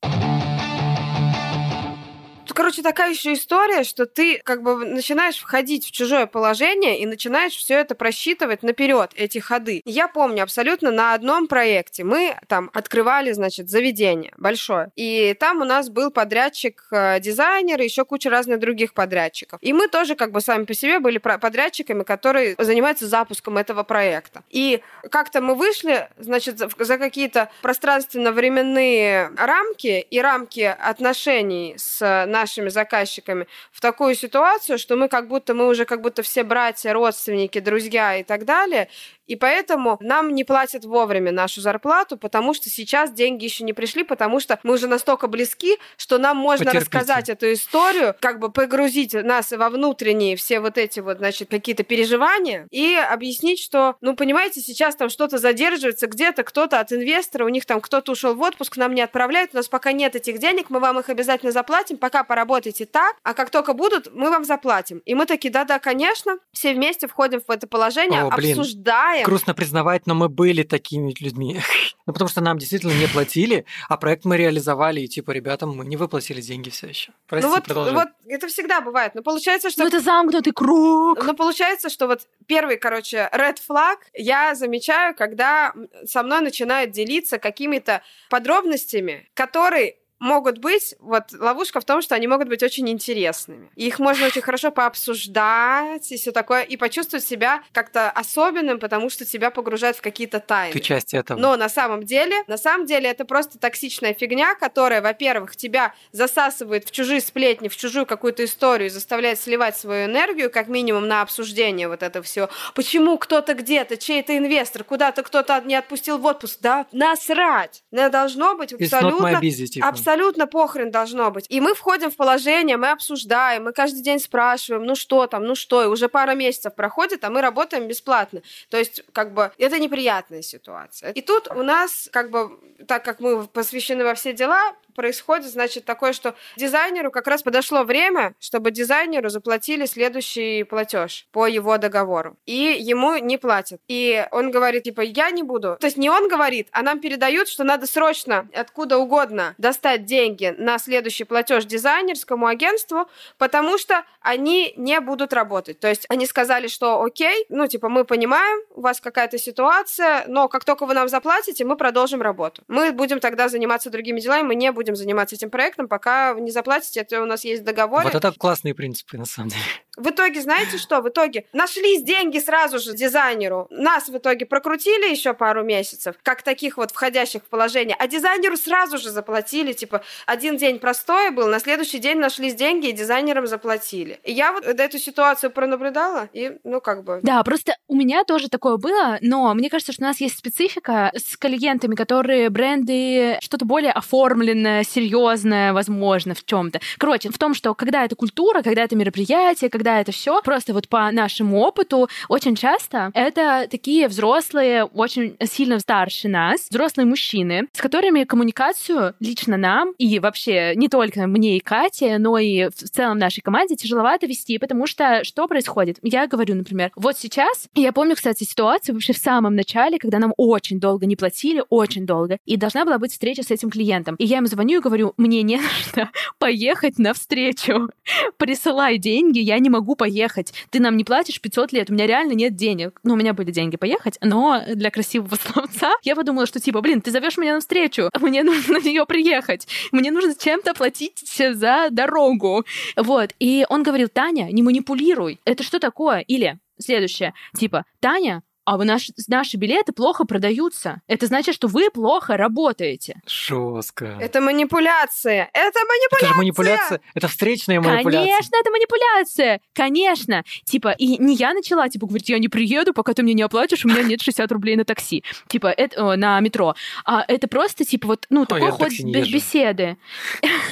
Короче, 2.54 2.82
такая 2.82 3.10
еще 3.10 3.32
история, 3.32 3.82
что 3.82 4.06
ты 4.06 4.40
как 4.44 4.62
бы 4.62 4.76
начинаешь 4.86 5.38
входить 5.38 5.88
в 5.88 5.90
чужое 5.90 6.26
положение 6.26 7.00
и 7.00 7.06
начинаешь 7.06 7.56
все 7.56 7.74
это 7.74 7.96
просчитывать 7.96 8.62
наперед, 8.62 9.10
эти 9.16 9.38
ходы. 9.38 9.82
Я 9.84 10.06
помню 10.06 10.44
абсолютно 10.44 10.92
на 10.92 11.14
одном 11.14 11.48
проекте 11.48 12.04
мы 12.04 12.36
там 12.46 12.70
открывали, 12.72 13.32
значит, 13.32 13.68
заведение 13.68 14.32
большое. 14.36 14.92
И 14.94 15.34
там 15.40 15.62
у 15.62 15.64
нас 15.64 15.88
был 15.88 16.12
подрядчик, 16.12 16.86
э, 16.92 17.18
дизайнер 17.18 17.80
и 17.80 17.84
еще 17.84 18.04
куча 18.04 18.30
разных 18.30 18.60
других 18.60 18.94
подрядчиков. 18.94 19.58
И 19.60 19.72
мы 19.72 19.88
тоже 19.88 20.14
как 20.14 20.30
бы 20.30 20.40
сами 20.40 20.64
по 20.64 20.74
себе 20.74 21.00
были 21.00 21.18
подрядчиками, 21.18 22.04
которые 22.04 22.54
занимаются 22.58 23.08
запуском 23.08 23.58
этого 23.58 23.82
проекта. 23.82 24.44
И 24.50 24.80
как-то 25.10 25.40
мы 25.40 25.56
вышли, 25.56 26.08
значит, 26.18 26.58
за 26.58 26.98
какие-то 26.98 27.50
пространственно-временные 27.62 29.32
рамки 29.36 30.06
и 30.08 30.20
рамки 30.20 30.76
отношений 30.78 31.74
с 31.78 32.24
нашими 32.26 32.43
заказчиками 32.46 33.46
в 33.72 33.80
такую 33.80 34.14
ситуацию, 34.14 34.78
что 34.78 34.96
мы 34.96 35.08
как 35.08 35.28
будто 35.28 35.54
мы 35.54 35.68
уже 35.68 35.84
как 35.84 36.00
будто 36.00 36.22
все 36.22 36.44
братья, 36.44 36.92
родственники, 36.92 37.60
друзья 37.60 38.16
и 38.16 38.22
так 38.22 38.44
далее, 38.44 38.88
и 39.26 39.36
поэтому 39.36 39.96
нам 40.00 40.34
не 40.34 40.44
платят 40.44 40.84
вовремя 40.84 41.32
нашу 41.32 41.60
зарплату, 41.60 42.16
потому 42.16 42.52
что 42.52 42.68
сейчас 42.68 43.10
деньги 43.12 43.44
еще 43.44 43.64
не 43.64 43.72
пришли, 43.72 44.04
потому 44.04 44.38
что 44.38 44.58
мы 44.62 44.74
уже 44.74 44.86
настолько 44.86 45.28
близки, 45.28 45.78
что 45.96 46.18
нам 46.18 46.36
можно 46.36 46.66
Потерпите. 46.66 46.84
рассказать 46.84 47.28
эту 47.30 47.52
историю, 47.52 48.14
как 48.20 48.38
бы 48.38 48.52
погрузить 48.52 49.14
нас 49.14 49.50
во 49.52 49.70
внутренние 49.70 50.36
все 50.36 50.60
вот 50.60 50.76
эти 50.76 51.00
вот, 51.00 51.18
значит, 51.18 51.48
какие-то 51.48 51.84
переживания 51.84 52.66
и 52.70 52.94
объяснить, 52.96 53.60
что, 53.60 53.96
ну, 54.00 54.14
понимаете, 54.14 54.60
сейчас 54.60 54.94
там 54.96 55.08
что-то 55.08 55.38
задерживается, 55.38 56.06
где-то 56.06 56.44
кто-то 56.44 56.80
от 56.80 56.92
инвестора, 56.92 57.44
у 57.44 57.48
них 57.48 57.64
там 57.64 57.80
кто-то 57.80 58.12
ушел 58.12 58.34
в 58.34 58.42
отпуск, 58.42 58.76
нам 58.76 58.94
не 58.94 59.00
отправляют, 59.00 59.50
у 59.54 59.56
нас 59.56 59.68
пока 59.68 59.92
нет 59.92 60.16
этих 60.16 60.38
денег, 60.38 60.68
мы 60.68 60.80
вам 60.80 60.98
их 60.98 61.08
обязательно 61.08 61.52
заплатим, 61.52 61.96
пока 61.96 62.24
поработайте 62.34 62.84
так, 62.84 63.14
а 63.22 63.32
как 63.32 63.50
только 63.50 63.74
будут, 63.74 64.12
мы 64.12 64.28
вам 64.28 64.44
заплатим. 64.44 64.98
И 65.06 65.14
мы 65.14 65.24
такие, 65.24 65.52
да-да, 65.52 65.78
конечно, 65.78 66.38
все 66.50 66.74
вместе 66.74 67.06
входим 67.06 67.40
в 67.40 67.48
это 67.48 67.68
положение, 67.68 68.22
О, 68.22 68.30
блин. 68.36 68.58
обсуждаем, 68.58 69.24
Грустно 69.24 69.54
признавать, 69.54 70.08
но 70.08 70.16
мы 70.16 70.28
были 70.28 70.64
такими 70.64 71.14
людьми. 71.20 71.60
ну, 72.06 72.12
потому 72.12 72.28
что 72.28 72.40
нам 72.40 72.58
действительно 72.58 72.90
не 72.98 73.06
платили, 73.06 73.66
а 73.88 73.96
проект 73.96 74.24
мы 74.24 74.36
реализовали, 74.36 75.02
и 75.02 75.06
типа 75.06 75.30
ребятам 75.30 75.76
мы 75.76 75.84
не 75.84 75.96
выплатили 75.96 76.40
деньги 76.40 76.70
все 76.70 76.88
еще. 76.88 77.12
Прости, 77.28 77.46
ну 77.46 77.54
вот, 77.54 77.64
продолжай. 77.66 77.94
вот 77.94 78.08
это 78.26 78.48
всегда 78.48 78.80
бывает. 78.80 79.14
Но 79.14 79.22
получается, 79.22 79.70
что 79.70 79.82
Ну 79.82 79.86
это 79.86 80.00
замкнутый 80.00 80.52
круг. 80.52 81.24
Но 81.24 81.34
получается, 81.34 81.88
что 81.88 82.08
вот 82.08 82.22
первый, 82.46 82.78
короче, 82.78 83.30
red 83.32 83.58
flag 83.64 83.98
я 84.12 84.56
замечаю, 84.56 85.14
когда 85.14 85.72
со 86.04 86.24
мной 86.24 86.40
начинают 86.40 86.90
делиться 86.90 87.38
какими-то 87.38 88.02
подробностями, 88.28 89.30
которые 89.34 89.98
могут 90.24 90.58
быть, 90.58 90.94
вот 91.00 91.24
ловушка 91.32 91.80
в 91.80 91.84
том, 91.84 92.00
что 92.02 92.14
они 92.14 92.26
могут 92.26 92.48
быть 92.48 92.62
очень 92.62 92.88
интересными. 92.88 93.70
И 93.76 93.86
их 93.86 93.98
можно 93.98 94.26
очень 94.26 94.40
хорошо 94.40 94.72
пообсуждать 94.72 96.10
и 96.10 96.16
все 96.16 96.32
такое, 96.32 96.62
и 96.62 96.76
почувствовать 96.76 97.24
себя 97.24 97.62
как-то 97.72 98.10
особенным, 98.10 98.80
потому 98.80 99.10
что 99.10 99.26
тебя 99.26 99.50
погружают 99.50 99.98
в 99.98 100.00
какие-то 100.00 100.40
тайны. 100.40 100.72
Ты 100.72 100.80
часть 100.80 101.12
этого. 101.12 101.38
Но 101.38 101.56
на 101.56 101.68
самом 101.68 102.04
деле, 102.04 102.42
на 102.46 102.56
самом 102.56 102.86
деле 102.86 103.10
это 103.10 103.26
просто 103.26 103.58
токсичная 103.58 104.14
фигня, 104.14 104.54
которая, 104.54 105.02
во-первых, 105.02 105.56
тебя 105.56 105.94
засасывает 106.10 106.88
в 106.88 106.90
чужие 106.90 107.20
сплетни, 107.20 107.68
в 107.68 107.76
чужую 107.76 108.06
какую-то 108.06 108.44
историю, 108.44 108.90
заставляет 108.90 109.38
сливать 109.38 109.76
свою 109.76 110.06
энергию, 110.06 110.50
как 110.50 110.68
минимум 110.68 111.06
на 111.06 111.20
обсуждение 111.20 111.86
вот 111.86 112.02
этого 112.02 112.24
всего. 112.24 112.48
Почему 112.74 113.18
кто-то 113.18 113.52
где-то, 113.52 113.98
чей-то 113.98 114.36
инвестор, 114.38 114.84
куда-то 114.84 115.22
кто-то 115.22 115.60
не 115.66 115.74
отпустил 115.74 116.16
в 116.16 116.24
отпуск? 116.24 116.60
Да 116.62 116.86
насрать! 116.92 117.82
Не 117.90 118.08
должно 118.08 118.56
быть 118.56 118.72
абсолютно 118.72 119.38
busy, 119.38 119.66
типа. 119.66 119.88
Абсолютно 119.88 120.13
похрен 120.46 120.90
должно 120.90 121.30
быть. 121.30 121.46
И 121.48 121.60
мы 121.60 121.74
входим 121.74 122.10
в 122.10 122.16
положение, 122.16 122.76
мы 122.76 122.90
обсуждаем, 122.90 123.64
мы 123.64 123.72
каждый 123.72 124.02
день 124.02 124.18
спрашиваем, 124.18 124.84
ну 124.84 124.94
что 124.94 125.26
там, 125.26 125.44
ну 125.44 125.54
что, 125.54 125.82
и 125.82 125.86
уже 125.86 126.08
пара 126.08 126.34
месяцев 126.34 126.74
проходит, 126.74 127.24
а 127.24 127.30
мы 127.30 127.40
работаем 127.40 127.88
бесплатно. 127.88 128.42
То 128.70 128.76
есть, 128.76 129.02
как 129.12 129.34
бы, 129.34 129.52
это 129.58 129.78
неприятная 129.78 130.42
ситуация. 130.42 131.12
И 131.12 131.20
тут 131.20 131.48
у 131.48 131.62
нас, 131.62 132.08
как 132.12 132.30
бы, 132.30 132.58
так 132.86 133.04
как 133.04 133.20
мы 133.20 133.46
посвящены 133.46 134.04
во 134.04 134.14
все 134.14 134.32
дела, 134.32 134.74
происходит, 134.94 135.50
значит, 135.50 135.84
такое, 135.84 136.12
что 136.12 136.34
дизайнеру 136.56 137.10
как 137.10 137.26
раз 137.26 137.42
подошло 137.42 137.84
время, 137.84 138.34
чтобы 138.40 138.70
дизайнеру 138.70 139.28
заплатили 139.28 139.86
следующий 139.86 140.64
платеж 140.64 141.26
по 141.32 141.46
его 141.46 141.78
договору. 141.78 142.36
И 142.46 142.76
ему 142.80 143.16
не 143.16 143.38
платят. 143.38 143.80
И 143.88 144.26
он 144.30 144.50
говорит, 144.50 144.84
типа, 144.84 145.00
я 145.00 145.30
не 145.30 145.42
буду. 145.42 145.76
То 145.80 145.86
есть 145.86 145.96
не 145.96 146.10
он 146.10 146.28
говорит, 146.28 146.68
а 146.72 146.82
нам 146.82 147.00
передают, 147.00 147.48
что 147.48 147.64
надо 147.64 147.86
срочно 147.86 148.48
откуда 148.54 148.98
угодно 148.98 149.54
достать 149.58 150.04
деньги 150.04 150.54
на 150.58 150.78
следующий 150.78 151.24
платеж 151.24 151.64
дизайнерскому 151.64 152.46
агентству, 152.46 153.08
потому 153.38 153.78
что 153.78 154.04
они 154.20 154.74
не 154.76 155.00
будут 155.00 155.32
работать. 155.32 155.80
То 155.80 155.88
есть 155.88 156.06
они 156.08 156.26
сказали, 156.26 156.68
что 156.68 157.02
окей, 157.02 157.46
ну, 157.48 157.66
типа, 157.66 157.88
мы 157.88 158.04
понимаем, 158.04 158.60
у 158.70 158.80
вас 158.80 159.00
какая-то 159.00 159.38
ситуация, 159.38 160.24
но 160.26 160.48
как 160.48 160.64
только 160.64 160.86
вы 160.86 160.94
нам 160.94 161.08
заплатите, 161.08 161.64
мы 161.64 161.76
продолжим 161.76 162.20
работу. 162.22 162.62
Мы 162.68 162.92
будем 162.92 163.20
тогда 163.20 163.48
заниматься 163.48 163.90
другими 163.90 164.20
делами, 164.20 164.48
мы 164.48 164.54
не 164.54 164.70
будем 164.72 164.83
заниматься 164.94 165.34
этим 165.36 165.50
проектом, 165.50 165.88
пока 165.88 166.34
вы 166.34 166.42
не 166.42 166.50
заплатите, 166.50 167.00
это 167.00 167.22
у 167.22 167.26
нас 167.26 167.44
есть 167.44 167.64
договор. 167.64 168.02
Вот 168.02 168.14
это 168.14 168.32
классные 168.32 168.74
принципы, 168.74 169.16
на 169.16 169.24
самом 169.24 169.48
деле. 169.48 169.62
В 169.96 170.10
итоге, 170.10 170.40
знаете 170.40 170.76
что? 170.78 171.00
В 171.00 171.08
итоге 171.08 171.46
нашлись 171.52 172.02
деньги 172.02 172.38
сразу 172.38 172.78
же 172.78 172.94
дизайнеру. 172.94 173.68
Нас 173.70 174.08
в 174.08 174.16
итоге 174.16 174.44
прокрутили 174.44 175.10
еще 175.10 175.34
пару 175.34 175.62
месяцев, 175.62 176.16
как 176.22 176.42
таких 176.42 176.76
вот 176.76 176.90
входящих 176.90 177.42
в 177.42 177.46
положение, 177.46 177.96
а 177.98 178.08
дизайнеру 178.08 178.56
сразу 178.56 178.98
же 178.98 179.10
заплатили. 179.10 179.72
Типа, 179.72 180.02
один 180.26 180.56
день 180.56 180.78
простой 180.78 181.30
был, 181.30 181.46
на 181.48 181.60
следующий 181.60 181.98
день 181.98 182.18
нашлись 182.18 182.54
деньги, 182.54 182.88
и 182.88 182.92
дизайнерам 182.92 183.46
заплатили. 183.46 184.18
И 184.24 184.32
я 184.32 184.52
вот 184.52 184.64
эту 184.64 184.98
ситуацию 184.98 185.50
пронаблюдала, 185.50 186.28
и, 186.32 186.58
ну, 186.64 186.80
как 186.80 187.04
бы... 187.04 187.20
Да, 187.22 187.42
просто 187.44 187.76
у 187.86 187.94
меня 187.94 188.24
тоже 188.24 188.48
такое 188.48 188.76
было, 188.76 189.18
но 189.20 189.54
мне 189.54 189.70
кажется, 189.70 189.92
что 189.92 190.02
у 190.02 190.06
нас 190.06 190.20
есть 190.20 190.38
специфика 190.38 191.12
с 191.14 191.36
клиентами, 191.36 191.94
которые 191.94 192.50
бренды 192.50 193.38
что-то 193.40 193.64
более 193.64 193.92
оформленное, 193.92 194.82
серьезное, 194.82 195.72
возможно, 195.72 196.34
в 196.34 196.44
чем-то. 196.44 196.80
Короче, 196.98 197.30
в 197.30 197.38
том, 197.38 197.54
что 197.54 197.74
когда 197.74 198.04
это 198.04 198.16
культура, 198.16 198.62
когда 198.62 198.82
это 198.82 198.96
мероприятие, 198.96 199.70
когда 199.70 199.83
это 199.88 200.12
все, 200.12 200.40
просто 200.42 200.72
вот 200.72 200.88
по 200.88 201.10
нашему 201.10 201.60
опыту, 201.60 202.08
очень 202.28 202.56
часто 202.56 203.10
это 203.14 203.66
такие 203.70 204.08
взрослые, 204.08 204.84
очень 204.84 205.36
сильно 205.44 205.78
старше 205.78 206.28
нас, 206.28 206.68
взрослые 206.70 207.06
мужчины, 207.06 207.68
с 207.72 207.80
которыми 207.80 208.24
коммуникацию 208.24 209.14
лично 209.20 209.56
нам 209.56 209.92
и 209.98 210.18
вообще 210.18 210.74
не 210.76 210.88
только 210.88 211.26
мне 211.26 211.56
и 211.56 211.60
Кате, 211.60 212.18
но 212.18 212.38
и 212.38 212.68
в 212.68 212.74
целом 212.74 213.18
нашей 213.18 213.40
команде 213.40 213.76
тяжеловато 213.76 214.26
вести, 214.26 214.58
потому 214.58 214.86
что 214.86 215.24
что 215.24 215.46
происходит? 215.46 215.98
Я 216.02 216.26
говорю, 216.26 216.54
например, 216.54 216.90
вот 216.96 217.18
сейчас, 217.18 217.68
я 217.74 217.92
помню, 217.92 218.16
кстати, 218.16 218.44
ситуацию 218.44 218.94
вообще 218.94 219.12
в 219.12 219.18
самом 219.18 219.54
начале, 219.54 219.98
когда 219.98 220.18
нам 220.18 220.32
очень 220.36 220.80
долго 220.80 221.06
не 221.06 221.16
платили, 221.16 221.62
очень 221.68 222.06
долго, 222.06 222.38
и 222.44 222.56
должна 222.56 222.84
была 222.84 222.98
быть 222.98 223.12
встреча 223.12 223.42
с 223.42 223.50
этим 223.50 223.70
клиентом. 223.70 224.16
И 224.16 224.24
я 224.24 224.38
ему 224.38 224.46
звоню 224.46 224.78
и 224.78 224.82
говорю, 224.82 225.14
мне 225.16 225.42
не 225.42 225.56
нужно 225.56 226.10
поехать 226.38 226.98
на 226.98 227.14
встречу. 227.14 227.90
Присылай 228.36 228.98
деньги, 228.98 229.38
я 229.38 229.58
не 229.58 229.70
могу 229.74 229.96
поехать. 229.96 230.54
Ты 230.70 230.80
нам 230.80 230.96
не 230.96 231.04
платишь 231.04 231.40
500 231.40 231.72
лет, 231.72 231.90
у 231.90 231.92
меня 231.92 232.06
реально 232.06 232.32
нет 232.32 232.54
денег. 232.54 233.00
Ну, 233.02 233.14
у 233.14 233.16
меня 233.16 233.34
были 233.34 233.50
деньги 233.50 233.76
поехать, 233.76 234.16
но 234.20 234.62
для 234.66 234.90
красивого 234.90 235.36
словца 235.52 235.92
я 236.02 236.14
подумала, 236.14 236.46
что 236.46 236.60
типа, 236.60 236.80
блин, 236.80 237.00
ты 237.00 237.10
зовешь 237.10 237.36
меня 237.36 237.54
на 237.54 237.60
встречу, 237.60 238.10
мне 238.20 238.42
нужно 238.42 238.78
на 238.78 238.82
нее 238.82 239.04
приехать, 239.04 239.66
мне 239.92 240.10
нужно 240.10 240.34
чем-то 240.34 240.74
платить 240.74 241.24
за 241.26 241.88
дорогу. 241.90 242.64
Вот. 242.96 243.34
И 243.40 243.66
он 243.68 243.82
говорил, 243.82 244.08
Таня, 244.08 244.48
не 244.52 244.62
манипулируй. 244.62 245.40
Это 245.44 245.62
что 245.62 245.78
такое? 245.78 246.20
Или 246.20 246.58
следующее, 246.78 247.34
типа, 247.56 247.84
Таня, 248.00 248.42
а 248.64 248.76
вы 248.76 248.84
наши, 248.84 249.12
наши 249.28 249.56
билеты 249.56 249.92
плохо 249.92 250.24
продаются. 250.24 251.00
Это 251.06 251.26
значит, 251.26 251.54
что 251.54 251.68
вы 251.68 251.90
плохо 251.90 252.36
работаете. 252.36 253.20
Жестко. 253.26 254.18
Это 254.20 254.40
манипуляция. 254.40 255.50
Это 255.52 255.80
манипуляция. 255.80 256.18
Это 256.18 256.28
же 256.28 256.34
манипуляция. 256.34 257.00
Это 257.14 257.28
встречная 257.28 257.80
манипуляция. 257.80 258.26
Конечно, 258.26 258.56
это 258.60 258.70
манипуляция. 258.70 259.60
Конечно. 259.74 260.44
Типа, 260.64 260.94
и 260.96 261.18
не 261.18 261.34
я 261.34 261.52
начала, 261.52 261.88
типа, 261.88 262.06
говорить, 262.06 262.28
я 262.28 262.38
не 262.38 262.48
приеду, 262.48 262.92
пока 262.94 263.12
ты 263.12 263.22
мне 263.22 263.34
не 263.34 263.42
оплатишь, 263.42 263.84
у 263.84 263.88
меня 263.88 264.02
нет 264.02 264.22
60 264.22 264.50
рублей 264.52 264.76
на 264.76 264.84
такси. 264.84 265.22
Типа, 265.48 265.68
это, 265.68 266.12
о, 266.12 266.16
на 266.16 266.40
метро. 266.40 266.74
А 267.04 267.24
это 267.26 267.48
просто, 267.48 267.84
типа, 267.84 268.08
вот, 268.08 268.26
ну, 268.30 268.40
Ой, 268.40 268.46
такой 268.46 268.70
ход 268.70 268.88
без 268.88 269.28
беседы. 269.28 269.96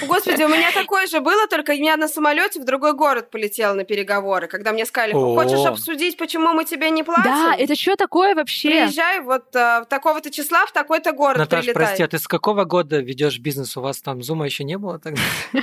Господи, 0.07 0.43
у 0.43 0.49
меня 0.49 0.73
такое 0.73 1.07
же 1.07 1.21
было, 1.21 1.47
только 1.49 1.73
я 1.73 1.97
на 1.97 2.09
самолете 2.09 2.61
в 2.61 2.65
другой 2.65 2.95
город 2.95 3.31
полетела 3.31 3.75
на 3.75 3.85
переговоры, 3.85 4.47
когда 4.47 4.73
мне 4.73 4.87
сказали, 4.87 5.13
хочешь 5.13 5.65
обсудить, 5.67 6.17
почему 6.17 6.53
мы 6.53 6.65
тебе 6.65 6.91
не 6.91 7.03
платим? 7.03 7.25
Да, 7.25 7.55
это 7.59 7.75
что 7.83 7.97
такое 7.97 8.35
вообще? 8.35 8.69
Приезжай 8.69 9.21
вот 9.21 9.55
э, 9.57 9.85
такого-то 9.89 10.31
числа 10.31 10.67
в 10.67 10.73
такой-то 10.73 11.13
город 11.13 11.39
Наташ, 11.39 11.65
прилетай. 11.65 11.75
прости, 11.75 12.03
а 12.05 12.09
ты 12.09 12.19
с 12.19 12.29
какого 12.29 12.65
года 12.65 13.01
ведешь 13.01 13.39
бизнес? 13.41 13.77
У 13.77 13.81
вас 13.81 14.01
там 14.01 14.23
зума 14.23 14.47
еще 14.47 14.63
не 14.63 14.79
было 14.79 15.01
тогда? 15.01 15.21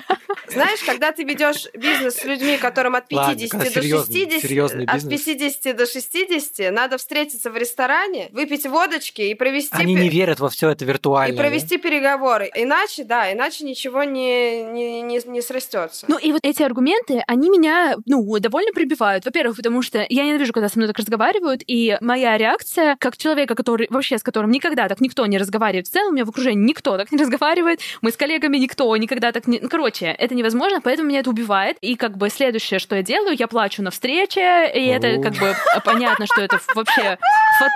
Знаешь, 0.51 0.79
когда 0.85 1.11
ты 1.11 1.23
ведешь 1.23 1.67
бизнес 1.73 2.15
с 2.15 2.23
людьми, 2.25 2.57
которым 2.57 2.95
от 2.95 3.07
50 3.07 3.27
Ладно, 3.27 3.65
до 3.65 3.71
серьезный- 3.71 4.13
60, 4.15 4.41
серьезный 4.41 4.85
от 4.85 4.95
бизнес. 5.03 5.23
50 5.23 5.73
до 5.75 5.85
60, 5.85 6.71
надо 6.71 6.97
встретиться 6.97 7.49
в 7.49 7.57
ресторане, 7.57 8.29
выпить 8.31 8.65
водочки 8.65 9.21
и 9.21 9.33
провести 9.35 9.69
Они 9.75 9.93
не 9.93 10.09
верят 10.09 10.39
во 10.39 10.49
все 10.49 10.69
это 10.69 10.85
виртуально. 10.85 11.33
и 11.33 11.37
провести 11.37 11.77
переговоры. 11.77 12.49
Иначе, 12.55 13.03
да, 13.03 13.31
иначе 13.31 13.63
ничего 13.65 14.03
не, 14.03 14.63
не, 14.63 15.01
не, 15.01 15.19
не 15.25 15.41
срастется. 15.41 16.05
Ну 16.07 16.17
и 16.17 16.31
вот 16.31 16.41
эти 16.43 16.63
аргументы, 16.63 17.23
они 17.27 17.49
меня, 17.49 17.95
ну, 18.05 18.39
довольно 18.39 18.71
прибивают. 18.71 19.25
Во-первых, 19.25 19.57
потому 19.57 19.81
что 19.81 20.05
я 20.09 20.25
ненавижу, 20.25 20.53
когда 20.53 20.69
со 20.69 20.77
мной 20.77 20.87
так 20.87 20.97
разговаривают, 20.97 21.61
и 21.67 21.97
моя 22.01 22.37
реакция, 22.37 22.95
как 22.99 23.17
человека, 23.17 23.55
который 23.55 23.87
вообще 23.89 24.17
с 24.17 24.23
которым 24.23 24.51
никогда 24.51 24.87
так 24.87 25.01
никто 25.01 25.25
не 25.25 25.37
разговаривает, 25.37 25.87
в 25.87 25.91
целом 25.91 26.09
у 26.09 26.13
меня 26.13 26.25
в 26.25 26.29
окружении 26.29 26.63
никто 26.63 26.97
так 26.97 27.11
не 27.11 27.17
разговаривает, 27.17 27.79
мы 28.01 28.11
с 28.11 28.17
коллегами 28.17 28.57
никто 28.57 28.95
никогда 28.97 29.31
так 29.31 29.47
не... 29.47 29.59
Ну, 29.59 29.69
короче, 29.69 30.05
это 30.07 30.35
невозможно, 30.39 30.81
поэтому 30.81 31.09
меня 31.09 31.19
это 31.19 31.29
убивает. 31.29 31.77
И 31.81 31.95
как 31.95 32.17
бы 32.17 32.29
следующее, 32.29 32.79
что 32.79 32.95
я 32.95 33.03
делаю, 33.03 33.35
я 33.37 33.47
плачу 33.47 33.81
на 33.81 33.91
встрече, 33.91 34.71
и 34.73 34.85
это 34.87 35.21
как 35.21 35.33
бы 35.33 35.55
понятно, 35.83 36.25
что 36.25 36.41
это 36.41 36.59
вообще 36.75 37.17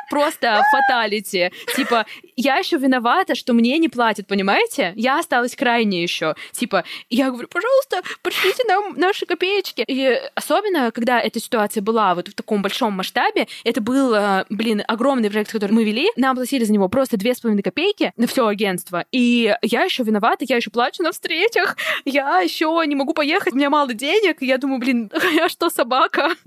просто 0.09 0.63
фаталити. 0.71 1.51
Типа, 1.75 2.05
я 2.35 2.57
еще 2.57 2.77
виновата, 2.77 3.35
что 3.35 3.53
мне 3.53 3.77
не 3.77 3.89
платят, 3.89 4.27
понимаете? 4.27 4.93
Я 4.95 5.19
осталась 5.19 5.55
крайне 5.55 6.01
еще. 6.01 6.35
Типа, 6.51 6.83
я 7.09 7.29
говорю, 7.29 7.47
пожалуйста, 7.47 8.01
пришлите 8.21 8.63
нам 8.67 8.93
наши 8.97 9.25
копеечки. 9.25 9.83
И 9.87 10.19
особенно, 10.35 10.91
когда 10.91 11.19
эта 11.19 11.39
ситуация 11.39 11.81
была 11.81 12.15
вот 12.15 12.27
в 12.27 12.33
таком 12.33 12.61
большом 12.61 12.93
масштабе, 12.93 13.47
это 13.63 13.81
был, 13.81 14.13
э, 14.13 14.45
блин, 14.49 14.83
огромный 14.87 15.29
проект, 15.29 15.51
который 15.51 15.71
мы 15.71 15.83
вели, 15.83 16.09
нам 16.15 16.35
платили 16.35 16.63
за 16.63 16.73
него 16.73 16.89
просто 16.89 17.17
две 17.17 17.33
с 17.33 17.39
половиной 17.39 17.63
копейки 17.63 18.13
на 18.17 18.27
все 18.27 18.47
агентство. 18.47 19.05
И 19.11 19.55
я 19.61 19.83
еще 19.83 20.03
виновата, 20.03 20.45
я 20.47 20.57
еще 20.57 20.69
плачу 20.69 21.03
на 21.03 21.11
встречах, 21.11 21.77
я 22.05 22.39
еще 22.39 22.83
не 22.85 22.95
могу 22.95 23.13
поехать, 23.13 23.53
у 23.53 23.55
меня 23.55 23.69
мало 23.69 23.93
денег, 23.93 24.41
и 24.41 24.45
я 24.45 24.57
думаю, 24.57 24.79
блин, 24.79 25.11
я 25.33 25.49
что, 25.49 25.69
собака? 25.69 26.35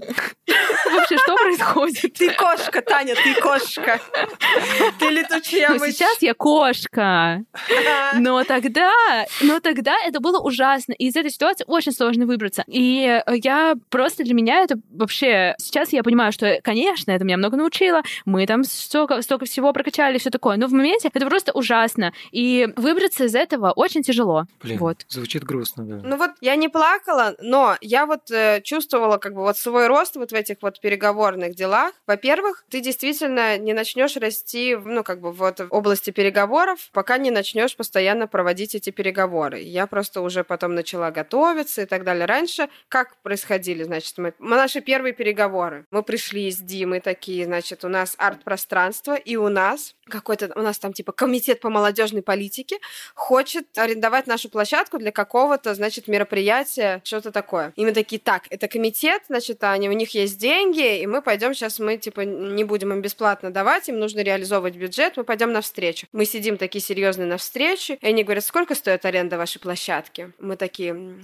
Вообще, 0.92 1.18
что 1.18 1.36
происходит? 1.36 2.14
Ты 2.14 2.32
кошка, 2.32 2.82
Таня, 2.82 3.14
ты 3.14 3.25
кошка. 3.34 4.00
Ты 4.98 5.06
летучая 5.06 5.70
мышь. 5.70 5.94
Сейчас 5.94 6.20
я 6.22 6.34
кошка. 6.34 7.42
Но 8.14 8.44
тогда, 8.44 8.92
но 9.42 9.60
тогда 9.60 9.94
это 10.04 10.20
было 10.20 10.38
ужасно. 10.38 10.92
И 10.92 11.08
из 11.08 11.16
этой 11.16 11.30
ситуации 11.30 11.64
очень 11.66 11.92
сложно 11.92 12.26
выбраться. 12.26 12.64
И 12.66 13.22
я 13.28 13.74
просто 13.90 14.24
для 14.24 14.34
меня 14.34 14.60
это 14.60 14.76
вообще... 14.90 15.54
Сейчас 15.58 15.92
я 15.92 16.02
понимаю, 16.02 16.32
что, 16.32 16.60
конечно, 16.62 17.10
это 17.10 17.24
меня 17.24 17.36
много 17.36 17.56
научило. 17.56 18.02
Мы 18.24 18.46
там 18.46 18.64
столько, 18.64 19.22
столько 19.22 19.46
всего 19.46 19.72
прокачали, 19.72 20.18
все 20.18 20.30
такое. 20.30 20.56
Но 20.56 20.66
в 20.66 20.72
моменте 20.72 21.10
это 21.12 21.26
просто 21.26 21.52
ужасно. 21.52 22.12
И 22.32 22.68
выбраться 22.76 23.24
из 23.24 23.34
этого 23.34 23.72
очень 23.72 24.02
тяжело. 24.02 24.44
Блин, 24.62 24.78
вот. 24.78 25.04
звучит 25.08 25.44
грустно, 25.44 25.84
да. 25.84 26.00
Ну 26.02 26.16
вот 26.16 26.30
я 26.40 26.56
не 26.56 26.68
плакала, 26.68 27.34
но 27.40 27.76
я 27.80 28.06
вот 28.06 28.30
э, 28.30 28.60
чувствовала 28.62 29.18
как 29.18 29.34
бы 29.34 29.42
вот 29.42 29.56
свой 29.56 29.86
рост 29.86 30.16
вот 30.16 30.32
в 30.32 30.34
этих 30.34 30.56
вот 30.62 30.80
переговорных 30.80 31.54
делах. 31.54 31.92
Во-первых, 32.06 32.64
ты 32.68 32.80
действительно 32.80 33.15
не 33.22 33.72
начнешь 33.72 34.16
расти, 34.16 34.76
ну 34.76 35.02
как 35.02 35.20
бы 35.20 35.32
вот 35.32 35.60
в 35.60 35.68
области 35.70 36.10
переговоров, 36.10 36.88
пока 36.92 37.18
не 37.18 37.30
начнешь 37.30 37.76
постоянно 37.76 38.26
проводить 38.26 38.74
эти 38.74 38.90
переговоры. 38.90 39.60
Я 39.60 39.86
просто 39.86 40.20
уже 40.20 40.44
потом 40.44 40.74
начала 40.74 41.10
готовиться 41.10 41.82
и 41.82 41.86
так 41.86 42.04
далее. 42.04 42.26
Раньше 42.26 42.68
как 42.88 43.16
происходили, 43.22 43.82
значит, 43.82 44.18
мы, 44.18 44.32
наши 44.38 44.80
первые 44.80 45.12
переговоры. 45.12 45.86
Мы 45.90 46.02
пришли 46.02 46.50
с 46.50 46.58
Димой 46.58 47.00
такие, 47.00 47.44
значит, 47.44 47.84
у 47.84 47.88
нас 47.88 48.14
арт-пространство, 48.18 49.14
и 49.14 49.36
у 49.36 49.48
нас 49.48 49.94
какой-то, 50.08 50.52
у 50.54 50.62
нас 50.62 50.78
там 50.78 50.92
типа 50.92 51.12
комитет 51.12 51.60
по 51.60 51.70
молодежной 51.70 52.22
политике 52.22 52.78
хочет 53.14 53.66
арендовать 53.76 54.26
нашу 54.26 54.48
площадку 54.48 54.98
для 54.98 55.12
какого-то, 55.12 55.74
значит, 55.74 56.08
мероприятия, 56.08 57.00
что-то 57.04 57.32
такое. 57.32 57.72
И 57.76 57.84
мы 57.84 57.92
такие, 57.92 58.20
так, 58.20 58.44
это 58.50 58.68
комитет, 58.68 59.22
значит, 59.28 59.62
они, 59.64 59.88
у 59.88 59.92
них 59.92 60.14
есть 60.14 60.38
деньги, 60.38 61.00
и 61.00 61.06
мы 61.06 61.22
пойдем 61.22 61.54
сейчас, 61.54 61.78
мы 61.78 61.96
типа 61.96 62.20
не 62.20 62.64
будем 62.64 62.92
им 62.92 63.02
бесплатно 63.06 63.52
давать, 63.52 63.88
им 63.88 64.00
нужно 64.00 64.20
реализовывать 64.20 64.74
бюджет, 64.74 65.16
мы 65.16 65.22
пойдем 65.22 65.52
на 65.52 65.60
встречу. 65.60 66.08
Мы 66.12 66.24
сидим 66.24 66.56
такие 66.56 66.82
серьезные 66.82 67.28
на 67.28 67.36
встрече, 67.36 67.98
и 68.00 68.06
они 68.06 68.24
говорят, 68.24 68.44
сколько 68.44 68.74
стоит 68.74 69.04
аренда 69.04 69.38
вашей 69.38 69.60
площадки? 69.60 70.32
Мы 70.40 70.56
такие, 70.56 71.16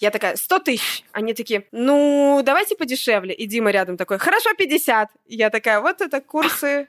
я 0.00 0.10
такая, 0.10 0.36
100 0.36 0.58
тысяч. 0.58 1.04
Они 1.12 1.32
такие, 1.32 1.64
ну, 1.72 2.42
давайте 2.44 2.76
подешевле. 2.76 3.34
И 3.34 3.46
Дима 3.46 3.70
рядом 3.70 3.96
такой, 3.96 4.18
хорошо, 4.18 4.50
50. 4.58 5.08
Я 5.28 5.48
такая, 5.48 5.80
вот 5.80 6.02
это 6.02 6.20
курсы 6.20 6.88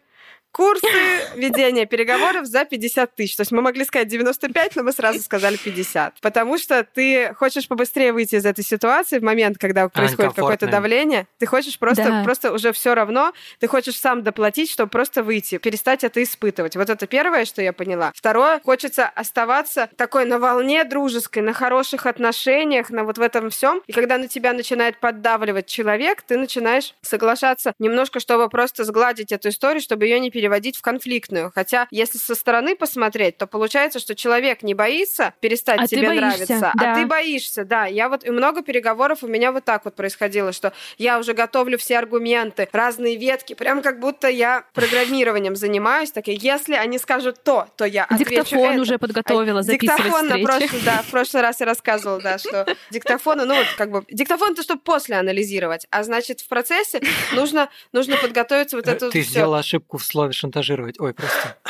курсы 0.56 0.88
ведения 1.36 1.86
переговоров 1.86 2.46
за 2.46 2.64
50 2.64 3.14
тысяч. 3.14 3.36
То 3.36 3.42
есть 3.42 3.52
мы 3.52 3.62
могли 3.62 3.84
сказать 3.84 4.08
95, 4.08 4.78
но 4.78 4.84
мы 4.84 4.94
сразу 4.94 5.22
сказали 5.22 5.58
50. 5.58 6.22
Потому 6.22 6.58
что 6.58 6.86
ты 6.86 7.34
хочешь 7.34 7.68
побыстрее 7.68 8.14
выйти 8.14 8.36
из 8.36 8.46
этой 8.46 8.64
ситуации 8.64 9.20
в 9.20 9.24
момент, 9.24 9.58
когда 9.58 9.90
происходит 9.90 10.34
какое-то 10.34 10.68
давление. 10.68 11.28
Ты 11.40 11.46
хочешь 11.46 11.78
просто, 11.78 12.06
да. 12.06 12.24
просто 12.24 12.54
уже 12.54 12.72
все 12.72 12.96
равно, 12.96 13.34
ты 13.60 13.68
хочешь 13.68 14.00
сам 14.00 14.24
доплатить, 14.24 14.72
чтобы 14.72 14.90
просто 14.90 15.24
выйти, 15.24 15.58
перестать 15.58 16.06
это 16.06 16.24
испытывать. 16.24 16.78
Вот 16.78 16.90
это 16.90 17.06
первое, 17.06 17.44
что 17.44 17.62
я 17.62 17.74
поняла. 17.74 18.14
Второе, 18.16 18.62
хочется 18.64 19.10
оставаться 19.10 19.90
такой 19.98 20.24
на 20.24 20.40
волне 20.40 20.86
дружеской, 20.86 21.44
на 21.44 21.52
хороших 21.52 22.06
отношениях, 22.06 22.92
на 22.92 23.04
вот 23.04 23.18
в 23.18 23.22
этом 23.22 23.50
всем. 23.50 23.82
И 23.88 23.92
когда 23.92 24.18
на 24.18 24.30
тебя 24.30 24.54
начинает 24.54 25.02
поддавливать 25.02 25.66
человек, 25.66 26.22
ты 26.22 26.38
начинаешь 26.38 26.96
соглашаться 27.02 27.74
немножко, 27.78 28.22
чтобы 28.22 28.48
просто 28.48 28.86
сгладить 28.86 29.34
эту 29.34 29.50
историю, 29.50 29.82
чтобы 29.82 30.06
ее 30.06 30.18
не 30.22 30.32
перестать 30.32 30.45
переводить 30.46 30.78
в 30.78 30.82
конфликтную. 30.84 31.52
Хотя, 31.56 31.88
если 31.90 32.20
со 32.20 32.36
стороны 32.36 32.76
посмотреть, 32.76 33.38
то 33.38 33.48
получается, 33.48 33.98
что 33.98 34.14
человек 34.14 34.62
не 34.62 34.76
боится 34.76 35.34
перестать 35.40 35.80
а 35.80 35.88
тебе 35.88 36.12
нравиться, 36.12 36.72
а 36.72 36.78
да. 36.78 36.94
а 36.94 36.96
ты 36.96 37.08
боишься, 37.08 37.66
да. 37.66 37.86
Я 37.88 38.10
вот 38.10 38.24
и 38.24 38.30
много 38.30 38.62
переговоров 38.62 39.24
у 39.24 39.28
меня 39.28 39.52
вот 39.52 39.66
так 39.66 39.86
вот 39.86 39.96
происходило, 39.96 40.52
что 40.52 40.72
я 41.00 41.18
уже 41.18 41.34
готовлю 41.34 41.80
все 41.80 41.98
аргументы, 41.98 42.70
разные 42.72 43.16
ветки, 43.16 43.56
прям 43.56 43.82
как 43.82 44.00
будто 44.00 44.28
я 44.28 44.66
программированием 44.74 45.56
занимаюсь. 45.56 46.12
Так, 46.12 46.28
если 46.28 46.76
они 46.76 47.00
скажут 47.00 47.44
то, 47.44 47.68
то 47.76 47.86
я 47.86 48.04
отвечу 48.04 48.30
Диктофон 48.30 48.74
это. 48.74 48.82
уже 48.82 49.00
подготовила, 49.00 49.64
записывать 49.64 49.98
Диктофон 49.98 50.28
встречи. 50.28 50.42
на 50.44 50.48
прошлый, 50.48 50.82
да, 50.86 51.02
в 51.02 51.10
прошлый 51.10 51.42
раз 51.42 51.60
я 51.60 51.66
рассказывала, 51.66 52.22
да, 52.22 52.38
что 52.38 52.68
диктофоны, 52.92 53.46
ну 53.46 53.56
вот 53.56 53.68
как 53.78 53.90
бы, 53.90 54.04
диктофон 54.12 54.52
это 54.52 54.62
чтобы 54.62 54.82
после 54.82 55.16
анализировать, 55.16 55.88
а 55.90 56.04
значит 56.04 56.42
в 56.42 56.48
процессе 56.48 57.02
нужно, 57.34 57.70
нужно 57.94 58.18
подготовиться 58.18 58.76
вот 58.76 58.88
эту 58.88 59.10
Ты 59.10 59.22
сделала 59.22 59.60
ошибку 59.60 59.98
в 59.98 60.06
слове 60.06 60.34
шантажировать. 60.36 61.00
Ой, 61.00 61.14
просто. 61.14 61.58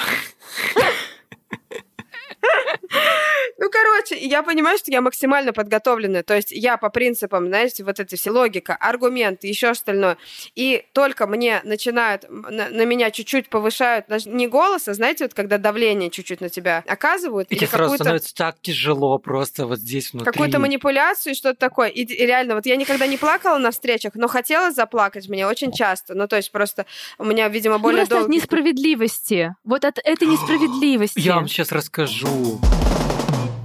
Ну, 3.57 3.69
короче, 3.95 4.17
я 4.17 4.43
понимаю, 4.43 4.77
что 4.77 4.91
я 4.91 5.01
максимально 5.01 5.53
подготовленная. 5.53 6.23
То 6.23 6.35
есть 6.35 6.51
я 6.51 6.77
по 6.77 6.89
принципам, 6.89 7.47
знаете, 7.47 7.83
вот 7.83 7.99
эти 7.99 8.15
все 8.15 8.31
логика, 8.31 8.75
аргументы, 8.75 9.47
еще 9.47 9.69
остальное. 9.69 10.17
И 10.55 10.85
только 10.93 11.27
мне 11.27 11.61
начинают, 11.63 12.25
на, 12.29 12.69
на 12.69 12.85
меня 12.85 13.11
чуть-чуть 13.11 13.49
повышают, 13.49 14.05
не 14.25 14.47
голос, 14.47 14.87
а 14.87 14.93
знаете, 14.93 15.25
вот 15.25 15.33
когда 15.33 15.57
давление 15.57 16.09
чуть-чуть 16.09 16.41
на 16.41 16.49
тебя 16.49 16.83
оказывают. 16.87 17.51
И 17.51 17.55
тебе 17.55 17.67
сразу 17.67 17.95
становится 17.95 18.35
так 18.35 18.57
тяжело 18.61 19.17
просто 19.17 19.65
вот 19.65 19.79
здесь 19.79 20.11
внутри. 20.13 20.31
Какую-то 20.31 20.59
манипуляцию, 20.59 21.35
что-то 21.35 21.59
такое. 21.59 21.87
И, 21.87 22.01
и 22.01 22.25
реально, 22.25 22.55
вот 22.55 22.65
я 22.65 22.75
никогда 22.75 23.07
не 23.07 23.17
плакала 23.17 23.57
на 23.57 23.71
встречах, 23.71 24.13
но 24.15 24.27
хотела 24.27 24.71
заплакать 24.71 25.29
мне 25.29 25.47
очень 25.47 25.71
часто. 25.71 26.15
Ну, 26.15 26.27
то 26.27 26.35
есть 26.35 26.51
просто 26.51 26.85
у 27.17 27.25
меня, 27.25 27.47
видимо, 27.47 27.79
более 27.79 28.03
ну, 28.03 28.09
долго... 28.09 28.25
от 28.25 28.29
несправедливости. 28.29 29.55
Вот 29.63 29.85
от 29.85 29.99
этой 29.99 30.27
несправедливости. 30.27 31.19
Я 31.19 31.35
вам 31.35 31.47
сейчас 31.47 31.71
расскажу. 31.71 32.59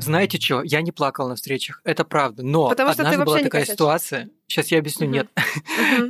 Знаете 0.01 0.41
что, 0.41 0.63
я 0.63 0.83
не 0.83 0.93
плакал 0.93 1.29
на 1.29 1.37
встречах, 1.37 1.81
это 1.85 2.05
правда, 2.05 2.43
но 2.43 2.69
Потому 2.69 2.91
однажды 2.91 3.25
была 3.25 3.41
такая 3.41 3.65
ситуация, 3.65 4.31
Сейчас 4.51 4.73
я 4.73 4.79
объясню. 4.79 5.07
Нет. 5.07 5.29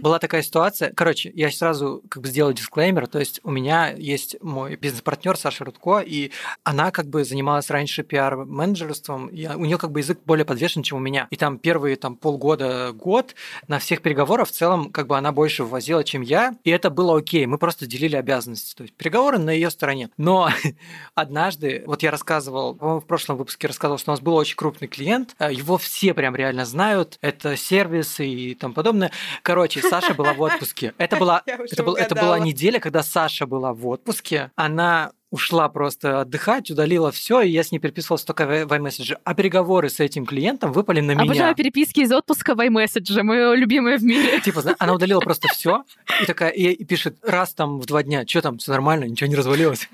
Была 0.01 0.19
такая 0.19 0.41
ситуация. 0.41 0.93
Короче, 0.95 1.31
я 1.35 1.51
сразу 1.51 2.03
как 2.09 2.23
бы 2.23 2.29
сделаю 2.29 2.55
дисклеймер. 2.55 3.07
То 3.07 3.19
есть 3.19 3.41
у 3.43 3.51
меня 3.51 3.93
есть 3.93 4.37
мой 4.41 4.77
бизнес-партнер 4.77 5.37
Саша 5.37 5.63
Рудко, 5.67 5.99
и 5.99 6.31
она 6.65 6.91
как 6.91 7.07
бы 7.07 7.23
занималась 7.25 7.69
раньше 7.69 8.03
пиар-менеджерством, 8.03 9.27
и 9.27 9.47
у 9.47 9.67
нее 9.67 9.77
как 9.77 9.93
бы 9.93 10.01
язык 10.01 10.21
более 10.25 10.47
подвешен, 10.47 10.83
чем 10.83 10.97
у 10.97 11.01
меня. 11.01 11.29
И 11.31 11.37
там 11.37 11.59
первые 11.59 11.97
там 11.97 12.17
полгода, 12.17 12.93
год 12.93 13.35
на 13.69 13.79
всех 13.79 14.01
переговорах 14.01 14.49
в 14.49 14.53
целом 14.53 14.91
как 14.91 15.07
бы 15.07 15.19
она 15.19 15.33
больше 15.33 15.65
ввозила, 15.65 16.03
чем 16.03 16.23
я, 16.23 16.55
и 16.65 16.71
это 16.71 16.89
было 16.89 17.19
окей. 17.19 17.45
Мы 17.45 17.59
просто 17.59 17.87
делили 17.87 18.17
обязанности. 18.17 18.75
То 18.75 18.85
есть 18.85 18.95
переговоры 18.95 19.37
на 19.37 19.51
ее 19.51 19.69
стороне. 19.69 20.09
Но 20.17 20.49
однажды, 21.15 21.83
вот 21.87 22.03
я 22.03 22.11
рассказывал, 22.11 22.75
в 22.81 23.03
прошлом 23.03 23.37
выпуске 23.37 23.67
рассказывал, 23.67 23.99
что 23.99 24.13
у 24.13 24.15
нас 24.15 24.21
был 24.23 24.35
очень 24.35 24.57
крупный 24.57 24.89
клиент, 24.89 25.37
его 25.39 25.77
все 25.77 26.15
прям 26.15 26.35
реально 26.35 26.65
знают. 26.65 27.19
Это 27.21 27.55
сервисы 27.55 28.30
и 28.33 28.55
тому 28.55 28.75
подобное. 28.75 29.11
Короче, 29.43 29.83
Саша 29.83 30.15
была 30.15 30.33
в 30.33 30.41
отпуске. 30.41 30.95
Это 30.99 31.17
была, 31.17 31.43
это, 31.47 31.83
был, 31.83 31.95
это 31.95 32.15
была 32.15 32.39
неделя, 32.39 32.81
когда 32.81 33.03
Саша 33.03 33.47
была 33.47 33.73
в 33.73 33.87
отпуске. 33.87 34.51
Она 34.57 35.13
ушла 35.31 35.69
просто 35.69 36.23
отдыхать, 36.23 36.71
удалила 36.71 37.13
все, 37.13 37.41
и 37.41 37.51
я 37.51 37.63
с 37.63 37.71
ней 37.71 37.79
переписывался 37.79 38.27
только 38.27 38.47
в 38.47 38.73
iMessage. 38.73 39.17
А 39.23 39.35
переговоры 39.35 39.89
с 39.89 40.01
этим 40.01 40.27
клиентом 40.27 40.73
выпали 40.73 41.01
на 41.01 41.13
меня. 41.13 41.23
Обожаю 41.23 41.55
переписки 41.55 42.01
из 42.01 42.13
отпуска 42.13 42.55
в 42.55 42.61
iMessage, 42.61 43.23
мое 43.23 43.55
любимое 43.55 43.99
в 43.99 44.03
мире. 44.03 44.41
Типа, 44.45 44.63
она 44.79 44.93
удалила 44.93 45.21
просто 45.21 45.49
все 45.53 45.85
и 46.21 46.27
такая, 46.27 46.51
и 46.51 46.85
пишет, 46.85 47.19
раз 47.23 47.55
там 47.55 47.79
в 47.79 47.87
два 47.87 48.03
дня, 48.03 48.27
что 48.27 48.43
там, 48.43 48.59
все 48.59 48.73
нормально, 48.73 49.05
ничего 49.05 49.29
не 49.29 49.37
развалилось. 49.37 49.89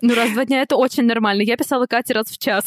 Ну, 0.00 0.14
раз 0.14 0.30
в 0.30 0.34
два 0.34 0.44
дня 0.44 0.62
это 0.62 0.76
очень 0.76 1.04
нормально. 1.04 1.42
Я 1.42 1.56
писала 1.56 1.86
Кате 1.86 2.14
раз 2.14 2.28
в 2.28 2.38
час. 2.38 2.64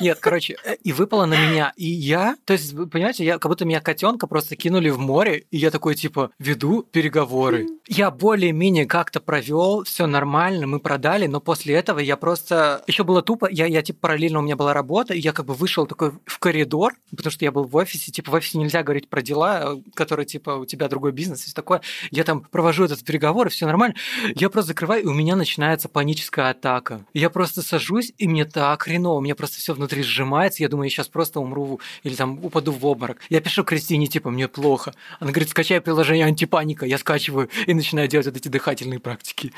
Нет, 0.00 0.18
короче, 0.20 0.56
э, 0.64 0.76
и 0.82 0.92
выпало 0.92 1.26
на 1.26 1.34
меня. 1.34 1.72
И 1.76 1.86
я, 1.86 2.36
то 2.44 2.52
есть, 2.52 2.72
вы 2.72 2.86
понимаете, 2.86 3.24
я, 3.24 3.38
как 3.38 3.50
будто 3.50 3.64
меня 3.64 3.80
котенка 3.80 4.26
просто 4.26 4.56
кинули 4.56 4.90
в 4.90 4.98
море, 4.98 5.46
и 5.50 5.56
я 5.56 5.70
такой, 5.70 5.94
типа, 5.94 6.30
веду 6.38 6.82
переговоры. 6.82 7.66
Я 7.88 8.10
более-менее 8.10 8.86
как-то 8.86 9.20
провел, 9.20 9.84
все 9.84 10.06
нормально, 10.06 10.66
мы 10.66 10.80
продали, 10.80 11.26
но 11.26 11.40
после 11.40 11.74
этого 11.74 11.98
я 11.98 12.16
просто... 12.16 12.82
Еще 12.86 13.04
было 13.04 13.22
тупо, 13.22 13.48
я, 13.50 13.66
я, 13.66 13.82
типа, 13.82 14.00
параллельно 14.00 14.40
у 14.40 14.42
меня 14.42 14.56
была 14.56 14.72
работа, 14.72 15.14
и 15.14 15.20
я 15.20 15.32
как 15.32 15.46
бы 15.46 15.54
вышел 15.54 15.86
такой 15.86 16.12
в 16.24 16.38
коридор, 16.38 16.94
потому 17.10 17.30
что 17.30 17.44
я 17.44 17.52
был 17.52 17.64
в 17.64 17.76
офисе, 17.76 18.12
типа, 18.12 18.30
в 18.30 18.34
офисе 18.34 18.58
нельзя 18.58 18.82
говорить 18.82 19.08
про 19.08 19.22
дела, 19.22 19.74
э, 19.74 19.90
которые, 19.94 20.26
типа, 20.26 20.50
у 20.50 20.66
тебя 20.66 20.88
другой 20.88 21.12
бизнес, 21.12 21.42
и 21.42 21.44
все 21.46 21.54
такое. 21.54 21.80
Я 22.10 22.24
там 22.24 22.40
провожу 22.40 22.84
этот 22.84 23.04
переговор, 23.04 23.46
и 23.46 23.50
все 23.50 23.66
нормально. 23.66 23.94
Я 24.34 24.50
просто 24.50 24.68
закрываю, 24.68 25.02
и 25.02 25.06
у 25.06 25.12
меня 25.12 25.36
начинается 25.36 25.88
паническая 25.88 26.50
атака. 26.50 27.04
Я 27.14 27.30
просто 27.30 27.62
сажусь, 27.62 28.12
и 28.18 28.28
мне 28.28 28.44
так 28.44 28.82
хреново, 28.82 29.20
мне 29.20 29.34
просто 29.34 29.55
накрывается, 29.56 29.60
все 29.60 29.74
внутри 29.74 30.02
сжимается, 30.02 30.62
я 30.62 30.68
думаю, 30.68 30.86
я 30.86 30.90
сейчас 30.90 31.08
просто 31.08 31.40
умру 31.40 31.80
или 32.04 32.14
там 32.14 32.44
упаду 32.44 32.72
в 32.72 32.84
обморок. 32.86 33.18
Я 33.28 33.40
пишу 33.40 33.64
Кристине, 33.64 34.06
типа, 34.06 34.30
мне 34.30 34.48
плохо. 34.48 34.94
Она 35.20 35.30
говорит, 35.30 35.50
скачай 35.50 35.80
приложение 35.80 36.26
антипаника. 36.26 36.86
Я 36.86 36.98
скачиваю 36.98 37.48
и 37.66 37.74
начинаю 37.74 38.08
делать 38.08 38.26
вот 38.26 38.36
эти 38.36 38.48
дыхательные 38.48 39.00
практики. 39.00 39.52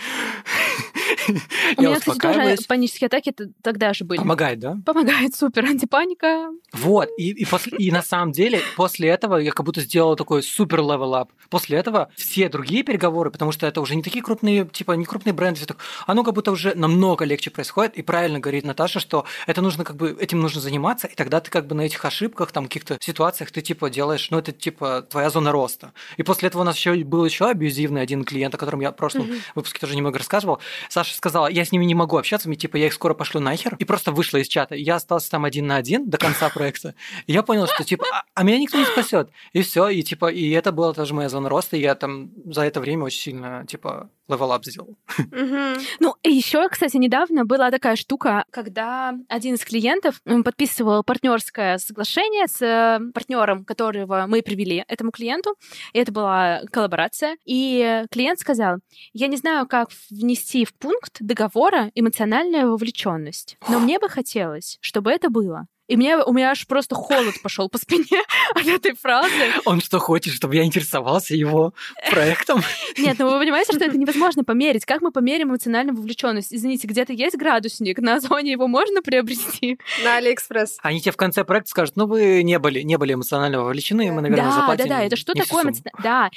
У 1.77 1.83
меня, 1.83 1.99
кстати, 1.99 2.19
тоже 2.19 2.57
панические 2.67 3.07
атаки 3.07 3.35
тогда 3.63 3.93
же 3.93 4.05
были. 4.05 4.19
Помогает, 4.19 4.59
да? 4.59 4.77
Помогает, 4.85 5.35
супер, 5.35 5.65
антипаника. 5.65 6.51
Вот, 6.73 7.09
и, 7.19 7.31
и, 7.31 7.45
после, 7.45 7.77
и 7.79 7.91
на 7.91 8.03
самом 8.03 8.33
деле 8.33 8.61
после 8.77 9.09
этого 9.09 9.37
я 9.37 9.53
как 9.53 9.65
будто 9.65 9.81
сделал 9.81 10.17
такой 10.17 10.43
супер 10.43 10.81
level 10.81 11.15
up. 11.15 11.31
После 11.51 11.79
этого 11.79 12.11
все 12.17 12.49
другие 12.49 12.83
переговоры, 12.83 13.31
потому 13.31 13.53
что 13.53 13.67
это 13.67 13.81
уже 13.81 13.95
не 13.97 14.03
такие 14.03 14.23
крупные, 14.23 14.67
типа, 14.67 14.93
не 14.93 15.05
крупные 15.05 15.33
бренды, 15.33 15.65
так, 15.67 15.79
оно 16.07 16.25
как 16.25 16.35
будто 16.35 16.51
уже 16.51 16.75
намного 16.75 17.25
легче 17.25 17.51
происходит, 17.51 17.97
и 17.97 18.03
правильно 18.03 18.39
говорит 18.41 18.65
Наташа, 18.65 19.01
что 19.01 19.25
это 19.47 19.63
нужно 19.63 19.85
как 19.85 19.97
бы, 19.97 20.17
этим 20.21 20.41
нужно 20.41 20.61
заниматься, 20.61 21.07
и 21.07 21.15
тогда 21.15 21.41
ты 21.41 21.51
как 21.51 21.67
бы 21.67 21.75
на 21.75 21.83
этих 21.83 22.05
ошибках, 22.05 22.53
там, 22.53 22.65
каких-то 22.65 22.99
ситуациях 23.01 23.51
ты 23.51 23.61
типа 23.61 23.91
делаешь, 23.91 24.29
ну, 24.31 24.39
это 24.39 24.53
типа 24.53 25.03
твоя 25.03 25.31
зона 25.31 25.53
роста. 25.53 25.93
И 26.17 26.23
после 26.23 26.49
этого 26.49 26.63
у 26.63 26.65
нас 26.65 26.77
еще 26.77 26.95
был 27.05 27.25
еще 27.25 27.49
абьюзивный 27.49 28.03
один 28.03 28.25
клиент, 28.25 28.55
о 28.55 28.59
котором 28.59 28.81
я 28.81 28.93
в 28.93 28.97
прошлом 28.97 29.25
mm-hmm. 29.25 29.41
выпуске 29.55 29.81
тоже 29.81 29.97
немного 29.97 30.19
рассказывал. 30.19 30.61
Саша 30.89 31.15
сказала, 31.19 31.49
я 31.49 31.65
с 31.65 31.73
ними 31.73 31.85
не 31.85 31.95
могу 31.95 32.17
общаться, 32.17 32.49
мне 32.49 32.57
типа 32.57 32.77
я 32.77 32.87
их 32.87 32.95
скоро 32.95 33.13
пошлю 33.13 33.41
нахер, 33.41 33.75
и 33.79 33.85
просто 33.85 34.13
вышла 34.13 34.39
из 34.39 34.49
чата. 34.49 34.75
Я 34.77 34.95
остался 34.95 35.31
там 35.31 35.45
один 35.45 35.67
на 35.67 35.77
один 35.77 36.09
до 36.09 36.17
конца 36.17 36.49
проекта. 36.55 36.95
И 37.27 37.33
я 37.33 37.43
понял, 37.43 37.67
что 37.67 37.85
типа, 37.85 38.07
а, 38.13 38.23
а 38.35 38.43
меня 38.45 38.59
никто 38.59 38.79
не 38.79 38.85
спасет. 38.85 39.31
И 39.53 39.63
все, 39.63 39.89
и 39.89 40.03
типа, 40.03 40.31
и 40.31 40.49
это 40.51 40.73
была 40.73 40.95
тоже 40.95 41.15
моя 41.15 41.29
зона 41.29 41.49
роста, 41.49 41.77
и 41.77 41.81
я 41.81 41.95
там 41.97 42.31
за 42.47 42.63
это 42.63 42.81
время 42.81 43.05
очень 43.05 43.21
сильно, 43.21 43.67
типа, 43.67 44.11
level 44.29 44.53
up 44.53 44.65
сделал. 44.65 44.97
Ну, 46.01 46.15
еще, 46.23 46.69
кстати, 46.69 46.97
недавно 46.97 47.45
была 47.45 47.71
такая 47.71 47.97
штука, 47.97 48.45
когда 48.51 49.15
один 49.29 49.55
из 49.55 49.65
клиентов 49.65 50.21
подписывал 50.45 51.03
партнерское 51.03 51.79
соглашение 51.79 52.47
с 52.47 52.61
э, 52.63 53.01
партнером, 53.13 53.65
которого 53.65 54.27
мы 54.29 54.43
привели 54.43 54.85
этому 54.89 55.11
клиенту. 55.11 55.57
И 55.93 55.99
это 55.99 56.13
была 56.13 56.63
коллаборация. 56.71 57.37
И 57.45 58.05
клиент 58.11 58.39
сказал, 58.41 58.79
я 59.13 59.27
не 59.29 59.37
знаю, 59.37 59.67
как 59.67 59.89
внести 60.11 60.65
в 60.65 60.75
пункт 60.75 61.17
договора 61.21 61.91
эмоциональная 61.95 62.67
вовлеченность, 62.67 63.57
но 63.69 63.79
мне 63.79 63.99
бы 63.99 64.09
хотелось, 64.09 64.79
чтобы 64.81 65.11
это 65.11 65.31
было. 65.31 65.67
И 65.89 65.97
мне, 65.97 66.19
у 66.19 66.33
меня 66.35 66.51
аж 66.51 66.67
просто 66.67 66.95
холод 66.95 67.35
пошел 67.43 67.71
по 67.71 67.79
спине 67.79 68.23
от 68.55 68.67
этой 68.67 68.95
фразы. 68.95 69.33
Он 69.65 69.81
что 69.81 69.99
хочет, 69.99 70.35
чтобы 70.35 70.55
я 70.55 70.65
интересовался 70.65 71.35
его 71.35 71.73
проектом? 72.11 72.61
Нет, 72.99 73.17
ну 73.19 73.31
вы 73.31 73.39
понимаете, 73.39 73.73
что 73.73 73.85
это 73.85 73.97
невозможно 73.97 74.45
померить. 74.45 74.85
Как 74.85 75.01
мы 75.01 75.11
померим 75.11 75.49
эмоциональную 75.49 75.97
вовлеченность? 75.97 76.53
Извините, 76.53 76.87
где-то 76.87 77.15
есть 77.15 77.37
градусник, 77.37 77.99
на 78.01 78.21
зоне 78.21 78.53
его 78.53 78.69
можно 78.69 79.01
приобрести? 79.01 79.79
На 80.05 80.17
Алиэкспресс. 80.17 80.77
Они 80.83 81.01
тебе 81.01 81.13
в 81.13 81.17
конце 81.17 81.43
проекта 81.43 81.71
скажут, 81.71 81.97
ну 81.97 82.07
вы 82.07 82.43
не 82.43 82.59
были, 82.59 82.83
не 82.83 82.99
были 82.99 83.15
эмоционально 83.15 83.63
вовлечены, 83.63 84.13
мы, 84.13 84.21
наверное, 84.21 84.51
да, 84.51 84.53
заплатим. 84.53 84.85
Да, 84.85 84.91
да, 84.91 84.99
да, 84.99 85.07
это 85.07 85.17
что 85.17 85.33
такое 85.33 85.65
эмоционально? 85.65 86.03
Да. 86.03 86.31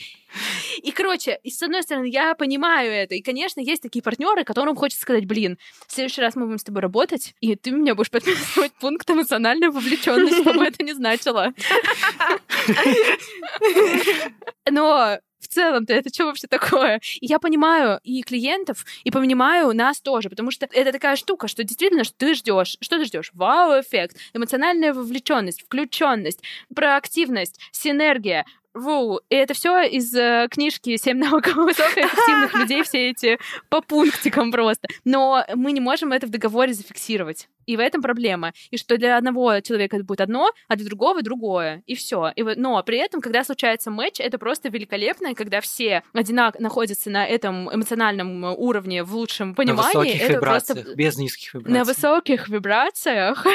И, 0.81 0.91
короче, 0.91 1.39
и 1.43 1.49
с 1.49 1.61
одной 1.61 1.83
стороны, 1.83 2.05
я 2.05 2.35
понимаю 2.35 2.89
это. 2.89 3.15
И, 3.15 3.21
конечно, 3.21 3.59
есть 3.59 3.81
такие 3.81 4.01
партнеры, 4.01 4.45
которым 4.45 4.77
хочется 4.77 5.01
сказать, 5.01 5.25
блин, 5.25 5.57
в 5.87 5.91
следующий 5.91 6.21
раз 6.21 6.37
мы 6.37 6.45
будем 6.45 6.57
с 6.57 6.63
тобой 6.63 6.81
работать, 6.81 7.35
и 7.41 7.57
ты 7.57 7.71
меня 7.71 7.95
будешь 7.95 8.09
подписывать 8.09 8.71
пункт 8.79 9.09
эмоциональной 9.09 9.40
вовлеченности, 9.71 10.41
что 10.41 10.53
бы 10.53 10.65
это 10.65 10.83
ни 10.83 10.91
значило. 10.91 11.53
Но 14.69 15.19
в 15.39 15.47
целом-то 15.47 15.93
это 15.93 16.09
что 16.13 16.25
вообще 16.25 16.47
такое? 16.47 17.01
И 17.19 17.25
я 17.25 17.39
понимаю 17.39 17.99
и 18.03 18.21
клиентов, 18.21 18.85
и 19.03 19.11
понимаю 19.11 19.73
нас 19.73 19.99
тоже, 19.99 20.29
потому 20.29 20.51
что 20.51 20.67
это 20.71 20.91
такая 20.91 21.15
штука, 21.15 21.47
что 21.47 21.63
действительно, 21.63 22.03
что 22.03 22.15
ты 22.17 22.35
ждешь, 22.35 22.77
что 22.79 22.99
ты 22.99 23.05
ждешь? 23.05 23.31
Вау-эффект, 23.33 24.17
эмоциональная 24.33 24.93
вовлеченность, 24.93 25.63
включенность, 25.63 26.41
проактивность, 26.73 27.59
синергия, 27.71 28.45
Ву, 28.73 29.19
и 29.29 29.35
это 29.35 29.53
все 29.53 29.81
из 29.83 30.13
э, 30.15 30.47
книжки 30.49 30.95
«Семь 30.97 31.17
навыков 31.17 31.55
высокоэффективных 31.55 32.55
людей», 32.55 32.83
все 32.83 33.09
эти 33.09 33.37
по 33.69 33.81
пунктикам 33.81 34.51
просто. 34.51 34.87
Но 35.03 35.45
мы 35.55 35.73
не 35.73 35.81
можем 35.81 36.13
это 36.13 36.27
в 36.27 36.29
договоре 36.29 36.73
зафиксировать. 36.73 37.47
И 37.65 37.77
в 37.77 37.79
этом 37.79 38.01
проблема. 38.01 38.53
И 38.69 38.77
что 38.77 38.97
для 38.97 39.17
одного 39.17 39.59
человека 39.61 39.95
это 39.97 40.05
будет 40.05 40.21
одно, 40.21 40.51
а 40.67 40.75
для 40.75 40.85
другого 40.85 41.21
другое. 41.21 41.83
И 41.85 41.95
все. 41.95 42.31
И, 42.35 42.43
но 42.43 42.81
при 42.83 42.97
этом, 42.97 43.21
когда 43.21 43.43
случается 43.43 43.91
матч, 43.91 44.19
это 44.19 44.37
просто 44.37 44.69
великолепно, 44.69 45.27
и 45.27 45.33
когда 45.35 45.61
все 45.61 46.03
одинаково 46.13 46.61
находятся 46.61 47.09
на 47.09 47.25
этом 47.25 47.73
эмоциональном 47.73 48.43
уровне 48.43 49.03
в 49.03 49.13
лучшем 49.15 49.55
понимании. 49.55 49.93
На 49.93 49.99
высоких 49.99 50.21
это 50.21 50.33
вибрациях, 50.33 50.79
просто... 50.79 50.95
без 50.95 51.17
низких 51.17 51.53
вибраций. 51.53 51.77
На 51.77 51.83
высоких 51.83 52.49
вибрациях, 52.49 53.45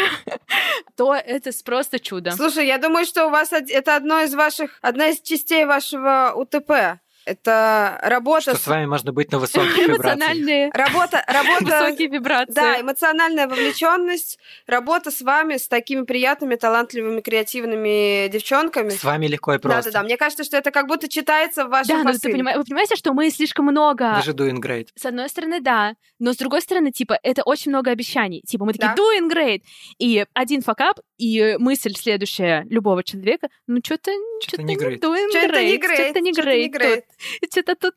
то 0.97 1.15
это 1.15 1.51
просто 1.65 1.99
чудо. 1.99 2.33
Слушай, 2.33 2.67
я 2.67 2.79
думаю, 2.79 3.07
что 3.07 3.27
у 3.27 3.31
вас 3.31 3.53
это 3.53 3.97
одно 3.97 4.21
из 4.21 4.35
ваших, 4.35 4.79
одна 4.83 5.06
из 5.09 5.21
частей 5.21 5.65
вашего 5.65 6.33
УТП. 6.35 7.01
Это 7.27 7.99
работа... 8.03 8.53
Что 8.53 8.57
с 8.57 8.67
вами 8.69 8.87
можно 8.87 9.13
быть 9.13 9.33
на 9.33 9.41
высоких 9.41 9.77
вибрациях. 9.89 10.73
Работа, 10.73 11.25
работа... 11.27 11.65
Высокие 11.65 12.09
вибрации. 12.17 12.53
Да, 12.55 12.81
эмоциональная 12.81 13.49
вовлеченность, 13.49 14.39
работа 14.69 15.11
с 15.11 15.21
вами, 15.23 15.57
с 15.57 15.67
такими 15.67 16.03
приятными, 16.03 16.55
талантливыми, 16.55 17.21
креативными 17.21 18.29
девчонками. 18.29 18.91
С 18.91 19.03
вами 19.03 19.27
легко 19.27 19.55
и 19.55 19.59
просто. 19.59 19.91
Да-да-да, 19.91 20.05
мне 20.05 20.17
кажется, 20.17 20.45
что 20.45 20.57
это 20.57 20.71
как 20.71 20.87
будто 20.87 21.09
читается 21.09 21.67
в 21.67 21.71
вашем 21.71 22.05
Да, 22.05 22.13
но 22.13 22.17
ты 22.17 22.31
понимаешь, 22.31 22.59
вы 22.59 22.65
понимаете, 22.65 22.95
что 22.95 23.13
мы 23.13 23.29
слишком 23.31 23.67
много... 23.67 24.15
Вы 24.19 24.23
же 24.23 24.33
doing 24.33 24.61
great. 24.61 24.89
С 24.95 25.05
одной 25.05 25.29
стороны, 25.29 25.61
да, 25.61 25.97
но 26.21 26.33
с 26.33 26.37
другой 26.37 26.63
стороны, 26.63 26.93
типа, 26.93 27.19
это 27.25 27.43
очень 27.43 27.73
много 27.73 27.91
обещаний. 27.91 28.41
Типа, 28.47 28.65
мы 28.65 28.73
такие, 28.73 28.95
да. 28.95 29.03
doing 29.03 29.29
great, 29.29 29.63
и 29.99 30.25
один 30.33 30.63
факап, 30.63 31.01
и 31.19 31.57
мысль 31.59 31.95
следующая 31.97 32.65
любого 32.71 33.03
человека, 33.03 33.49
ну, 33.67 33.81
что-то 33.85 34.13
что-то 34.41 34.63
не 34.63 34.77
great. 34.77 34.99
Что-то 34.99 35.65
не 35.65 35.77
great. 35.79 35.95
Что-то 35.95 36.21
не 36.21 36.33
great. 36.33 37.03
Что-то 37.51 37.75
тут, 37.75 37.95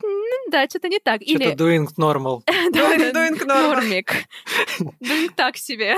да, 0.50 0.66
что-то 0.68 0.90
не 0.90 1.00
так. 1.00 1.22
Что-то 1.22 1.44
Или... 1.44 1.56
doing 1.56 1.88
normal. 1.98 2.44
doing, 2.48 3.14
doing 3.14 3.38
normal. 3.46 3.76
Нормик. 3.76 4.12
doing 5.02 5.30
так 5.36 5.58
себе. 5.58 5.96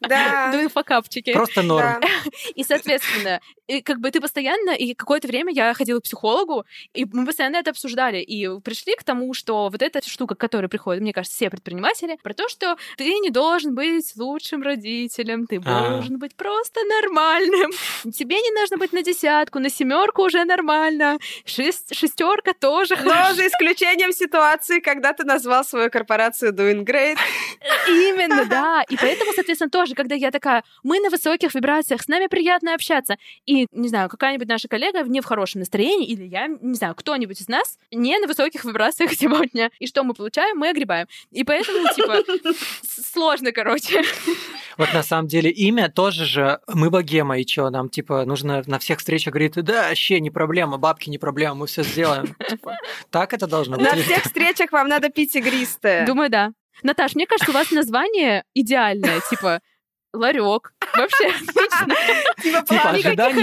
Да. 0.00 0.52
Doing 0.54 0.68
факапчики. 0.68 1.32
Просто 1.32 1.62
норм. 1.62 2.00
Да. 2.00 2.08
И, 2.54 2.64
соответственно, 2.64 3.40
и 3.66 3.82
как 3.82 3.98
бы 4.00 4.10
ты 4.10 4.20
постоянно, 4.20 4.70
и 4.70 4.94
какое-то 4.94 5.28
время 5.28 5.52
я 5.52 5.74
ходила 5.74 6.00
к 6.00 6.04
психологу, 6.04 6.64
и 6.94 7.04
мы 7.04 7.26
постоянно 7.26 7.56
это 7.56 7.70
обсуждали, 7.70 8.18
и 8.18 8.60
пришли 8.60 8.94
к 8.96 9.04
тому, 9.04 9.34
что 9.34 9.68
вот 9.68 9.82
эта 9.82 10.00
штука, 10.08 10.34
к 10.34 10.38
которой 10.38 10.68
приходят, 10.68 11.02
мне 11.02 11.12
кажется, 11.12 11.36
все 11.36 11.50
предприниматели, 11.50 12.16
про 12.22 12.32
то, 12.34 12.48
что 12.48 12.76
ты 12.96 13.04
не 13.18 13.30
должен 13.30 13.74
быть 13.74 14.12
лучшим 14.16 14.62
родителем, 14.62 15.46
ты 15.46 15.60
А. 15.64 15.90
должен 15.90 16.18
быть 16.18 16.34
просто 16.36 16.80
нормальным. 16.84 17.70
Тебе 18.12 18.36
не 18.40 18.50
нужно 18.52 18.78
быть 18.78 18.92
на 18.92 19.02
десятку, 19.02 19.58
на 19.58 19.68
семерку 19.68 20.22
уже 20.22 20.44
нормально, 20.44 21.18
шесть, 21.44 21.94
шестерка 21.94 22.52
тоже 22.58 22.96
Но 23.02 23.10
хорошо. 23.10 23.34
за 23.34 23.46
исключением 23.48 24.12
ситуации, 24.12 24.80
когда 24.80 25.12
ты 25.12 25.24
назвал 25.24 25.64
свою 25.64 25.90
корпорацию 25.90 26.52
Doing 26.52 26.84
Great. 26.84 27.18
Именно, 27.88 28.44
да. 28.46 28.82
И 28.88 28.96
поэтому, 28.96 29.32
соответственно, 29.34 29.70
тоже, 29.70 29.87
когда 29.94 30.14
я 30.14 30.30
такая, 30.30 30.64
мы 30.82 31.00
на 31.00 31.10
высоких 31.10 31.54
вибрациях, 31.54 32.02
с 32.02 32.08
нами 32.08 32.26
приятно 32.26 32.74
общаться, 32.74 33.16
и, 33.46 33.66
не 33.72 33.88
знаю, 33.88 34.08
какая-нибудь 34.08 34.48
наша 34.48 34.68
коллега 34.68 35.02
не 35.02 35.20
в 35.20 35.24
хорошем 35.24 35.60
настроении, 35.60 36.06
или 36.06 36.24
я, 36.24 36.48
не 36.48 36.74
знаю, 36.74 36.94
кто-нибудь 36.94 37.40
из 37.40 37.48
нас 37.48 37.78
не 37.90 38.18
на 38.18 38.26
высоких 38.26 38.64
вибрациях 38.64 39.12
сегодня. 39.18 39.70
И 39.78 39.86
что 39.86 40.04
мы 40.04 40.14
получаем? 40.14 40.58
Мы 40.58 40.70
огребаем. 40.70 41.06
И 41.30 41.44
поэтому, 41.44 41.86
типа, 41.94 42.22
сложно, 42.82 43.52
короче. 43.52 44.02
Вот 44.76 44.92
на 44.94 45.02
самом 45.02 45.26
деле 45.26 45.50
имя 45.50 45.88
тоже 45.88 46.24
же 46.24 46.60
мы 46.68 46.90
богема, 46.90 47.38
и 47.38 47.46
что, 47.46 47.68
нам 47.70 47.88
типа 47.88 48.24
нужно 48.24 48.62
на 48.66 48.78
всех 48.78 48.98
встречах 48.98 49.34
говорить, 49.34 49.54
да, 49.54 49.88
вообще 49.88 50.20
не 50.20 50.30
проблема, 50.30 50.78
бабки 50.78 51.10
не 51.10 51.18
проблема, 51.18 51.56
мы 51.56 51.66
все 51.66 51.82
сделаем. 51.82 52.36
Типа, 52.48 52.76
Так 53.10 53.32
это 53.32 53.46
должно 53.46 53.76
быть. 53.76 53.84
На 53.84 53.96
всех 53.96 54.22
встречах 54.22 54.72
вам 54.72 54.88
надо 54.88 55.08
пить 55.08 55.34
игристое. 55.34 56.06
Думаю, 56.06 56.30
да. 56.30 56.52
Наташ, 56.82 57.14
мне 57.14 57.26
кажется, 57.26 57.50
у 57.50 57.54
вас 57.54 57.70
название 57.70 58.44
идеальное, 58.54 59.20
типа 59.28 59.60
ларек. 60.12 60.72
Вообще 60.94 61.26
отлично. 61.26 61.96
Типа 62.42 62.62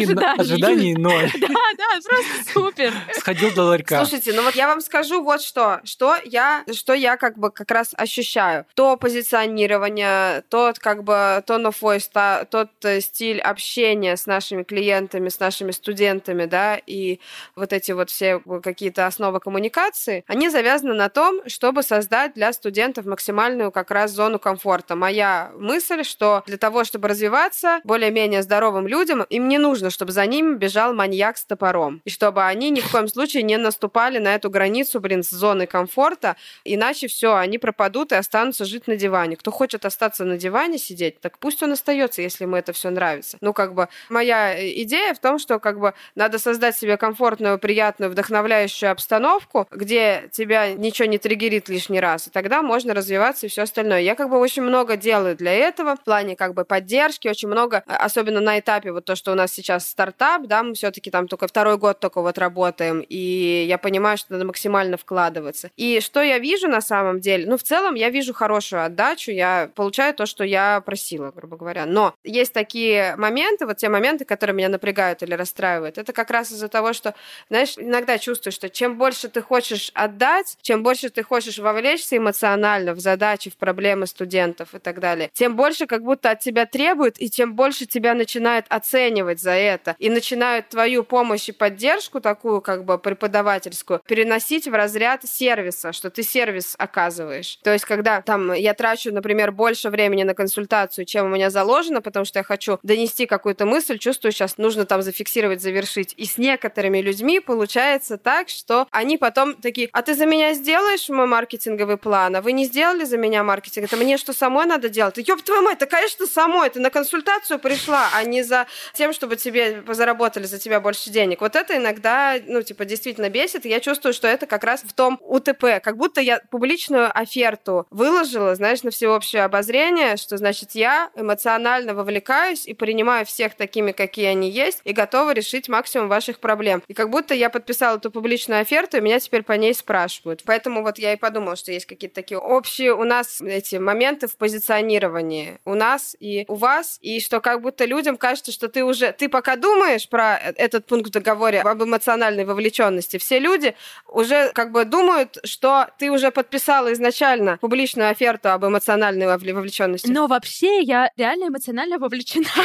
Типа 0.05 0.31
ожиданий, 0.37 0.95
ноль. 0.95 1.31
Да, 1.45 1.47
да, 1.77 1.99
просто 2.03 2.53
супер. 2.53 2.93
Сходил 3.13 3.51
до 3.53 3.63
ларька. 3.63 3.97
Слушайте, 3.97 4.33
ну 4.33 4.43
вот 4.43 4.55
я 4.55 4.67
вам 4.67 4.81
скажу 4.81 5.23
вот 5.23 5.41
что, 5.41 5.81
что 5.83 6.15
я, 6.23 6.63
что 6.73 6.93
я 6.93 7.17
как 7.17 7.37
бы 7.37 7.51
как 7.51 7.71
раз 7.71 7.93
ощущаю. 7.95 8.65
То 8.75 8.97
позиционирование, 8.97 10.43
тот 10.49 10.79
как 10.79 11.03
бы 11.03 11.13
tone 11.47 11.69
of 11.69 11.75
voice, 11.81 12.45
тот 12.49 12.69
э, 12.83 13.01
стиль 13.01 13.39
общения 13.39 14.17
с 14.17 14.25
нашими 14.25 14.63
клиентами, 14.63 15.29
с 15.29 15.39
нашими 15.39 15.71
студентами, 15.71 16.45
да, 16.45 16.79
и 16.85 17.19
вот 17.55 17.73
эти 17.73 17.91
вот 17.91 18.09
все 18.09 18.39
какие-то 18.63 19.05
основы 19.05 19.39
коммуникации, 19.39 20.23
они 20.27 20.49
завязаны 20.49 20.93
на 20.93 21.09
том, 21.09 21.41
чтобы 21.47 21.83
создать 21.83 22.33
для 22.33 22.53
студентов 22.53 23.05
максимальную 23.05 23.71
как 23.71 23.91
раз 23.91 24.11
зону 24.11 24.39
комфорта. 24.39 24.95
Моя 24.95 25.51
мысль, 25.55 26.03
что 26.03 26.43
для 26.47 26.57
того, 26.57 26.83
чтобы 26.83 27.07
развиваться 27.07 27.34
развиваться 27.35 27.81
более-менее 27.83 28.41
здоровым 28.41 28.87
людям, 28.87 29.23
им 29.23 29.47
не 29.47 29.57
нужно, 29.57 29.89
чтобы 29.89 30.11
за 30.11 30.25
ними 30.25 30.55
бежал 30.55 30.93
маньяк 30.93 31.37
с 31.37 31.45
топором. 31.45 32.01
И 32.05 32.09
чтобы 32.09 32.43
они 32.43 32.69
ни 32.69 32.79
в 32.79 32.91
коем 32.91 33.07
случае 33.07 33.43
не 33.43 33.57
наступали 33.57 34.19
на 34.19 34.35
эту 34.35 34.49
границу, 34.49 34.99
блин, 34.99 35.23
с 35.23 35.29
зоны 35.29 35.67
комфорта, 35.67 36.35
иначе 36.63 37.07
все, 37.07 37.35
они 37.35 37.57
пропадут 37.57 38.11
и 38.11 38.15
останутся 38.15 38.65
жить 38.65 38.87
на 38.87 38.95
диване. 38.95 39.35
Кто 39.35 39.51
хочет 39.51 39.85
остаться 39.85 40.23
на 40.23 40.37
диване 40.37 40.77
сидеть, 40.77 41.19
так 41.19 41.37
пусть 41.39 41.61
он 41.63 41.73
остается, 41.73 42.21
если 42.21 42.45
ему 42.45 42.55
это 42.55 42.71
все 42.73 42.89
нравится. 42.89 43.37
Ну, 43.41 43.53
как 43.53 43.73
бы, 43.73 43.89
моя 44.09 44.55
идея 44.81 45.13
в 45.13 45.19
том, 45.19 45.39
что 45.39 45.59
как 45.59 45.79
бы 45.79 45.93
надо 46.15 46.39
создать 46.39 46.77
себе 46.77 46.97
комфортную, 46.97 47.59
приятную, 47.59 48.11
вдохновляющую 48.11 48.91
обстановку, 48.91 49.67
где 49.71 50.29
тебя 50.31 50.73
ничего 50.73 51.07
не 51.07 51.17
триггерит 51.17 51.69
лишний 51.69 51.99
раз, 51.99 52.27
и 52.27 52.29
тогда 52.29 52.61
можно 52.61 52.93
развиваться 52.93 53.45
и 53.45 53.49
все 53.49 53.63
остальное. 53.63 54.01
Я 54.01 54.15
как 54.15 54.29
бы 54.29 54.37
очень 54.37 54.61
много 54.61 54.95
делаю 54.95 55.35
для 55.35 55.51
этого 55.51 55.95
в 55.95 56.03
плане 56.03 56.35
как 56.35 56.53
бы 56.53 56.65
поддержки, 56.65 57.24
очень 57.29 57.47
много, 57.47 57.83
особенно 57.87 58.39
на 58.39 58.59
этапе 58.59 58.91
вот 58.91 59.05
то, 59.05 59.15
что 59.15 59.31
у 59.31 59.35
нас 59.35 59.51
сейчас 59.51 59.87
стартап, 59.87 60.47
да, 60.47 60.63
мы 60.63 60.73
все-таки 60.73 61.11
там 61.11 61.27
только 61.27 61.47
второй 61.47 61.77
год 61.77 61.99
только 61.99 62.21
вот 62.21 62.37
работаем, 62.37 63.01
и 63.07 63.65
я 63.67 63.77
понимаю, 63.77 64.17
что 64.17 64.33
надо 64.33 64.45
максимально 64.45 64.97
вкладываться. 64.97 65.69
И 65.75 65.99
что 65.99 66.21
я 66.21 66.39
вижу 66.39 66.67
на 66.67 66.81
самом 66.81 67.19
деле? 67.19 67.45
Ну, 67.47 67.57
в 67.57 67.63
целом 67.63 67.95
я 67.95 68.09
вижу 68.09 68.33
хорошую 68.33 68.83
отдачу, 68.83 69.31
я 69.31 69.69
получаю 69.75 70.13
то, 70.13 70.25
что 70.25 70.43
я 70.43 70.81
просила, 70.81 71.31
грубо 71.31 71.57
говоря. 71.57 71.85
Но 71.85 72.15
есть 72.23 72.53
такие 72.53 73.15
моменты, 73.17 73.65
вот 73.65 73.77
те 73.77 73.89
моменты, 73.89 74.25
которые 74.25 74.55
меня 74.55 74.69
напрягают 74.69 75.21
или 75.23 75.33
расстраивают. 75.33 75.97
Это 75.97 76.13
как 76.13 76.31
раз 76.31 76.51
из-за 76.51 76.67
того, 76.67 76.93
что, 76.93 77.13
знаешь, 77.49 77.75
иногда 77.77 78.17
чувствуешь, 78.17 78.55
что 78.55 78.69
чем 78.69 78.97
больше 78.97 79.29
ты 79.29 79.41
хочешь 79.41 79.91
отдать, 79.93 80.57
чем 80.61 80.83
больше 80.83 81.09
ты 81.09 81.23
хочешь 81.23 81.59
вовлечься 81.59 82.17
эмоционально 82.17 82.93
в 82.93 82.99
задачи, 82.99 83.49
в 83.49 83.57
проблемы 83.57 84.07
студентов 84.07 84.73
и 84.73 84.79
так 84.79 84.99
далее, 84.99 85.29
тем 85.33 85.55
больше 85.55 85.85
как 85.85 86.01
будто 86.01 86.31
от 86.31 86.39
тебя 86.39 86.65
требуют, 86.65 87.04
и 87.17 87.29
тем 87.29 87.55
больше 87.55 87.85
тебя 87.85 88.13
начинают 88.13 88.65
оценивать 88.69 89.39
за 89.39 89.51
это, 89.51 89.95
и 89.99 90.09
начинают 90.09 90.69
твою 90.69 91.03
помощь 91.03 91.49
и 91.49 91.51
поддержку 91.51 92.19
такую 92.19 92.61
как 92.61 92.85
бы 92.85 92.97
преподавательскую 92.97 94.01
переносить 94.05 94.67
в 94.67 94.73
разряд 94.73 95.25
сервиса, 95.25 95.93
что 95.93 96.09
ты 96.09 96.23
сервис 96.23 96.75
оказываешь. 96.77 97.57
То 97.63 97.71
есть, 97.71 97.85
когда 97.85 98.21
там 98.21 98.53
я 98.53 98.73
трачу, 98.73 99.11
например, 99.11 99.51
больше 99.51 99.89
времени 99.89 100.23
на 100.23 100.33
консультацию, 100.33 101.05
чем 101.05 101.25
у 101.25 101.29
меня 101.29 101.49
заложено, 101.49 102.01
потому 102.01 102.25
что 102.25 102.39
я 102.39 102.43
хочу 102.43 102.79
донести 102.83 103.25
какую-то 103.25 103.65
мысль, 103.65 103.97
чувствую, 103.97 104.31
сейчас 104.31 104.57
нужно 104.57 104.85
там 104.85 105.01
зафиксировать, 105.01 105.61
завершить. 105.61 106.13
И 106.17 106.25
с 106.25 106.37
некоторыми 106.37 106.99
людьми 106.99 107.39
получается 107.39 108.17
так, 108.17 108.49
что 108.49 108.87
они 108.91 109.17
потом 109.17 109.53
такие, 109.53 109.89
а 109.91 110.01
ты 110.01 110.13
за 110.13 110.25
меня 110.25 110.53
сделаешь 110.53 111.09
мой 111.09 111.27
маркетинговый 111.27 111.97
план, 111.97 112.35
а 112.35 112.41
вы 112.41 112.51
не 112.51 112.65
сделали 112.65 113.03
за 113.03 113.17
меня 113.17 113.43
маркетинг, 113.43 113.85
это 113.85 113.97
мне 113.97 114.17
что, 114.17 114.33
самой 114.33 114.65
надо 114.65 114.89
делать? 114.89 115.17
Ёб 115.17 115.41
твою 115.41 115.61
мать, 115.61 115.77
это, 115.77 115.85
конечно, 115.85 116.25
самой, 116.25 116.69
ты 116.69 116.79
на 116.79 116.89
консультацию 116.95 117.59
пришла, 117.59 118.07
а 118.13 118.23
не 118.23 118.41
за 118.41 118.67
тем, 118.93 119.11
чтобы 119.11 119.35
тебе 119.35 119.83
заработали 119.89 120.45
за 120.45 120.59
тебя 120.59 120.79
больше 120.79 121.09
денег. 121.09 121.41
Вот 121.41 121.57
это 121.57 121.75
иногда, 121.75 122.37
ну, 122.47 122.61
типа, 122.61 122.85
действительно 122.85 123.29
бесит, 123.29 123.65
и 123.65 123.69
я 123.69 123.81
чувствую, 123.81 124.13
что 124.13 124.29
это 124.29 124.45
как 124.45 124.63
раз 124.63 124.81
в 124.81 124.93
том 124.93 125.19
УТП, 125.21 125.81
как 125.83 125.97
будто 125.97 126.21
я 126.21 126.39
публичную 126.49 127.11
оферту 127.13 127.85
выложила, 127.89 128.55
знаешь, 128.55 128.83
на 128.83 128.91
всеобщее 128.91 129.43
обозрение, 129.43 130.15
что, 130.15 130.37
значит, 130.37 130.71
я 130.71 131.09
эмоционально 131.17 131.93
вовлекаюсь 131.93 132.65
и 132.65 132.73
принимаю 132.73 133.25
всех 133.25 133.55
такими, 133.55 133.91
какие 133.91 134.27
они 134.27 134.49
есть, 134.49 134.79
и 134.85 134.93
готова 134.93 135.33
решить 135.33 135.67
максимум 135.67 136.07
ваших 136.07 136.39
проблем. 136.39 136.81
И 136.87 136.93
как 136.93 137.09
будто 137.09 137.33
я 137.33 137.49
подписала 137.49 137.97
эту 137.97 138.09
публичную 138.09 138.61
оферту, 138.61 138.97
и 138.97 139.01
меня 139.01 139.19
теперь 139.19 139.43
по 139.43 139.51
ней 139.53 139.73
спрашивают. 139.73 140.43
Поэтому 140.45 140.81
вот 140.81 140.97
я 140.97 141.11
и 141.11 141.17
подумала, 141.17 141.57
что 141.57 141.73
есть 141.73 141.87
какие-то 141.87 142.15
такие 142.15 142.37
общие 142.37 142.93
у 142.93 143.03
нас 143.03 143.41
эти 143.41 143.75
моменты 143.75 144.27
в 144.27 144.37
позиционировании. 144.37 145.59
У 145.65 145.73
нас 145.73 146.15
и 146.21 146.45
у 146.47 146.55
вас, 146.55 146.84
и 147.01 147.19
что 147.19 147.39
как 147.41 147.61
будто 147.61 147.85
людям 147.85 148.17
кажется, 148.17 148.51
что 148.51 148.67
ты 148.67 148.83
уже, 148.83 149.11
ты 149.11 149.29
пока 149.29 149.55
думаешь 149.55 150.07
про 150.07 150.37
этот 150.37 150.85
пункт 150.85 151.09
в 151.09 151.11
договоре 151.11 151.61
об 151.61 151.83
эмоциональной 151.83 152.45
вовлеченности, 152.45 153.17
все 153.17 153.39
люди 153.39 153.75
уже 154.07 154.51
как 154.53 154.71
бы 154.71 154.85
думают, 154.85 155.37
что 155.43 155.87
ты 155.97 156.11
уже 156.11 156.31
подписала 156.31 156.93
изначально 156.93 157.57
публичную 157.57 158.09
оферту 158.09 158.49
об 158.49 158.65
эмоциональной 158.65 159.27
вовлеченности. 159.27 160.07
Но 160.09 160.27
вообще 160.27 160.81
я 160.81 161.11
реально 161.17 161.47
эмоционально 161.49 161.97
вовлечена. 161.97 162.45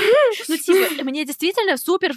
Ну, 0.48 0.56
типа, 0.56 1.04
мне 1.04 1.24
действительно 1.24 1.76
супер... 1.76 2.12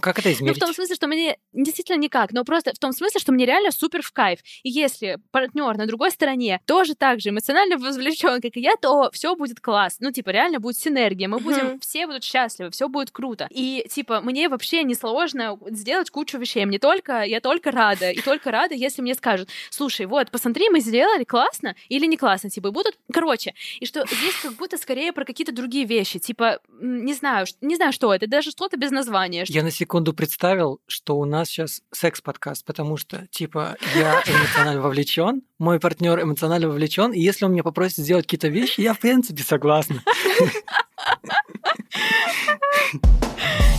Как 0.00 0.18
это 0.18 0.32
измерить? 0.32 0.48
Ну, 0.48 0.54
в 0.54 0.58
том 0.58 0.74
смысле, 0.74 0.94
что 0.94 1.06
мне 1.06 1.38
действительно 1.52 1.98
никак, 1.98 2.32
но 2.32 2.44
просто 2.44 2.72
в 2.74 2.78
том 2.78 2.92
смысле, 2.92 3.20
что 3.20 3.32
мне 3.32 3.46
реально 3.46 3.70
супер 3.70 4.02
в 4.02 4.12
кайф. 4.12 4.40
И 4.62 4.70
если 4.70 5.18
партнер 5.30 5.76
на 5.76 5.86
другой 5.86 6.10
стороне 6.10 6.60
тоже 6.64 6.94
так 6.94 7.20
же 7.20 7.30
эмоционально 7.30 7.76
вовлечен, 7.76 8.40
как 8.40 8.56
и 8.56 8.60
я, 8.60 8.74
то 8.80 9.10
все 9.12 9.36
будет 9.36 9.60
класс. 9.60 9.96
Ну, 10.00 10.10
типа, 10.10 10.30
реально 10.30 10.58
будет 10.60 10.78
синергия. 10.78 11.28
Мы 11.28 11.37
будем, 11.40 11.80
все 11.80 12.06
будут 12.06 12.24
счастливы, 12.24 12.70
все 12.70 12.88
будет 12.88 13.10
круто. 13.10 13.48
И, 13.50 13.86
типа, 13.90 14.20
мне 14.20 14.48
вообще 14.48 14.82
не 14.82 14.94
сложно 14.94 15.58
сделать 15.70 16.10
кучу 16.10 16.38
вещей. 16.38 16.64
Мне 16.64 16.78
только, 16.78 17.22
я 17.22 17.40
только 17.40 17.70
рада. 17.70 18.10
И 18.10 18.20
только 18.20 18.50
рада, 18.50 18.74
если 18.74 19.02
мне 19.02 19.14
скажут, 19.14 19.48
слушай, 19.70 20.06
вот, 20.06 20.30
посмотри, 20.30 20.68
мы 20.70 20.80
сделали, 20.80 21.24
классно 21.24 21.74
или 21.88 22.06
не 22.06 22.16
классно, 22.16 22.50
типа, 22.50 22.70
будут, 22.70 22.98
короче, 23.12 23.54
и 23.80 23.86
что 23.86 24.04
здесь 24.06 24.34
как 24.42 24.54
будто 24.54 24.76
скорее 24.78 25.12
про 25.12 25.24
какие-то 25.24 25.52
другие 25.52 25.84
вещи, 25.84 26.18
типа, 26.18 26.60
не 26.80 27.14
знаю, 27.14 27.46
не 27.60 27.76
знаю, 27.76 27.92
что 27.92 28.14
это, 28.14 28.26
даже 28.26 28.50
что-то 28.50 28.76
без 28.76 28.90
названия. 28.90 29.44
Я 29.48 29.62
на 29.62 29.70
секунду 29.70 30.12
представил, 30.12 30.80
что 30.86 31.18
у 31.18 31.24
нас 31.24 31.48
сейчас 31.48 31.82
секс-подкаст, 31.92 32.64
потому 32.64 32.96
что, 32.96 33.26
типа, 33.30 33.76
я 33.94 34.22
эмоционально 34.26 34.82
вовлечен, 34.82 35.42
мой 35.58 35.80
партнер 35.80 36.20
эмоционально 36.22 36.68
вовлечен, 36.68 37.12
и 37.12 37.20
если 37.20 37.44
он 37.44 37.52
меня 37.52 37.62
попросит 37.62 37.98
сделать 37.98 38.26
какие-то 38.26 38.48
вещи, 38.48 38.80
я, 38.80 38.94
в 38.94 39.00
принципе, 39.00 39.42
согласна. 39.42 40.02
Ha 41.08 41.16
ha 41.26 42.58
ha! 43.38 43.77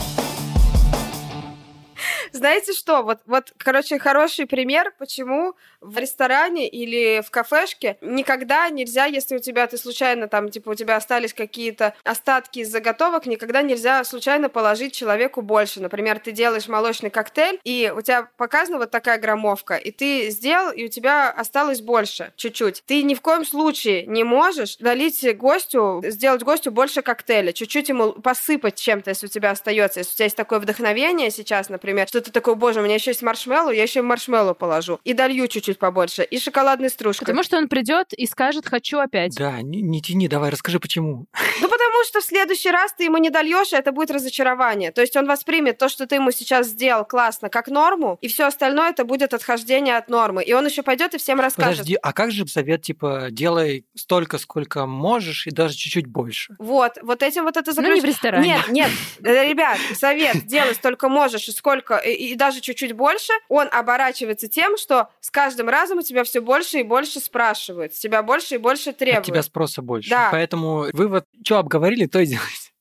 Знаете 2.40 2.72
что? 2.72 3.04
Вот, 3.04 3.20
вот, 3.26 3.52
короче, 3.58 4.00
хороший 4.00 4.46
пример, 4.46 4.94
почему 4.98 5.56
в 5.82 5.98
ресторане 5.98 6.70
или 6.70 7.22
в 7.22 7.30
кафешке 7.32 7.98
никогда 8.00 8.70
нельзя, 8.70 9.04
если 9.06 9.36
у 9.36 9.40
тебя 9.40 9.68
ты 9.68 9.78
случайно 9.78 10.30
там, 10.30 10.50
типа, 10.50 10.70
у 10.70 10.76
тебя 10.76 10.96
остались 10.96 11.34
какие-то 11.34 11.96
остатки 12.06 12.60
из 12.60 12.72
заготовок, 12.72 13.26
никогда 13.26 13.62
нельзя 13.62 14.06
случайно 14.06 14.48
положить 14.48 14.94
человеку 14.94 15.42
больше. 15.42 15.82
Например, 15.82 16.18
ты 16.18 16.32
делаешь 16.32 16.70
молочный 16.70 17.10
коктейль, 17.10 17.60
и 17.66 17.92
у 17.94 18.02
тебя 18.02 18.30
показана 18.38 18.78
вот 18.78 18.90
такая 18.90 19.20
граммовка, 19.20 19.76
и 19.76 19.92
ты 19.92 20.30
сделал, 20.30 20.72
и 20.72 20.86
у 20.86 20.88
тебя 20.88 21.30
осталось 21.30 21.82
больше, 21.82 22.32
чуть-чуть. 22.38 22.84
Ты 22.86 23.04
ни 23.04 23.16
в 23.16 23.22
коем 23.22 23.44
случае 23.44 24.06
не 24.06 24.24
можешь 24.24 24.80
налить 24.80 25.26
гостю, 25.38 26.02
сделать 26.06 26.44
гостю 26.44 26.72
больше 26.72 27.02
коктейля, 27.02 27.52
чуть-чуть 27.52 27.90
ему 27.90 28.14
посыпать 28.14 28.76
чем-то, 28.76 29.10
если 29.10 29.26
у 29.26 29.30
тебя 29.30 29.52
остается. 29.52 30.00
Если 30.00 30.14
у 30.14 30.16
тебя 30.16 30.26
есть 30.26 30.38
такое 30.38 30.60
вдохновение 30.60 31.32
сейчас, 31.32 31.68
например, 31.68 32.08
что 32.08 32.22
ты 32.22 32.29
такой, 32.32 32.56
боже, 32.56 32.82
у 32.82 32.84
меня 32.84 32.96
еще 32.96 33.12
есть 33.12 33.22
маршмеллоу, 33.22 33.72
я 33.72 33.84
еще 33.84 34.02
маршмеллоу 34.02 34.56
положу. 34.56 35.00
И 35.04 35.14
долью 35.14 35.48
чуть-чуть 35.48 35.80
побольше. 35.80 36.24
И 36.24 36.40
шоколадной 36.40 36.90
стружкой. 36.90 37.26
Потому 37.26 37.44
что 37.44 37.58
он 37.58 37.68
придет 37.68 38.14
и 38.14 38.26
скажет, 38.26 38.68
хочу 38.68 39.00
опять. 39.00 39.36
Да, 39.36 39.62
не, 39.62 39.82
не 39.82 40.02
тяни, 40.02 40.28
давай, 40.28 40.50
расскажи, 40.50 40.80
почему. 40.80 41.28
Ну, 41.62 41.68
потому 41.68 42.04
что 42.06 42.22
в 42.22 42.24
следующий 42.24 42.72
раз 42.72 42.94
ты 42.94 43.06
ему 43.06 43.18
не 43.18 43.30
дольешь, 43.30 43.74
и 43.74 43.76
это 43.76 43.92
будет 43.92 44.12
разочарование. 44.12 44.92
То 44.92 45.02
есть 45.02 45.16
он 45.16 45.28
воспримет 45.28 45.78
то, 45.78 45.90
что 45.90 46.08
ты 46.08 46.16
ему 46.16 46.32
сейчас 46.32 46.68
сделал 46.68 47.06
классно, 47.06 47.50
как 47.50 47.68
норму, 47.68 48.18
и 48.22 48.28
все 48.28 48.46
остальное 48.46 48.92
это 48.92 49.04
будет 49.04 49.34
отхождение 49.34 49.98
от 49.98 50.10
нормы. 50.10 50.44
И 50.44 50.54
он 50.54 50.66
еще 50.66 50.84
пойдет 50.84 51.14
и 51.14 51.18
всем 51.18 51.40
расскажет. 51.40 51.80
Подожди, 51.80 51.98
а 52.02 52.14
как 52.14 52.32
же 52.32 52.48
совет, 52.48 52.82
типа, 52.82 53.28
делай 53.32 53.86
столько, 53.96 54.38
сколько 54.38 54.86
можешь, 54.86 55.48
и 55.48 55.52
даже 55.52 55.76
чуть-чуть 55.76 56.08
больше? 56.08 56.56
Вот, 56.60 56.98
вот 57.02 57.24
этим 57.24 57.44
вот 57.44 57.58
это 57.58 57.72
заключ... 57.72 57.90
Ну, 57.90 57.96
не 57.96 58.02
в 58.02 58.06
ресторане. 58.06 58.48
Нет, 58.48 58.70
нет, 58.70 58.90
э, 59.24 59.50
ребят, 59.50 59.78
совет, 59.96 60.46
делай 60.46 60.74
столько 60.76 61.10
можешь, 61.10 61.48
и 61.48 61.52
сколько, 61.52 61.98
и, 61.98 62.19
и 62.20 62.36
даже 62.36 62.62
чуть-чуть 62.62 62.94
больше, 62.94 63.34
он 63.48 63.68
оборачивается 63.72 64.48
тем, 64.48 64.78
что 64.78 65.10
с 65.22 65.32
каждым 65.32 65.70
разом 65.70 66.00
у 66.00 66.02
тебя 66.02 66.24
все 66.24 66.42
больше 66.42 66.80
и 66.80 66.84
больше 66.84 67.20
спрашивают, 67.20 67.96
с 67.96 68.00
тебя 68.00 68.22
больше 68.24 68.56
и 68.56 68.58
больше 68.58 68.92
требуют. 68.94 69.20
От 69.20 69.26
тебя 69.26 69.42
спроса 69.42 69.82
больше. 69.82 70.10
Да. 70.10 70.30
Поэтому 70.32 70.88
вывод, 70.94 71.26
что 71.44 71.58
обговорили, 71.58 72.06
то 72.06 72.20
и 72.20 72.26
делайте. 72.26 72.72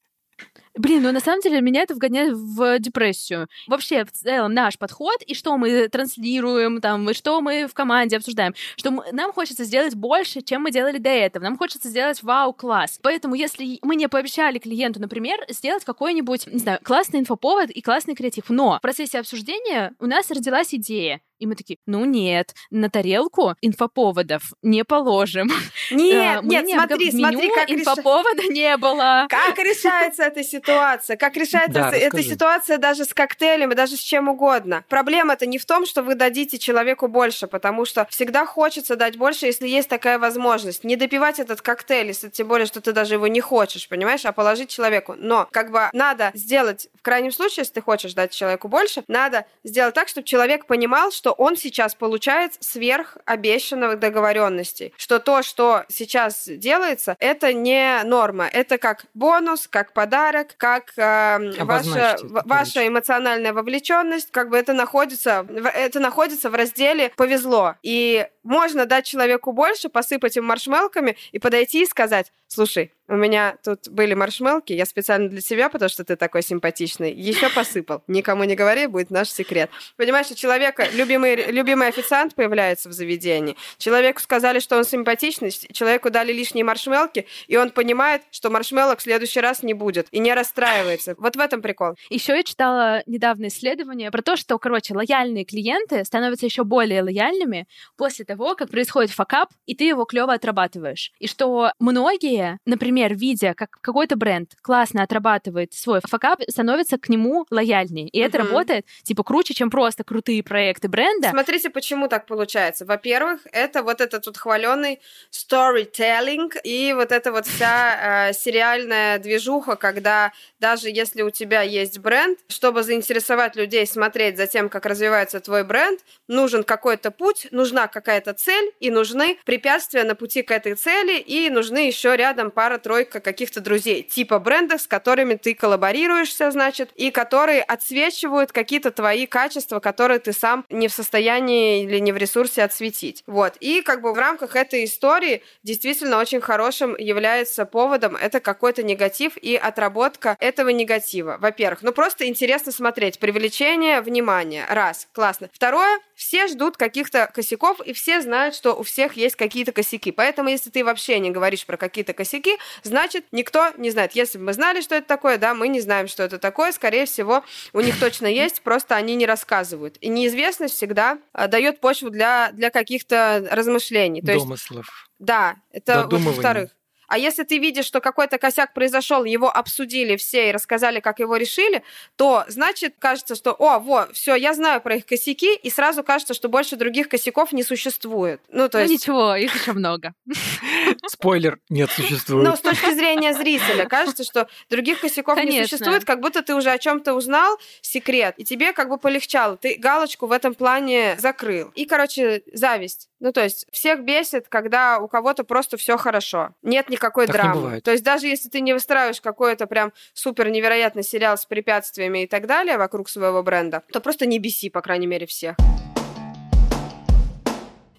Блин, 0.78 1.02
ну 1.02 1.10
на 1.10 1.18
самом 1.18 1.40
деле 1.40 1.60
меня 1.60 1.82
это 1.82 1.94
вгоняет 1.94 2.34
в 2.34 2.78
депрессию. 2.78 3.48
Вообще, 3.66 4.04
в 4.04 4.12
целом, 4.12 4.54
наш 4.54 4.78
подход 4.78 5.20
и 5.22 5.34
что 5.34 5.56
мы 5.58 5.88
транслируем, 5.88 6.80
там, 6.80 7.10
и 7.10 7.14
что 7.14 7.40
мы 7.40 7.66
в 7.66 7.74
команде 7.74 8.16
обсуждаем, 8.16 8.54
что 8.76 8.92
мы, 8.92 9.04
нам 9.10 9.32
хочется 9.32 9.64
сделать 9.64 9.96
больше, 9.96 10.40
чем 10.40 10.62
мы 10.62 10.70
делали 10.70 10.98
до 10.98 11.08
этого. 11.08 11.42
Нам 11.42 11.58
хочется 11.58 11.88
сделать 11.88 12.22
вау-класс. 12.22 13.00
Поэтому, 13.02 13.34
если 13.34 13.80
мы 13.82 13.96
не 13.96 14.08
пообещали 14.08 14.58
клиенту, 14.58 15.00
например, 15.00 15.40
сделать 15.48 15.84
какой-нибудь, 15.84 16.46
не 16.46 16.60
знаю, 16.60 16.78
классный 16.84 17.20
инфоповод 17.20 17.70
и 17.70 17.80
классный 17.80 18.14
креатив, 18.14 18.44
но 18.48 18.78
в 18.78 18.80
процессе 18.80 19.18
обсуждения 19.18 19.94
у 19.98 20.06
нас 20.06 20.30
родилась 20.30 20.72
идея, 20.72 21.20
И 21.38 21.46
мы 21.46 21.54
такие, 21.54 21.78
ну 21.86 22.04
нет, 22.04 22.54
на 22.70 22.90
тарелку 22.90 23.54
инфоповодов 23.60 24.42
не 24.62 24.84
положим. 24.84 25.50
Нет, 25.90 26.42
нет, 26.42 26.66
не 26.66 26.74
смотри, 26.74 27.10
смотри, 27.12 27.48
как 27.54 27.70
инфоповода 27.70 28.42
не 28.48 28.76
было. 28.76 29.26
Как 29.28 29.56
решается 29.58 30.24
эта 30.24 30.42
ситуация? 30.42 31.16
Как 31.16 31.36
решается 31.36 31.80
эта 31.80 32.22
ситуация 32.22 32.78
даже 32.78 33.04
с 33.04 33.14
коктейлями, 33.14 33.74
даже 33.74 33.96
с 33.96 34.00
чем 34.00 34.28
угодно? 34.28 34.84
Проблема-то 34.88 35.46
не 35.46 35.58
в 35.58 35.64
том, 35.64 35.86
что 35.86 36.02
вы 36.02 36.14
дадите 36.14 36.58
человеку 36.58 37.08
больше, 37.08 37.46
потому 37.46 37.84
что 37.84 38.06
всегда 38.10 38.44
хочется 38.44 38.96
дать 38.96 39.16
больше, 39.16 39.46
если 39.46 39.68
есть 39.68 39.88
такая 39.88 40.18
возможность. 40.18 40.84
Не 40.84 40.96
допивать 40.96 41.38
этот 41.38 41.60
коктейль, 41.60 42.08
если 42.08 42.28
тем 42.28 42.48
более, 42.48 42.66
что 42.66 42.80
ты 42.80 42.92
даже 42.92 43.14
его 43.14 43.28
не 43.28 43.40
хочешь, 43.40 43.88
понимаешь, 43.88 44.24
а 44.24 44.32
положить 44.32 44.70
человеку. 44.70 45.14
Но 45.16 45.48
как 45.52 45.70
бы 45.70 45.88
надо 45.92 46.32
сделать, 46.34 46.88
в 46.98 47.02
крайнем 47.02 47.30
случае, 47.30 47.62
если 47.62 47.74
ты 47.74 47.82
хочешь 47.82 48.14
дать 48.14 48.32
человеку 48.32 48.68
больше, 48.68 49.04
надо 49.06 49.46
сделать 49.62 49.94
так, 49.94 50.08
чтобы 50.08 50.26
человек 50.26 50.66
понимал, 50.66 51.12
что 51.12 51.27
он 51.32 51.56
сейчас 51.56 51.94
получает 51.94 52.52
сверх 52.60 53.16
обещанных 53.24 53.98
договоренностей, 53.98 54.92
что 54.96 55.18
то, 55.18 55.42
что 55.42 55.84
сейчас 55.88 56.44
делается, 56.46 57.16
это 57.18 57.52
не 57.52 58.02
норма, 58.04 58.46
это 58.46 58.78
как 58.78 59.04
бонус, 59.14 59.68
как 59.68 59.92
подарок, 59.92 60.54
как 60.56 60.92
э, 60.96 61.64
ваша, 61.64 62.16
ваша 62.22 62.86
эмоциональная 62.86 63.52
вовлеченность, 63.52 64.30
как 64.30 64.50
бы 64.50 64.56
это 64.56 64.72
находится, 64.72 65.46
это 65.74 66.00
находится 66.00 66.50
в 66.50 66.54
разделе 66.54 67.12
повезло. 67.16 67.74
И 67.82 68.26
можно 68.48 68.86
дать 68.86 69.04
человеку 69.04 69.52
больше, 69.52 69.90
посыпать 69.90 70.38
им 70.38 70.44
маршмелками 70.46 71.16
и 71.32 71.38
подойти 71.38 71.82
и 71.82 71.86
сказать, 71.86 72.32
слушай, 72.46 72.92
у 73.08 73.14
меня 73.14 73.56
тут 73.64 73.88
были 73.88 74.14
маршмелки, 74.14 74.72
я 74.72 74.84
специально 74.84 75.28
для 75.28 75.40
тебя, 75.40 75.70
потому 75.70 75.88
что 75.88 76.04
ты 76.04 76.16
такой 76.16 76.42
симпатичный, 76.42 77.12
еще 77.12 77.48
посыпал. 77.50 78.02
Никому 78.06 78.44
не 78.44 78.54
говори, 78.54 78.86
будет 78.86 79.10
наш 79.10 79.30
секрет. 79.30 79.70
Понимаешь, 79.96 80.30
у 80.30 80.34
человека 80.34 80.86
любимый, 80.92 81.50
любимый 81.50 81.88
официант 81.88 82.34
появляется 82.34 82.88
в 82.88 82.92
заведении. 82.92 83.56
Человеку 83.78 84.20
сказали, 84.20 84.60
что 84.60 84.76
он 84.76 84.84
симпатичный, 84.84 85.50
человеку 85.50 86.10
дали 86.10 86.32
лишние 86.32 86.64
маршмелки, 86.64 87.26
и 87.46 87.56
он 87.56 87.70
понимает, 87.70 88.22
что 88.30 88.50
маршмелок 88.50 88.98
в 88.98 89.02
следующий 89.02 89.40
раз 89.40 89.62
не 89.62 89.74
будет, 89.74 90.08
и 90.10 90.18
не 90.18 90.34
расстраивается. 90.34 91.14
Вот 91.18 91.36
в 91.36 91.40
этом 91.40 91.62
прикол. 91.62 91.96
Еще 92.10 92.36
я 92.36 92.42
читала 92.42 93.02
недавно 93.06 93.48
исследование 93.48 94.10
про 94.10 94.22
то, 94.22 94.36
что, 94.36 94.58
короче, 94.58 94.94
лояльные 94.94 95.44
клиенты 95.44 96.04
становятся 96.04 96.46
еще 96.46 96.64
более 96.64 97.02
лояльными 97.02 97.66
после 97.96 98.24
того, 98.26 98.37
как 98.54 98.70
происходит 98.70 99.10
факап, 99.10 99.50
и 99.66 99.74
ты 99.74 99.84
его 99.84 100.04
клево 100.04 100.32
отрабатываешь. 100.32 101.12
И 101.18 101.26
что 101.26 101.72
многие, 101.78 102.58
например, 102.66 103.14
видя, 103.14 103.54
как 103.54 103.70
какой-то 103.80 104.16
бренд 104.16 104.52
классно 104.62 105.02
отрабатывает 105.02 105.72
свой 105.74 106.00
факап, 106.06 106.40
становится 106.48 106.98
к 106.98 107.08
нему 107.08 107.46
лояльнее. 107.50 108.08
И 108.08 108.20
mm-hmm. 108.20 108.26
это 108.26 108.38
работает, 108.38 108.86
типа, 109.02 109.22
круче, 109.22 109.54
чем 109.54 109.70
просто 109.70 110.04
крутые 110.04 110.42
проекты 110.42 110.88
бренда. 110.88 111.30
Смотрите, 111.30 111.70
почему 111.70 112.08
так 112.08 112.26
получается. 112.26 112.84
Во-первых, 112.84 113.40
это 113.52 113.82
вот 113.82 114.00
этот 114.00 114.26
вот 114.26 114.36
хваленый 114.36 115.00
storytelling 115.30 116.50
и 116.64 116.92
вот 116.92 117.12
эта 117.12 117.32
вот 117.32 117.46
вся 117.46 118.28
э, 118.28 118.32
сериальная 118.32 119.18
движуха, 119.18 119.76
когда 119.76 120.32
даже 120.60 120.88
если 120.88 121.22
у 121.22 121.30
тебя 121.30 121.62
есть 121.62 121.98
бренд, 121.98 122.38
чтобы 122.48 122.82
заинтересовать 122.82 123.56
людей 123.56 123.86
смотреть 123.86 124.36
за 124.36 124.46
тем, 124.46 124.68
как 124.68 124.86
развивается 124.86 125.40
твой 125.40 125.64
бренд, 125.64 126.00
нужен 126.26 126.64
какой-то 126.64 127.10
путь, 127.10 127.48
нужна 127.50 127.88
какая-то 127.88 128.27
цель, 128.34 128.72
и 128.80 128.90
нужны 128.90 129.38
препятствия 129.44 130.04
на 130.04 130.14
пути 130.14 130.42
к 130.42 130.50
этой 130.50 130.74
цели, 130.74 131.18
и 131.18 131.50
нужны 131.50 131.86
еще 131.86 132.16
рядом 132.16 132.50
пара 132.50 132.78
тройка 132.78 133.20
каких-то 133.20 133.60
друзей, 133.60 134.02
типа 134.02 134.38
брендов, 134.38 134.82
с 134.82 134.86
которыми 134.86 135.34
ты 135.34 135.54
коллаборируешься, 135.54 136.50
значит, 136.50 136.90
и 136.94 137.10
которые 137.10 137.62
отсвечивают 137.62 138.52
какие-то 138.52 138.90
твои 138.90 139.26
качества, 139.26 139.80
которые 139.80 140.18
ты 140.18 140.32
сам 140.32 140.64
не 140.70 140.88
в 140.88 140.92
состоянии 140.92 141.84
или 141.84 141.98
не 141.98 142.12
в 142.12 142.16
ресурсе 142.16 142.62
отсветить. 142.62 143.22
Вот. 143.26 143.56
И 143.60 143.82
как 143.82 144.02
бы 144.02 144.12
в 144.12 144.18
рамках 144.18 144.56
этой 144.56 144.84
истории 144.84 145.42
действительно 145.62 146.18
очень 146.18 146.40
хорошим 146.40 146.96
является 146.96 147.64
поводом 147.64 148.16
это 148.16 148.40
какой-то 148.40 148.82
негатив 148.82 149.36
и 149.36 149.56
отработка 149.56 150.36
этого 150.40 150.70
негатива. 150.70 151.36
Во-первых, 151.40 151.82
ну 151.82 151.92
просто 151.92 152.26
интересно 152.26 152.72
смотреть. 152.72 153.18
Привлечение 153.18 154.00
внимания. 154.00 154.66
Раз. 154.68 155.08
Классно. 155.12 155.50
Второе. 155.52 155.98
Все 156.14 156.48
ждут 156.48 156.76
каких-то 156.76 157.30
косяков, 157.32 157.80
и 157.80 157.92
все 157.92 158.07
знают, 158.20 158.54
что 158.54 158.74
у 158.74 158.82
всех 158.82 159.14
есть 159.14 159.36
какие-то 159.36 159.72
косяки. 159.72 160.10
Поэтому, 160.10 160.48
если 160.48 160.70
ты 160.70 160.84
вообще 160.84 161.18
не 161.18 161.30
говоришь 161.30 161.66
про 161.66 161.76
какие-то 161.76 162.12
косяки, 162.12 162.56
значит, 162.82 163.24
никто 163.32 163.70
не 163.76 163.90
знает. 163.90 164.12
Если 164.12 164.38
бы 164.38 164.44
мы 164.44 164.52
знали, 164.52 164.80
что 164.80 164.94
это 164.94 165.06
такое, 165.06 165.38
да, 165.38 165.54
мы 165.54 165.68
не 165.68 165.80
знаем, 165.80 166.08
что 166.08 166.22
это 166.22 166.38
такое, 166.38 166.72
скорее 166.72 167.06
всего, 167.06 167.44
у 167.72 167.80
них 167.80 167.98
точно 168.00 168.26
есть, 168.26 168.62
просто 168.62 168.96
они 168.96 169.14
не 169.14 169.26
рассказывают. 169.26 169.96
И 170.00 170.08
неизвестность 170.08 170.74
всегда 170.74 171.18
а, 171.32 171.48
дает 171.48 171.80
почву 171.80 172.10
для, 172.10 172.50
для 172.52 172.70
каких-то 172.70 173.46
размышлений. 173.50 174.20
То 174.20 174.34
Домыслов. 174.34 174.86
Есть, 174.86 175.18
да, 175.18 175.56
это 175.72 176.06
во-вторых. 176.10 176.70
А 177.08 177.18
если 177.18 177.42
ты 177.42 177.58
видишь, 177.58 177.86
что 177.86 178.00
какой-то 178.00 178.38
косяк 178.38 178.74
произошел, 178.74 179.24
его 179.24 179.50
обсудили 179.50 180.16
все 180.16 180.50
и 180.50 180.52
рассказали, 180.52 181.00
как 181.00 181.20
его 181.20 181.36
решили, 181.36 181.82
то 182.16 182.44
значит 182.48 182.94
кажется, 182.98 183.34
что 183.34 183.52
о, 183.58 183.78
во, 183.78 184.08
все, 184.12 184.34
я 184.34 184.54
знаю 184.54 184.80
про 184.82 184.96
их 184.96 185.06
косяки, 185.06 185.56
и 185.56 185.70
сразу 185.70 186.04
кажется, 186.04 186.34
что 186.34 186.48
больше 186.48 186.76
других 186.76 187.08
косяков 187.08 187.52
не 187.52 187.62
существует. 187.62 188.40
Ну, 188.50 188.68
то 188.68 188.78
ну, 188.78 188.82
есть... 188.82 188.92
ничего, 188.92 189.34
их 189.34 189.54
еще 189.54 189.72
много. 189.72 190.12
Спойлер, 191.06 191.58
нет, 191.70 191.90
существует. 191.90 192.46
Но 192.46 192.56
с 192.56 192.60
точки 192.60 192.92
зрения 192.92 193.32
зрителя 193.32 193.86
кажется, 193.86 194.22
что 194.22 194.48
других 194.68 195.00
косяков 195.00 195.36
Конечно. 195.36 195.58
не 195.58 195.64
существует, 195.64 196.04
как 196.04 196.20
будто 196.20 196.42
ты 196.42 196.54
уже 196.54 196.70
о 196.70 196.78
чем-то 196.78 197.14
узнал, 197.14 197.58
секрет, 197.80 198.34
и 198.36 198.44
тебе 198.44 198.72
как 198.74 198.90
бы 198.90 198.98
полегчало. 198.98 199.56
Ты 199.56 199.76
галочку 199.76 200.26
в 200.26 200.32
этом 200.32 200.54
плане 200.54 201.16
закрыл. 201.18 201.72
И, 201.74 201.86
короче, 201.86 202.42
зависть. 202.52 203.07
Ну, 203.20 203.32
то 203.32 203.42
есть 203.42 203.66
всех 203.72 204.04
бесит, 204.04 204.48
когда 204.48 204.98
у 205.00 205.08
кого-то 205.08 205.42
просто 205.42 205.76
все 205.76 205.96
хорошо. 205.96 206.50
Нет 206.62 206.88
никакой 206.88 207.26
так 207.26 207.34
драмы. 207.34 207.80
То 207.80 207.90
есть 207.90 208.04
даже 208.04 208.28
если 208.28 208.48
ты 208.48 208.60
не 208.60 208.72
выстраиваешь 208.72 209.20
какой-то 209.20 209.66
прям 209.66 209.92
супер 210.14 210.50
невероятный 210.50 211.02
сериал 211.02 211.36
с 211.36 211.44
препятствиями 211.44 212.22
и 212.22 212.26
так 212.28 212.46
далее 212.46 212.78
вокруг 212.78 213.08
своего 213.08 213.42
бренда, 213.42 213.82
то 213.92 214.00
просто 214.00 214.26
не 214.26 214.38
беси, 214.38 214.70
по 214.70 214.82
крайней 214.82 215.08
мере, 215.08 215.26
всех. 215.26 215.56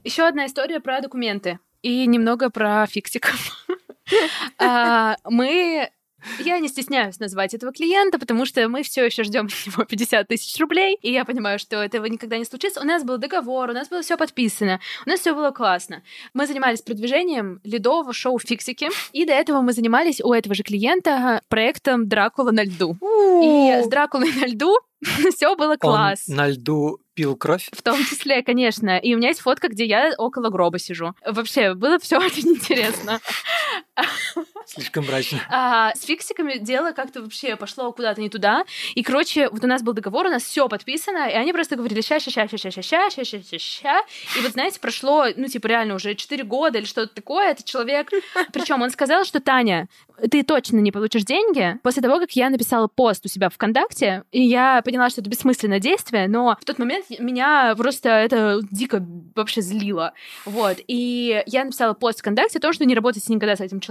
Еще 0.06 0.24
одна 0.24 0.46
история 0.46 0.80
про 0.80 1.02
документы 1.02 1.60
и 1.82 2.06
немного 2.06 2.50
про 2.50 2.86
фиксиков. 2.88 3.66
А, 4.58 5.18
мы 5.24 5.92
я 6.40 6.60
не 6.60 6.68
стесняюсь 6.68 7.20
назвать 7.20 7.54
этого 7.54 7.72
клиента, 7.72 8.20
потому 8.20 8.46
что 8.46 8.68
мы 8.68 8.84
все 8.84 9.06
еще 9.06 9.24
ждем 9.24 9.46
от 9.48 9.66
него 9.66 9.86
50 9.90 10.28
тысяч 10.28 10.60
рублей, 10.60 10.98
и 11.02 11.12
я 11.12 11.26
понимаю, 11.26 11.60
что 11.60 11.78
этого 11.78 12.06
никогда 12.06 12.38
не 12.38 12.46
случится. 12.46 12.82
У 12.82 12.86
нас 12.86 13.04
был 13.04 13.18
договор, 13.18 13.70
у 13.70 13.74
нас 13.74 13.90
было 13.90 14.02
все 14.02 14.18
подписано, 14.18 14.80
у 15.06 15.10
нас 15.10 15.20
все 15.20 15.34
было 15.34 15.52
классно. 15.52 16.04
Мы 16.34 16.48
занимались 16.48 16.82
продвижением 16.82 17.60
ледового 17.64 18.14
шоу 18.14 18.40
«Фиксики», 18.40 18.90
и 19.12 19.26
до 19.26 19.34
этого 19.34 19.62
мы 19.62 19.74
занимались 19.74 20.22
у 20.22 20.34
этого 20.34 20.56
же 20.56 20.64
клиента 20.64 21.42
проектом 21.48 22.08
«Дракула 22.08 22.52
на 22.52 22.64
льду». 22.64 22.96
И 23.44 23.82
с 23.84 23.88
«Дракулой 23.88 24.32
на 24.34 24.46
льду» 24.46 24.78
все 25.36 25.56
было 25.56 25.78
класс. 25.78 26.26
Он 26.28 26.36
на 26.36 26.48
льду 26.48 27.00
пил 27.14 27.36
кровь? 27.36 27.70
В 27.72 27.82
том 27.82 27.98
числе, 28.06 28.42
конечно. 28.44 28.98
И 28.98 29.14
у 29.14 29.18
меня 29.18 29.30
есть 29.30 29.42
фотка, 29.42 29.70
где 29.70 29.86
я 29.86 30.14
около 30.18 30.50
гроба 30.50 30.80
сижу. 30.80 31.14
Вообще, 31.26 31.74
было 31.74 32.00
все 32.00 32.18
очень 32.26 32.50
интересно. 32.50 33.20
Слишком 34.66 35.06
мрачно. 35.06 35.40
А, 35.52 35.94
с 35.96 36.04
фиксиками 36.04 36.58
дело 36.58 36.92
как-то 36.92 37.22
вообще 37.22 37.56
пошло 37.56 37.92
куда-то 37.92 38.22
не 38.22 38.30
туда. 38.30 38.64
И, 38.96 39.04
короче, 39.04 39.50
вот 39.50 39.64
у 39.64 39.68
нас 39.68 39.82
был 39.82 39.94
договор, 39.94 40.28
у 40.28 40.30
нас 40.30 40.44
все 40.44 40.68
подписано, 40.68 41.28
и 41.30 41.34
они 41.34 41.54
просто 41.54 41.76
говорили 41.76 42.02
ща, 42.02 42.20
ща, 42.20 42.32
ща, 42.32 42.48
ща, 42.48 42.58
ща, 42.58 42.72
ща, 42.72 42.82
ща, 42.82 43.10
ща, 43.10 43.24
ща, 43.26 43.42
ща, 43.42 43.60
ща. 43.60 44.02
И 44.38 44.42
вот, 44.42 44.52
знаете, 44.52 44.80
прошло, 44.80 45.26
ну, 45.36 45.48
типа, 45.48 45.68
реально 45.68 45.96
уже 45.96 46.16
4 46.16 46.44
года 46.44 46.78
или 46.78 46.86
что-то 46.86 47.14
такое. 47.14 47.52
Этот 47.52 47.66
человек... 47.66 48.10
Причем 48.54 48.82
он 48.82 48.90
сказал, 48.90 49.26
что 49.26 49.40
Таня, 49.40 49.88
ты 50.32 50.44
точно 50.44 50.78
не 50.78 50.92
получишь 50.92 51.24
деньги 51.24 51.78
после 51.84 52.02
того, 52.02 52.20
как 52.20 52.32
я 52.34 52.50
написала 52.50 52.88
пост 52.88 53.26
у 53.26 53.30
себя 53.30 53.50
в 53.50 53.54
ВКонтакте, 53.54 54.24
и 54.32 54.42
я 54.42 54.82
поняла, 54.84 55.10
что 55.10 55.22
это 55.22 55.30
бессмысленное 55.30 55.80
действие, 55.80 56.28
но 56.28 56.58
в 56.60 56.66
тот 56.66 56.80
момент 56.80 57.06
меня 57.20 57.74
просто 57.78 58.10
это 58.10 58.60
дико 58.72 59.06
вообще 59.36 59.62
злило. 59.62 60.14
Вот. 60.46 60.78
И 60.88 61.44
я 61.46 61.66
написала 61.66 61.94
пост 61.94 62.20
в 62.20 62.22
ВКонтакте 62.22 62.60
о 62.60 62.62
том, 62.62 62.74
что 62.74 62.86
не 62.86 62.96
работайте 62.96 63.34
никогда 63.34 63.56
с 63.56 63.62
этим 63.62 63.80
человеком, 63.80 63.89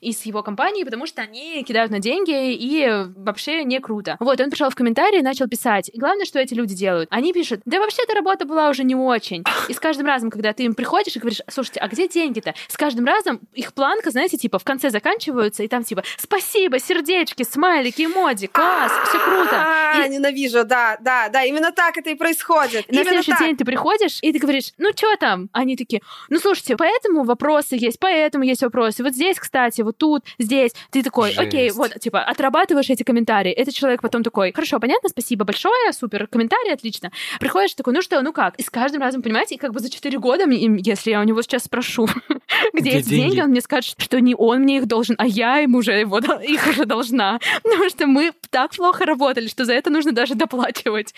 и 0.00 0.12
с 0.12 0.22
его 0.22 0.42
компанией, 0.42 0.84
потому 0.84 1.06
что 1.06 1.22
они 1.22 1.62
кидают 1.64 1.90
на 1.90 1.98
деньги 1.98 2.54
и 2.54 2.88
вообще 3.16 3.64
не 3.64 3.80
круто. 3.80 4.16
Вот, 4.20 4.40
он 4.40 4.50
пришел 4.50 4.70
в 4.70 4.74
комментарии 4.74 5.18
и 5.18 5.22
начал 5.22 5.48
писать. 5.48 5.90
И 5.92 5.98
главное, 5.98 6.24
что 6.24 6.38
эти 6.38 6.54
люди 6.54 6.74
делают. 6.74 7.08
Они 7.12 7.32
пишут, 7.32 7.60
да 7.64 7.78
вообще 7.78 8.02
эта 8.02 8.14
работа 8.14 8.44
была 8.46 8.68
уже 8.68 8.84
не 8.84 8.94
очень. 8.94 9.44
И 9.68 9.74
с 9.74 9.80
каждым 9.80 10.06
разом, 10.06 10.30
когда 10.30 10.52
ты 10.52 10.64
им 10.64 10.74
приходишь 10.74 11.16
и 11.16 11.18
говоришь, 11.18 11.40
слушайте, 11.48 11.80
а 11.80 11.88
где 11.88 12.08
деньги-то? 12.08 12.54
С 12.68 12.76
каждым 12.76 13.04
разом 13.04 13.40
их 13.52 13.72
планка, 13.72 14.10
знаете, 14.10 14.36
типа 14.36 14.58
в 14.58 14.64
конце 14.64 14.90
заканчиваются, 14.90 15.62
и 15.62 15.68
там 15.68 15.84
типа 15.84 16.02
спасибо, 16.16 16.78
сердечки, 16.78 17.42
смайлики, 17.42 18.02
эмодзи, 18.06 18.46
класс, 18.46 18.92
все 19.08 19.18
круто. 19.18 20.06
И... 20.06 20.08
Ненавижу, 20.08 20.64
да, 20.64 20.96
да, 21.00 21.28
да, 21.28 21.44
именно 21.44 21.72
так 21.72 21.96
это 21.98 22.10
и 22.10 22.14
происходит. 22.14 22.90
На 22.90 23.02
следующий 23.02 23.36
день 23.38 23.56
ты 23.56 23.64
приходишь, 23.64 24.18
и 24.22 24.32
ты 24.32 24.38
говоришь, 24.38 24.72
ну 24.78 24.90
что 24.94 25.14
там? 25.16 25.48
Они 25.52 25.76
такие, 25.76 26.02
ну 26.28 26.38
слушайте, 26.38 26.76
поэтому 26.76 27.24
вопросы 27.24 27.76
есть, 27.76 27.98
поэтому 27.98 28.44
есть 28.44 28.62
вопросы, 28.62 28.78
вопросы. 28.78 29.02
Вот 29.02 29.14
здесь, 29.18 29.38
кстати, 29.38 29.82
вот 29.82 29.98
тут, 29.98 30.22
здесь. 30.38 30.72
Ты 30.90 31.02
такой, 31.02 31.32
Жесть. 31.32 31.40
окей, 31.40 31.70
вот, 31.70 31.98
типа, 32.00 32.22
отрабатываешь 32.22 32.88
эти 32.88 33.02
комментарии. 33.02 33.50
Этот 33.50 33.74
человек 33.74 34.00
потом 34.00 34.22
такой, 34.22 34.52
хорошо, 34.52 34.78
понятно, 34.78 35.08
спасибо 35.08 35.44
большое, 35.44 35.92
супер, 35.92 36.28
комментарий, 36.28 36.72
отлично. 36.72 37.10
Приходишь 37.40 37.74
такой, 37.74 37.92
ну 37.94 38.02
что, 38.02 38.22
ну 38.22 38.32
как? 38.32 38.54
И 38.56 38.62
с 38.62 38.70
каждым 38.70 39.02
разом, 39.02 39.22
понимаете, 39.22 39.56
и 39.56 39.58
как 39.58 39.72
бы 39.72 39.80
за 39.80 39.90
4 39.90 40.18
года, 40.18 40.44
если 40.48 41.10
я 41.10 41.20
у 41.20 41.24
него 41.24 41.42
сейчас 41.42 41.64
спрошу, 41.64 42.06
где 42.72 42.90
эти 42.90 43.08
деньги, 43.08 43.40
он 43.40 43.50
мне 43.50 43.60
скажет, 43.60 43.96
что 43.98 44.20
не 44.20 44.34
он 44.36 44.60
мне 44.60 44.78
их 44.78 44.86
должен, 44.86 45.16
а 45.18 45.26
я 45.26 45.58
ему 45.58 45.78
уже 45.78 45.92
его, 45.92 46.18
их 46.42 46.66
уже 46.68 46.84
должна. 46.84 47.40
Потому 47.62 47.88
что 47.90 48.06
мы 48.06 48.32
так 48.50 48.74
плохо 48.74 49.04
работали, 49.04 49.48
что 49.48 49.64
за 49.64 49.74
это 49.74 49.90
нужно 49.90 50.12
даже 50.12 50.34
доплачивать. 50.34 51.14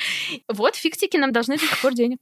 Вот 0.48 0.74
фиксики 0.74 1.18
нам 1.18 1.32
должны 1.32 1.56
до 1.56 1.66
сих 1.66 1.82
пор 1.82 1.92
денег. 1.92 2.18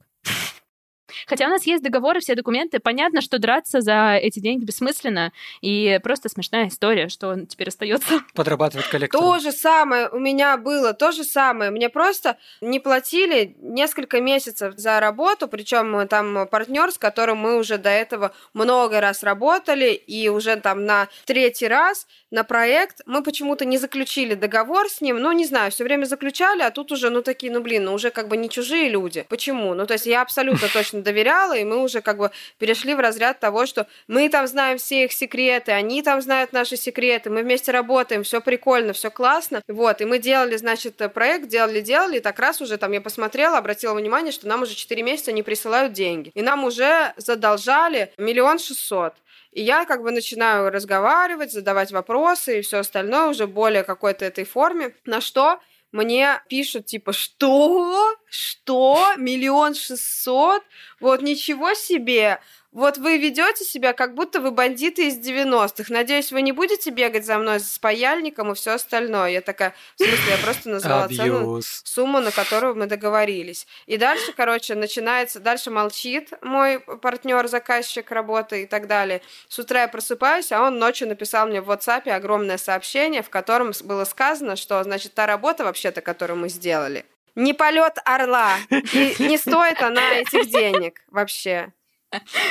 Хотя 1.27 1.45
у 1.45 1.49
нас 1.49 1.65
есть 1.65 1.83
договоры, 1.83 2.19
все 2.19 2.35
документы. 2.35 2.79
Понятно, 2.79 3.21
что 3.21 3.39
драться 3.39 3.81
за 3.81 4.15
эти 4.15 4.39
деньги 4.39 4.65
бессмысленно. 4.65 5.31
И 5.61 5.99
просто 6.03 6.29
смешная 6.29 6.67
история, 6.67 7.09
что 7.09 7.29
он 7.29 7.47
теперь 7.47 7.69
остается. 7.69 8.21
Подрабатывать 8.33 8.87
коллектором. 8.87 9.25
То 9.25 9.39
же 9.39 9.51
самое 9.51 10.09
у 10.09 10.19
меня 10.19 10.57
было, 10.57 10.93
то 10.93 11.11
же 11.11 11.23
самое. 11.23 11.71
Мне 11.71 11.89
просто 11.89 12.37
не 12.61 12.79
платили 12.79 13.55
несколько 13.61 14.21
месяцев 14.21 14.73
за 14.77 14.99
работу, 14.99 15.47
причем 15.47 16.07
там 16.07 16.47
партнер, 16.47 16.91
с 16.91 16.97
которым 16.97 17.37
мы 17.37 17.57
уже 17.57 17.77
до 17.77 17.89
этого 17.89 18.33
много 18.53 19.01
раз 19.01 19.23
работали, 19.23 19.91
и 19.93 20.29
уже 20.29 20.55
там 20.57 20.85
на 20.85 21.07
третий 21.25 21.67
раз 21.67 22.07
на 22.31 22.43
проект 22.43 23.01
мы 23.05 23.23
почему-то 23.23 23.65
не 23.65 23.77
заключили 23.77 24.35
договор 24.35 24.89
с 24.89 25.01
ним, 25.01 25.17
ну, 25.17 25.31
не 25.31 25.45
знаю, 25.45 25.71
все 25.71 25.83
время 25.83 26.05
заключали, 26.05 26.61
а 26.61 26.71
тут 26.71 26.91
уже, 26.91 27.09
ну, 27.09 27.21
такие, 27.21 27.51
ну, 27.51 27.61
блин, 27.61 27.85
ну, 27.85 27.93
уже 27.93 28.11
как 28.11 28.27
бы 28.27 28.37
не 28.37 28.49
чужие 28.49 28.89
люди. 28.89 29.25
Почему? 29.29 29.73
Ну, 29.73 29.85
то 29.85 29.93
есть 29.93 30.05
я 30.05 30.21
абсолютно 30.21 30.67
точно 30.73 30.98
доверяла, 31.03 31.57
и 31.57 31.63
мы 31.63 31.83
уже 31.83 32.01
как 32.01 32.17
бы 32.17 32.31
перешли 32.57 32.93
в 32.93 32.99
разряд 32.99 33.39
того, 33.39 33.65
что 33.65 33.87
мы 34.07 34.29
там 34.29 34.47
знаем 34.47 34.77
все 34.77 35.05
их 35.05 35.13
секреты, 35.13 35.71
они 35.71 36.01
там 36.01 36.21
знают 36.21 36.53
наши 36.53 36.77
секреты, 36.77 37.29
мы 37.29 37.43
вместе 37.43 37.71
работаем, 37.71 38.23
все 38.23 38.41
прикольно, 38.41 38.93
все 38.93 39.09
классно. 39.09 39.61
Вот, 39.67 40.01
и 40.01 40.05
мы 40.05 40.19
делали, 40.19 40.57
значит, 40.57 41.01
проект, 41.13 41.47
делали, 41.47 41.81
делали, 41.81 42.17
и 42.17 42.21
так 42.21 42.39
раз 42.39 42.61
уже 42.61 42.77
там 42.77 42.91
я 42.91 43.01
посмотрела, 43.01 43.57
обратила 43.57 43.93
внимание, 43.93 44.31
что 44.31 44.47
нам 44.47 44.63
уже 44.63 44.75
4 44.75 45.01
месяца 45.03 45.31
не 45.31 45.43
присылают 45.43 45.93
деньги. 45.93 46.31
И 46.33 46.41
нам 46.41 46.63
уже 46.63 47.13
задолжали 47.17 48.13
миллион 48.17 48.59
шестьсот. 48.59 49.13
И 49.51 49.63
я 49.63 49.85
как 49.85 50.03
бы 50.03 50.11
начинаю 50.11 50.69
разговаривать, 50.69 51.51
задавать 51.51 51.91
вопросы 51.91 52.59
и 52.59 52.61
все 52.61 52.79
остальное 52.79 53.27
уже 53.27 53.47
более 53.47 53.83
какой-то 53.83 54.25
этой 54.25 54.43
форме. 54.43 54.93
На 55.05 55.21
что 55.21 55.59
мне 55.91 56.41
пишут 56.49 56.85
типа, 56.85 57.13
что? 57.13 58.15
Что? 58.29 59.15
Миллион 59.17 59.73
шестьсот? 59.73 60.63
Вот 60.99 61.21
ничего 61.21 61.73
себе! 61.73 62.39
Вот 62.71 62.99
вы 62.99 63.17
ведете 63.17 63.65
себя, 63.65 63.93
как 63.93 64.13
будто 64.13 64.39
вы 64.39 64.51
бандиты 64.51 65.07
из 65.07 65.17
90-х. 65.17 65.91
Надеюсь, 65.91 66.31
вы 66.31 66.43
не 66.43 66.51
будете 66.51 66.91
бегать 66.91 67.25
за 67.25 67.39
мной 67.39 67.59
с 67.59 67.79
паяльником 67.79 68.51
и 68.51 68.55
все 68.55 68.71
остальное. 68.71 69.31
Я 69.31 69.41
такая, 69.41 69.73
в 69.95 70.03
смысле, 70.03 70.31
я 70.31 70.37
просто 70.37 70.69
назвала 70.69 71.07
цену 71.07 71.61
сумму, 71.63 72.19
на 72.19 72.31
которую 72.31 72.75
мы 72.75 72.85
договорились. 72.85 73.65
И 73.87 73.97
дальше, 73.97 74.33
короче, 74.33 74.75
начинается, 74.75 75.39
дальше 75.39 75.71
молчит 75.71 76.31
мой 76.43 76.79
партнер, 76.79 77.47
заказчик 77.47 78.11
работы 78.11 78.63
и 78.63 78.65
так 78.67 78.85
далее. 78.85 79.21
С 79.47 79.57
утра 79.57 79.81
я 79.81 79.87
просыпаюсь, 79.87 80.51
а 80.51 80.61
он 80.61 80.77
ночью 80.77 81.07
написал 81.07 81.47
мне 81.47 81.61
в 81.61 81.71
WhatsApp 81.71 82.07
огромное 82.09 82.59
сообщение, 82.59 83.23
в 83.23 83.31
котором 83.31 83.71
было 83.83 84.05
сказано, 84.05 84.55
что, 84.55 84.83
значит, 84.83 85.15
та 85.15 85.25
работа 85.25 85.63
вообще-то, 85.63 86.01
которую 86.01 86.37
мы 86.37 86.49
сделали, 86.49 87.05
не 87.33 87.53
полет 87.53 87.97
орла, 88.05 88.57
и 88.69 89.15
не 89.17 89.39
стоит 89.39 89.81
она 89.81 90.13
этих 90.13 90.51
денег 90.51 91.01
вообще. 91.07 91.73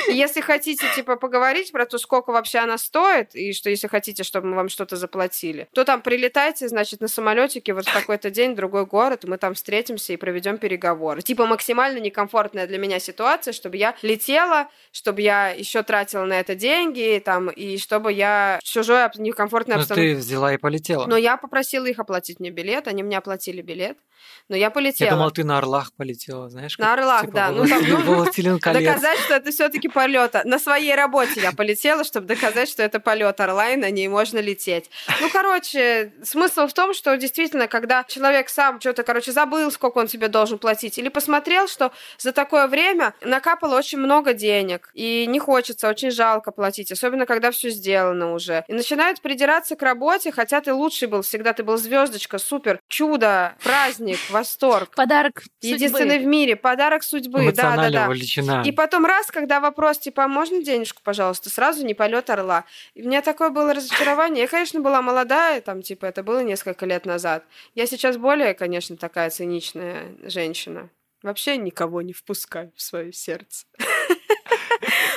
Если 0.07 0.41
хотите, 0.41 0.85
типа, 0.95 1.15
поговорить 1.15 1.71
про 1.71 1.85
то, 1.85 1.97
сколько 1.97 2.31
вообще 2.31 2.59
она 2.59 2.77
стоит, 2.77 3.35
и 3.35 3.53
что 3.53 3.69
если 3.69 3.87
хотите, 3.87 4.23
чтобы 4.23 4.47
мы 4.47 4.55
вам 4.55 4.69
что-то 4.69 4.95
заплатили, 4.95 5.67
то 5.73 5.83
там 5.83 6.01
прилетайте, 6.01 6.67
значит, 6.67 7.01
на 7.01 7.07
самолетике 7.07 7.73
вот 7.73 7.87
в 7.87 7.93
такой-то 7.93 8.29
день 8.29 8.53
в 8.53 8.55
другой 8.55 8.85
город, 8.85 9.25
мы 9.25 9.37
там 9.37 9.53
встретимся 9.53 10.13
и 10.13 10.17
проведем 10.17 10.57
переговоры. 10.57 11.21
Типа 11.21 11.45
максимально 11.45 11.99
некомфортная 11.99 12.67
для 12.67 12.77
меня 12.77 12.99
ситуация, 12.99 13.51
чтобы 13.53 13.77
я 13.77 13.95
летела, 14.01 14.69
чтобы 14.91 15.21
я 15.21 15.49
еще 15.49 15.83
тратила 15.83 16.25
на 16.25 16.39
это 16.39 16.55
деньги, 16.55 17.21
там, 17.23 17.49
и 17.49 17.77
чтобы 17.77 18.13
я 18.13 18.59
чужой 18.63 19.09
некомфортной 19.15 19.75
Ну 19.75 19.81
обстановке. 19.81 20.13
ты 20.13 20.19
взяла 20.19 20.53
и 20.53 20.57
полетела. 20.57 21.05
Но 21.05 21.17
я 21.17 21.37
попросила 21.37 21.85
их 21.85 21.99
оплатить 21.99 22.39
мне 22.39 22.49
билет, 22.49 22.87
они 22.87 23.03
мне 23.03 23.17
оплатили 23.17 23.61
билет, 23.61 23.97
но 24.47 24.55
я 24.55 24.69
полетела. 24.69 25.09
Я 25.09 25.15
думал, 25.15 25.31
ты 25.31 25.43
на 25.43 25.57
орлах 25.57 25.91
полетела, 25.95 26.49
знаешь? 26.49 26.77
На 26.77 26.85
как, 26.85 26.99
орлах, 26.99 27.21
типа, 27.21 27.33
да. 27.33 27.51
Ну, 27.51 27.67
там, 27.67 27.79
«Властелин- 27.83 28.59
ну. 28.63 28.73
Доказать, 28.73 29.19
что 29.19 29.35
это 29.35 29.48
все-таки 29.51 29.87
полет. 29.87 30.35
На 30.45 30.59
своей 30.59 30.95
работе 30.95 31.41
я 31.41 31.51
полетела, 31.51 32.03
чтобы 32.03 32.27
доказать, 32.27 32.69
что 32.69 32.83
это 32.83 32.99
полет 32.99 33.39
орла, 33.39 33.69
и 33.69 33.75
на 33.75 33.89
ней 33.89 34.07
можно 34.07 34.39
лететь. 34.39 34.89
Ну, 35.21 35.29
короче, 35.29 36.13
смысл 36.23 36.67
в 36.67 36.73
том, 36.73 36.93
что 36.93 37.15
действительно, 37.17 37.67
когда 37.67 38.03
человек 38.07 38.49
сам 38.49 38.79
что-то, 38.79 39.03
короче, 39.03 39.31
забыл, 39.31 39.71
сколько 39.71 39.97
он 39.97 40.07
тебе 40.07 40.27
должен 40.27 40.57
платить, 40.57 40.97
или 40.97 41.09
посмотрел, 41.09 41.67
что 41.67 41.91
за 42.17 42.31
такое 42.31 42.67
время 42.67 43.13
накапало 43.21 43.77
очень 43.77 43.97
много 43.97 44.33
денег, 44.33 44.89
и 44.93 45.25
не 45.27 45.39
хочется, 45.39 45.89
очень 45.89 46.11
жалко 46.11 46.51
платить, 46.51 46.91
особенно 46.91 47.25
когда 47.25 47.51
все 47.51 47.69
сделано 47.69 48.33
уже. 48.33 48.63
И 48.67 48.73
начинают 48.73 49.21
придираться 49.21 49.75
к 49.75 49.81
работе, 49.81 50.31
хотя 50.31 50.61
ты 50.61 50.73
лучший 50.73 51.07
был 51.07 51.21
всегда, 51.21 51.53
ты 51.53 51.63
был 51.63 51.77
звездочка, 51.77 52.37
супер, 52.37 52.79
чудо, 52.87 53.55
праздник, 53.63 54.19
восторг. 54.29 54.95
Подарок 54.95 55.43
Единственный 55.61 56.17
судьбы. 56.17 56.25
в 56.25 56.27
мире, 56.27 56.55
подарок 56.55 57.03
судьбы, 57.03 57.39
да, 57.39 57.45
да, 57.45 57.49
Эмоционально 57.49 57.99
да. 57.99 58.07
вовлечена. 58.07 58.63
И 58.65 58.71
потом 58.71 59.05
раз, 59.05 59.27
когда 59.39 59.61
вопрос, 59.61 59.99
типа, 59.99 60.25
«А 60.25 60.27
можно 60.27 60.61
денежку, 60.61 61.01
пожалуйста, 61.01 61.49
сразу 61.49 61.85
не 61.85 61.93
полет 61.93 62.29
орла. 62.29 62.65
И 62.93 63.01
у 63.01 63.05
меня 63.05 63.21
такое 63.21 63.51
было 63.51 63.73
разочарование. 63.73 64.41
Я, 64.41 64.47
конечно, 64.49 64.81
была 64.81 65.01
молодая, 65.01 65.61
там, 65.61 65.81
типа, 65.81 66.07
это 66.07 66.23
было 66.23 66.43
несколько 66.43 66.85
лет 66.85 67.05
назад. 67.05 67.45
Я 67.73 67.87
сейчас 67.87 68.17
более, 68.17 68.53
конечно, 68.53 68.97
такая 68.97 69.29
циничная 69.29 70.13
женщина. 70.23 70.89
Вообще 71.23 71.55
никого 71.55 72.01
не 72.01 72.11
впускаю 72.11 72.73
в 72.75 72.81
свое 72.81 73.13
сердце. 73.13 73.65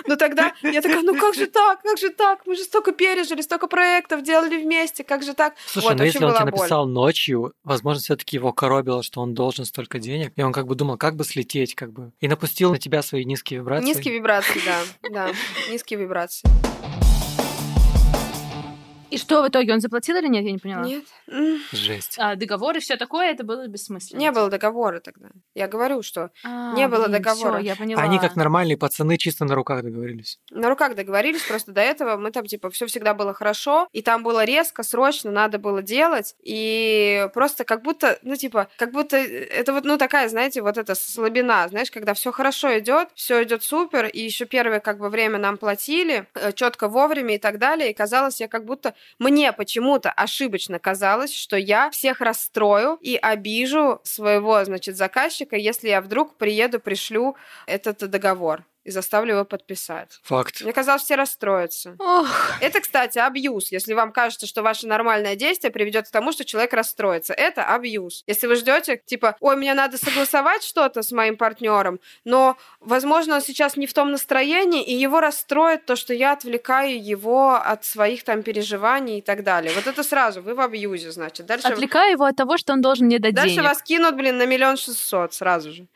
Но 0.07 0.17
тогда 0.17 0.53
я 0.63 0.83
такая, 0.83 1.03
ну 1.03 1.15
как 1.15 1.35
же 1.35 1.47
так, 1.47 1.83
как 1.83 1.99
же 1.99 2.11
так? 2.11 2.47
Мы 2.47 2.57
же 2.57 2.63
столько 2.63 2.93
пережили, 2.93 3.41
столько 3.41 3.67
проектов 3.67 4.23
делали 4.23 4.63
вместе, 4.63 5.05
как 5.05 5.23
же 5.23 5.35
так? 5.35 5.55
Слушай, 5.67 5.85
Вот, 5.91 5.99
ну 5.99 6.05
если 6.05 6.25
он 6.25 6.35
тебе 6.35 6.45
написал 6.45 6.87
ночью, 6.87 7.53
возможно, 7.65 8.01
все-таки 8.01 8.37
его 8.37 8.53
коробило, 8.53 9.03
что 9.03 9.21
он 9.21 9.35
должен 9.35 9.65
столько 9.65 9.99
денег, 9.99 10.33
и 10.37 10.43
он 10.43 10.53
как 10.53 10.67
бы 10.67 10.75
думал, 10.75 10.97
как 10.97 11.17
бы 11.17 11.25
слететь, 11.25 11.75
как 11.75 11.93
бы, 11.93 12.13
и 12.21 12.29
напустил 12.29 12.73
на 12.73 12.79
тебя 12.79 13.03
свои 13.03 13.25
низкие 13.25 13.61
вибрации. 13.61 13.87
Низкие 13.87 14.15
вибрации, 14.15 14.61
да, 14.65 15.11
да, 15.11 15.33
низкие 15.71 15.99
вибрации. 15.99 16.49
И 19.13 19.19
что 19.19 19.43
в 19.43 19.49
итоге, 19.49 19.75
он 19.75 19.81
заплатил 19.81 20.17
или 20.17 20.27
нет, 20.29 20.45
я 20.45 20.53
не 20.53 20.59
поняла? 20.59 20.85
Нет. 20.85 21.05
Жесть. 21.73 22.17
А, 22.19 22.35
договор 22.35 22.77
и 22.77 22.81
все 22.81 22.97
такое, 22.97 23.31
это 23.31 23.45
было 23.45 23.67
бессмысленно. 23.67 24.19
Не 24.19 24.33
было 24.33 24.49
договора 24.49 25.01
тогда. 25.01 25.29
Я 25.55 25.69
говорю, 25.69 26.03
что 26.03 26.31
А, 26.45 26.73
не 26.75 26.89
было 26.89 27.03
блин, 27.09 27.13
договора. 27.23 27.59
всё, 27.59 27.67
я 27.67 27.77
поняла. 27.77 28.03
Они 28.03 28.19
как 28.19 28.37
нормальные 28.37 28.79
пацаны 28.79 29.19
чисто 29.19 29.45
на 29.45 29.55
руках 29.55 29.83
договорились. 29.83 30.39
на 30.51 30.69
руках 30.71 30.95
договорились, 30.95 31.43
просто 31.43 31.73
до 31.73 31.83
этого 31.83 32.17
мы 32.17 32.31
там, 32.31 32.47
типа, 32.47 32.71
все 32.71 32.87
всегда 32.87 33.13
было 33.13 33.35
хорошо, 33.35 33.87
и 33.93 34.01
там 34.01 34.23
было 34.23 34.45
резко, 34.45 34.83
срочно, 34.83 35.31
надо 35.31 35.59
было 35.59 35.83
делать, 35.83 36.35
и 36.43 37.29
просто 37.35 37.65
как 37.65 37.83
будто, 37.83 38.19
ну, 38.23 38.37
типа, 38.37 38.69
как 38.79 38.93
будто 38.93 39.17
это 39.19 39.75
вот, 39.75 39.85
ну, 39.85 39.99
такая, 39.99 40.29
знаете, 40.31 40.63
вот 40.63 40.79
эта 40.79 40.95
слабина, 40.95 41.69
знаешь, 41.69 41.91
когда 41.91 42.15
все 42.15 42.33
хорошо 42.33 42.79
идет, 42.79 43.09
все 43.15 43.43
идет 43.43 43.63
супер, 43.63 44.07
и 44.07 44.21
еще 44.21 44.47
первое, 44.47 44.81
как 44.81 44.99
бы, 44.99 45.11
время 45.11 45.39
нам 45.39 45.59
платили, 45.59 46.27
четко 46.55 46.89
вовремя 46.89 47.35
и 47.35 47.39
так 47.39 47.59
далее, 47.59 47.91
и 47.91 47.95
казалось, 47.95 48.41
я 48.41 48.49
как 48.49 48.65
будто, 48.65 48.95
мне 49.19 49.53
почему-то 49.53 50.11
ошибочно 50.11 50.79
казалось, 50.79 51.35
что 51.35 51.57
я 51.57 51.91
всех 51.91 52.21
расстрою 52.21 52.99
и 53.01 53.17
обижу 53.17 54.01
своего, 54.05 54.65
значит, 54.65 54.97
заказчика, 54.97 55.57
если 55.57 55.89
я 55.89 56.01
вдруг 56.01 56.37
приеду, 56.37 56.81
пришлю 56.81 57.37
этот 57.67 57.99
договор 58.11 58.65
и 58.85 58.91
заставлю 58.91 59.35
его 59.35 59.45
подписать. 59.45 60.19
Факт. 60.25 60.61
Мне 60.63 60.73
казалось, 60.73 61.03
все 61.03 61.15
расстроятся. 61.15 61.97
Ох, 61.99 62.29
Это, 62.61 62.81
кстати, 62.81 63.19
абьюз. 63.19 63.71
Если 63.73 63.93
вам 63.95 64.13
кажется, 64.13 64.47
что 64.47 64.63
ваше 64.63 64.87
нормальное 64.87 65.37
действие 65.37 65.71
приведет 65.71 66.09
к 66.09 66.11
тому, 66.11 66.33
что 66.33 66.45
человек 66.45 66.73
расстроится, 66.73 67.33
это 67.33 67.65
абьюз. 67.65 68.25
Если 68.27 68.47
вы 68.47 68.57
ждете, 68.57 69.01
типа, 69.05 69.37
ой, 69.41 69.57
мне 69.57 69.75
надо 69.75 69.99
согласовать 69.99 70.63
что-то 70.63 71.03
с 71.03 71.13
моим 71.13 71.37
партнером, 71.37 72.01
но, 72.25 72.57
возможно, 72.81 73.37
он 73.37 73.41
сейчас 73.43 73.77
не 73.77 73.87
в 73.87 73.93
том 73.93 74.11
настроении, 74.11 74.83
и 74.83 74.95
его 74.95 75.21
расстроит 75.21 75.87
то, 75.87 75.97
что 75.97 76.15
я 76.15 76.33
отвлекаю 76.33 77.03
его 77.03 77.55
от 77.55 77.85
своих 77.85 78.25
там 78.25 78.43
переживаний 78.43 79.19
и 79.19 79.23
так 79.23 79.45
далее. 79.45 79.73
Вот 79.75 79.87
это 79.87 80.03
сразу, 80.03 80.43
вы 80.43 80.55
в 80.55 80.61
абьюзе, 80.61 81.13
значит. 81.13 81.47
Дальше, 81.47 81.69
отвлекаю 81.69 82.13
его 82.13 82.25
от 82.25 82.37
того, 82.37 82.59
что 82.59 82.73
он 82.73 82.81
должен 82.81 83.07
мне 83.07 83.19
дать 83.19 83.35
дальше 83.35 83.57
денег. 83.57 83.69
вас 83.69 83.83
кинут, 83.83 84.17
блин, 84.17 84.39
на 84.39 84.47
миллион 84.47 84.77
шестьсот 84.77 85.35
сразу 85.35 85.73
же. 85.73 85.87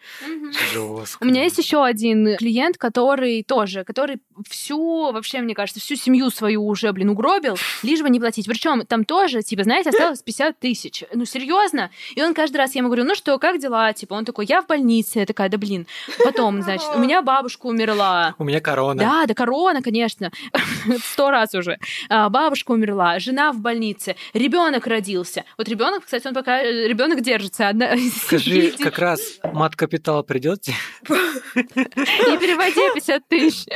У 1.20 1.24
меня 1.24 1.42
есть 1.44 1.58
еще 1.58 1.84
один 1.84 2.36
клиент, 2.36 2.75
клиент, 2.76 2.96
который 2.96 3.42
тоже, 3.42 3.84
который 3.84 4.18
всю, 4.48 5.12
вообще, 5.12 5.40
мне 5.40 5.54
кажется, 5.54 5.80
всю 5.80 5.96
семью 5.96 6.30
свою 6.30 6.66
уже, 6.66 6.92
блин, 6.92 7.10
угробил, 7.10 7.56
лишь 7.82 8.02
бы 8.02 8.10
не 8.10 8.20
платить. 8.20 8.46
Причем 8.46 8.84
там 8.86 9.04
тоже, 9.04 9.42
типа, 9.42 9.64
знаете, 9.64 9.90
осталось 9.90 10.22
50 10.22 10.58
тысяч. 10.58 11.04
Ну, 11.14 11.24
серьезно? 11.24 11.90
И 12.14 12.22
он 12.22 12.34
каждый 12.34 12.56
раз, 12.58 12.74
я 12.74 12.80
ему 12.80 12.88
говорю, 12.88 13.04
ну 13.04 13.14
что, 13.14 13.38
как 13.38 13.58
дела? 13.58 13.92
Типа, 13.92 14.14
он 14.14 14.24
такой, 14.24 14.46
я 14.46 14.62
в 14.62 14.66
больнице. 14.66 15.20
Я 15.20 15.26
такая, 15.26 15.48
да 15.48 15.58
блин. 15.58 15.86
Потом, 16.24 16.62
значит, 16.62 16.88
у 16.94 16.98
меня 16.98 17.22
бабушка 17.22 17.66
умерла. 17.66 18.34
У 18.38 18.44
меня 18.44 18.60
корона. 18.60 19.00
Да, 19.00 19.26
да, 19.26 19.34
корона, 19.34 19.82
конечно. 19.82 20.30
Сто 21.12 21.30
раз 21.30 21.54
уже. 21.54 21.78
А, 22.08 22.28
бабушка 22.28 22.72
умерла, 22.72 23.18
жена 23.18 23.52
в 23.52 23.60
больнице, 23.60 24.16
ребенок 24.34 24.86
родился. 24.86 25.44
Вот 25.58 25.68
ребенок, 25.68 26.04
кстати, 26.04 26.26
он 26.26 26.34
пока 26.34 26.62
ребенок 26.62 27.20
держится. 27.20 27.68
Одна... 27.68 27.96
Скажи, 28.26 28.72
как 28.78 28.98
раз 28.98 29.20
мат 29.42 29.76
капитал 29.76 30.22
придет. 30.22 30.66
Не 31.08 32.36
переводи 32.66 32.94
50 32.94 33.28
тысяч. 33.28 33.66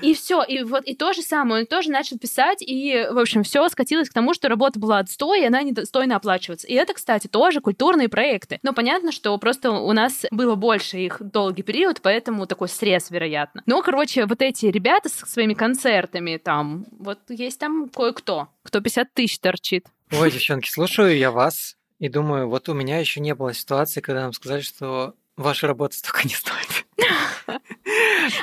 И 0.00 0.14
все, 0.14 0.42
и 0.42 0.62
вот 0.62 0.84
и 0.84 0.94
то 0.94 1.12
же 1.12 1.22
самое, 1.22 1.62
он 1.62 1.66
тоже 1.66 1.90
начал 1.90 2.18
писать, 2.18 2.62
и, 2.62 3.06
в 3.10 3.18
общем, 3.18 3.42
все 3.42 3.68
скатилось 3.68 4.08
к 4.08 4.12
тому, 4.12 4.32
что 4.32 4.48
работа 4.48 4.78
была 4.78 4.98
отстой, 4.98 5.42
и 5.42 5.44
она 5.44 5.62
недостойно 5.62 6.16
оплачивается. 6.16 6.66
И 6.66 6.74
это, 6.74 6.94
кстати, 6.94 7.26
тоже 7.26 7.60
культурные 7.60 8.08
проекты. 8.08 8.58
Но 8.62 8.72
понятно, 8.72 9.12
что 9.12 9.36
просто 9.38 9.72
у 9.72 9.92
нас 9.92 10.24
было 10.30 10.54
больше 10.54 10.98
их 10.98 11.18
долгий 11.20 11.62
период, 11.62 12.00
поэтому 12.00 12.46
такой 12.46 12.68
срез, 12.68 13.10
вероятно. 13.10 13.62
Но, 13.66 13.82
короче, 13.82 14.26
вот 14.26 14.40
эти 14.40 14.66
ребята 14.66 15.08
с 15.08 15.14
своими 15.30 15.54
концертами 15.54 16.36
там, 16.36 16.86
вот 16.98 17.18
есть 17.28 17.58
там 17.58 17.88
кое-кто, 17.88 18.48
кто 18.62 18.80
50 18.80 19.12
тысяч 19.12 19.38
торчит. 19.40 19.86
Ой, 20.12 20.30
девчонки, 20.30 20.70
слушаю 20.70 21.16
я 21.16 21.30
вас 21.30 21.76
и 21.98 22.08
думаю, 22.08 22.48
вот 22.48 22.68
у 22.68 22.74
меня 22.74 22.98
еще 22.98 23.20
не 23.20 23.34
было 23.34 23.52
ситуации, 23.52 24.00
когда 24.00 24.22
нам 24.22 24.32
сказали, 24.32 24.62
что 24.62 25.14
ваша 25.40 25.66
работа 25.66 25.96
столько 25.96 26.26
не 26.26 26.34
стоит. 26.34 26.86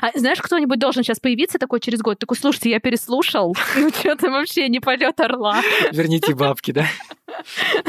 А 0.01 0.11
знаешь, 0.15 0.41
кто-нибудь 0.41 0.79
должен 0.79 1.03
сейчас 1.03 1.19
появиться 1.19 1.57
такой 1.57 1.79
через 1.79 2.01
год? 2.01 2.19
Такой, 2.19 2.35
слушайте, 2.35 2.69
я 2.69 2.79
переслушал. 2.79 3.55
Ну, 3.77 3.89
что-то 3.89 4.29
вообще 4.29 4.67
не 4.69 4.79
полет 4.79 5.19
орла. 5.19 5.61
Верните 5.91 6.35
бабки, 6.35 6.71
да? 6.71 6.87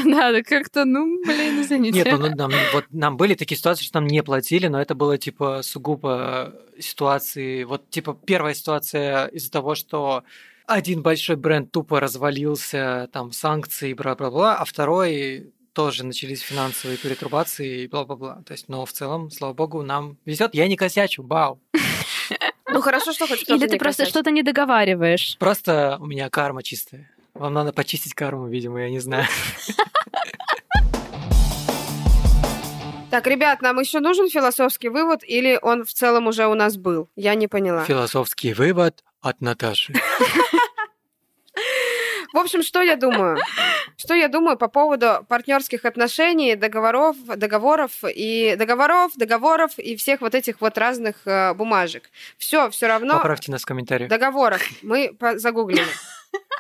Надо 0.05 0.43
как-то, 0.43 0.85
ну, 0.85 1.21
блин, 1.25 1.63
извините. 1.63 2.05
Нет, 2.05 2.19
ну, 2.19 2.29
нам, 2.35 2.53
вот, 2.73 2.85
нам 2.91 3.17
были 3.17 3.35
такие 3.35 3.59
ситуации, 3.59 3.85
что 3.85 4.01
нам 4.01 4.07
не 4.07 4.23
платили, 4.23 4.69
но 4.69 4.81
это 4.81 4.95
было, 4.95 5.19
типа, 5.19 5.63
сугубо 5.63 6.55
ситуации... 6.79 7.65
Вот, 7.65 7.89
типа, 7.91 8.17
первая 8.27 8.55
ситуация 8.55 9.27
из-за 9.27 9.51
того, 9.51 9.75
что 9.75 10.25
один 10.67 11.03
большой 11.03 11.37
бренд 11.37 11.73
тупо 11.73 11.99
развалился, 11.99 13.09
там, 13.13 13.33
санкции, 13.33 13.95
бла-бла-бла, 13.95 14.57
а 14.57 14.65
второй 14.65 15.53
тоже 15.79 16.05
начались 16.05 16.41
финансовые 16.41 16.99
перетрубации 16.99 17.83
и 17.83 17.87
бла-бла-бла. 17.87 18.43
То 18.45 18.53
есть, 18.53 18.69
но 18.69 18.85
в 18.85 18.91
целом, 18.91 19.31
слава 19.31 19.53
богу, 19.53 19.83
нам 19.83 20.17
везет. 20.25 20.53
Я 20.53 20.67
не 20.67 20.75
косячу, 20.75 21.23
бау. 21.23 21.61
Ну 22.69 22.81
хорошо, 22.81 23.13
что 23.13 23.29
хоть 23.29 23.49
Или 23.49 23.69
ты 23.69 23.79
просто 23.79 24.05
что-то 24.05 24.33
не 24.33 24.43
договариваешь. 24.43 25.37
Просто 25.39 25.97
у 26.01 26.07
меня 26.07 26.31
карма 26.31 26.65
чистая. 26.65 27.09
Вам 27.33 27.55
надо 27.55 27.73
почистить 27.73 28.13
карму, 28.15 28.49
видимо, 28.49 28.81
я 28.81 28.91
не 28.91 28.99
знаю. 28.99 29.27
Так, 33.11 33.29
ребят, 33.29 33.63
нам 33.63 33.79
еще 33.79 34.01
нужен 34.01 34.29
философский 34.29 34.89
вывод 34.89 35.23
или 35.23 35.61
он 35.63 35.85
в 35.85 35.93
целом 35.95 36.27
уже 36.27 36.49
у 36.49 36.55
нас 36.55 36.77
был? 36.77 37.09
Я 37.15 37.37
не 37.37 37.47
поняла. 37.47 37.85
Философский 37.85 38.53
вывод 38.53 39.05
от 39.21 39.41
Наташи. 39.41 39.95
В 42.33 42.39
общем, 42.39 42.63
что 42.63 42.83
я 42.83 42.97
думаю? 42.97 43.39
Что 43.97 44.15
я 44.15 44.29
думаю 44.29 44.57
по 44.57 44.69
поводу 44.69 45.25
партнерских 45.29 45.85
отношений, 45.85 46.55
договоров, 46.57 47.17
договоров 47.37 47.93
и 48.05 48.55
договоров, 48.59 49.13
договоров 49.17 49.79
и 49.79 49.97
всех 49.97 50.21
вот 50.21 50.35
этих 50.35 50.61
вот 50.61 50.79
разных 50.79 51.17
э, 51.25 51.55
бумажек. 51.55 52.11
Все, 52.37 52.71
все 52.71 52.87
равно. 52.87 53.15
Поправьте 53.15 53.51
нас 53.51 53.63
в 53.63 53.67
комментариях. 53.67 54.11
Договоров. 54.11 54.63
Мы 54.83 55.17
загуглили 55.37 55.87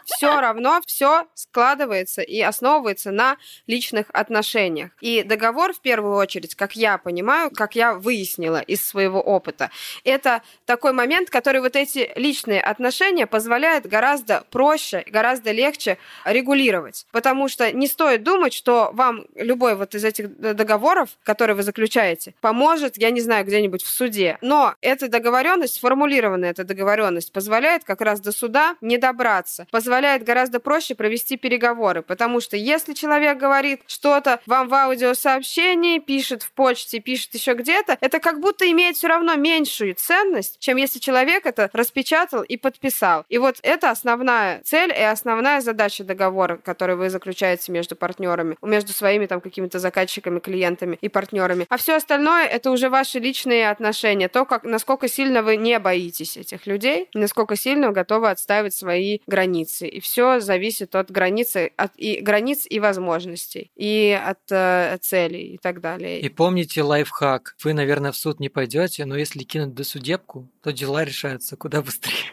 все 0.04 0.40
равно 0.40 0.80
все 0.86 1.26
складывается 1.34 2.22
и 2.22 2.40
основывается 2.40 3.10
на 3.10 3.36
личных 3.66 4.06
отношениях. 4.12 4.90
И 5.00 5.22
договор, 5.22 5.72
в 5.72 5.80
первую 5.80 6.16
очередь, 6.16 6.54
как 6.54 6.76
я 6.76 6.98
понимаю, 6.98 7.50
как 7.50 7.76
я 7.76 7.94
выяснила 7.94 8.60
из 8.60 8.84
своего 8.84 9.20
опыта, 9.20 9.70
это 10.04 10.42
такой 10.64 10.92
момент, 10.92 11.30
который 11.30 11.60
вот 11.60 11.76
эти 11.76 12.10
личные 12.16 12.60
отношения 12.60 13.26
позволяет 13.26 13.86
гораздо 13.86 14.44
проще, 14.50 15.04
гораздо 15.08 15.52
легче 15.52 15.98
регулировать. 16.24 17.06
Потому 17.12 17.48
что 17.48 17.70
не 17.72 17.86
стоит 17.86 18.22
думать, 18.22 18.52
что 18.52 18.90
вам 18.92 19.26
любой 19.34 19.74
вот 19.74 19.94
из 19.94 20.04
этих 20.04 20.38
договоров, 20.38 21.10
которые 21.22 21.56
вы 21.56 21.62
заключаете, 21.62 22.34
поможет, 22.40 22.96
я 22.96 23.10
не 23.10 23.20
знаю, 23.20 23.44
где-нибудь 23.44 23.82
в 23.82 23.90
суде. 23.90 24.38
Но 24.40 24.74
эта 24.80 25.08
договоренность, 25.08 25.74
сформулированная 25.74 26.50
эта 26.50 26.64
договоренность, 26.64 27.32
позволяет 27.32 27.84
как 27.84 28.00
раз 28.00 28.20
до 28.20 28.32
суда 28.32 28.76
не 28.80 28.98
добраться, 28.98 29.57
позволяет 29.70 30.08
позволяет 30.08 30.24
гораздо 30.24 30.60
проще 30.60 30.94
провести 30.94 31.36
переговоры, 31.36 32.02
потому 32.02 32.40
что 32.40 32.56
если 32.56 32.94
человек 32.94 33.38
говорит 33.38 33.80
что-то 33.86 34.40
вам 34.46 34.68
в 34.68 34.74
аудиосообщении, 34.74 35.98
пишет 35.98 36.42
в 36.42 36.52
почте, 36.52 37.00
пишет 37.00 37.34
еще 37.34 37.54
где-то, 37.54 37.98
это 38.00 38.20
как 38.20 38.40
будто 38.40 38.70
имеет 38.70 38.96
все 38.96 39.08
равно 39.08 39.34
меньшую 39.34 39.94
ценность, 39.94 40.58
чем 40.60 40.76
если 40.76 40.98
человек 40.98 41.46
это 41.46 41.68
распечатал 41.72 42.42
и 42.42 42.56
подписал. 42.56 43.24
И 43.28 43.38
вот 43.38 43.56
это 43.62 43.90
основная 43.90 44.60
цель 44.62 44.90
и 44.90 45.02
основная 45.02 45.60
задача 45.60 46.04
договора, 46.04 46.56
который 46.56 46.96
вы 46.96 47.10
заключаете 47.10 47.72
между 47.72 47.96
партнерами, 47.96 48.56
между 48.62 48.92
своими 48.92 49.26
там 49.26 49.40
какими-то 49.40 49.78
заказчиками, 49.78 50.38
клиентами 50.38 50.98
и 51.00 51.08
партнерами. 51.08 51.66
А 51.68 51.76
все 51.76 51.96
остальное 51.96 52.46
это 52.46 52.70
уже 52.70 52.88
ваши 52.88 53.18
личные 53.18 53.68
отношения, 53.68 54.28
то, 54.28 54.44
как, 54.44 54.64
насколько 54.64 55.08
сильно 55.08 55.42
вы 55.42 55.56
не 55.56 55.78
боитесь 55.78 56.36
этих 56.36 56.66
людей, 56.66 57.08
насколько 57.14 57.56
сильно 57.56 57.88
вы 57.88 57.92
готовы 57.92 58.30
отстаивать 58.30 58.74
свои 58.74 59.18
границы 59.26 59.47
и 59.82 60.00
все 60.00 60.40
зависит 60.40 60.94
от 60.94 61.10
границы, 61.10 61.72
от 61.76 61.92
и 61.96 62.20
границ 62.20 62.66
и 62.68 62.80
возможностей, 62.80 63.70
и 63.76 64.18
от 64.20 64.40
э, 64.50 64.98
целей 65.00 65.54
и 65.54 65.58
так 65.58 65.80
далее. 65.80 66.20
И 66.20 66.28
помните 66.28 66.82
лайфхак. 66.82 67.56
Вы, 67.62 67.72
наверное, 67.72 68.12
в 68.12 68.16
суд 68.16 68.40
не 68.40 68.48
пойдете, 68.48 69.04
но 69.04 69.16
если 69.16 69.44
кинуть 69.44 69.74
досудебку, 69.74 70.48
то 70.62 70.72
дела 70.72 71.04
решаются 71.04 71.56
куда 71.56 71.82
быстрее. 71.82 72.32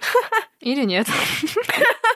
Или 0.60 0.84
нет. 0.84 1.08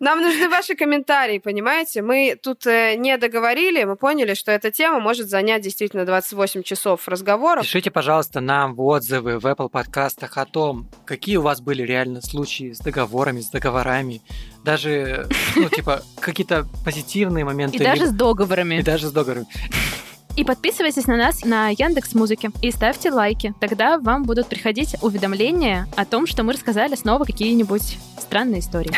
Нам 0.00 0.20
нужны 0.20 0.48
ваши 0.48 0.74
комментарии, 0.74 1.38
понимаете? 1.38 2.02
Мы 2.02 2.38
тут 2.40 2.66
э, 2.66 2.96
не 2.96 3.16
договорили, 3.16 3.84
мы 3.84 3.96
поняли, 3.96 4.34
что 4.34 4.52
эта 4.52 4.70
тема 4.70 5.00
может 5.00 5.28
занять 5.28 5.62
действительно 5.62 6.04
28 6.04 6.62
часов 6.62 7.08
разговоров. 7.08 7.64
Пишите, 7.64 7.90
пожалуйста, 7.90 8.40
нам 8.40 8.74
в 8.74 8.82
отзывы 8.82 9.38
в 9.38 9.46
Apple 9.46 9.68
подкастах 9.68 10.36
о 10.36 10.44
том, 10.44 10.88
какие 11.04 11.36
у 11.36 11.42
вас 11.42 11.60
были 11.60 11.82
реально 11.82 12.20
случаи 12.20 12.72
с 12.72 12.78
договорами, 12.78 13.40
с 13.40 13.50
договорами, 13.50 14.22
даже, 14.64 15.26
ну, 15.54 15.68
типа, 15.68 16.02
какие-то 16.20 16.66
позитивные 16.84 17.44
моменты. 17.44 17.76
И 17.76 17.80
даже 17.80 18.06
с 18.06 18.12
договорами. 18.12 18.76
И 18.76 18.82
даже 18.82 19.08
с 19.08 19.12
договорами. 19.12 19.46
И 20.36 20.44
подписывайтесь 20.44 21.06
на 21.06 21.16
нас 21.16 21.44
на 21.44 21.70
Яндекс 21.70 22.14
Музыке 22.14 22.50
и 22.60 22.70
ставьте 22.70 23.10
лайки. 23.10 23.54
Тогда 23.58 23.98
вам 23.98 24.24
будут 24.24 24.48
приходить 24.48 24.94
уведомления 25.00 25.88
о 25.96 26.04
том, 26.04 26.26
что 26.26 26.42
мы 26.42 26.52
рассказали 26.52 26.94
снова 26.94 27.24
какие-нибудь 27.24 27.98
странные 28.20 28.60
истории. 28.60 28.92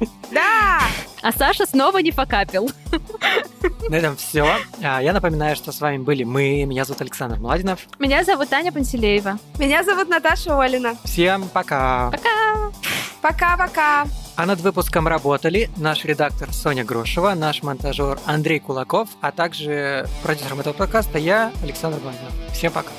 Да! 0.32 0.80
А 1.20 1.30
Саша 1.30 1.66
снова 1.66 1.98
не 1.98 2.10
покапил. 2.10 2.70
На 3.90 3.96
этом 3.96 4.16
все. 4.16 4.48
А, 4.82 5.02
я 5.02 5.12
напоминаю, 5.12 5.54
что 5.56 5.72
с 5.72 5.80
вами 5.80 5.98
были 5.98 6.24
мы. 6.24 6.64
Меня 6.64 6.86
зовут 6.86 7.02
Александр 7.02 7.38
Младинов. 7.38 7.80
Меня 7.98 8.24
зовут 8.24 8.48
Таня 8.48 8.72
Пантелеева. 8.72 9.38
Меня 9.58 9.84
зовут 9.84 10.08
Наташа 10.08 10.58
Олина. 10.58 10.96
Всем 11.04 11.48
пока. 11.50 12.10
Пока. 12.10 12.72
Пока-пока. 13.20 14.06
А 14.34 14.46
над 14.46 14.60
выпуском 14.60 15.06
работали 15.06 15.70
наш 15.76 16.04
редактор 16.04 16.52
Соня 16.52 16.84
Грошева, 16.84 17.34
наш 17.34 17.62
монтажер 17.62 18.18
Андрей 18.24 18.60
Кулаков, 18.60 19.08
а 19.20 19.30
также 19.30 20.08
продюсером 20.22 20.60
этого 20.60 20.72
подкаста 20.72 21.18
я, 21.18 21.52
Александр 21.62 21.98
Блондин. 21.98 22.20
Всем 22.52 22.72
пока. 22.72 22.90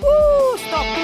У-у-у, 0.00 0.56
стоп! 0.58 1.03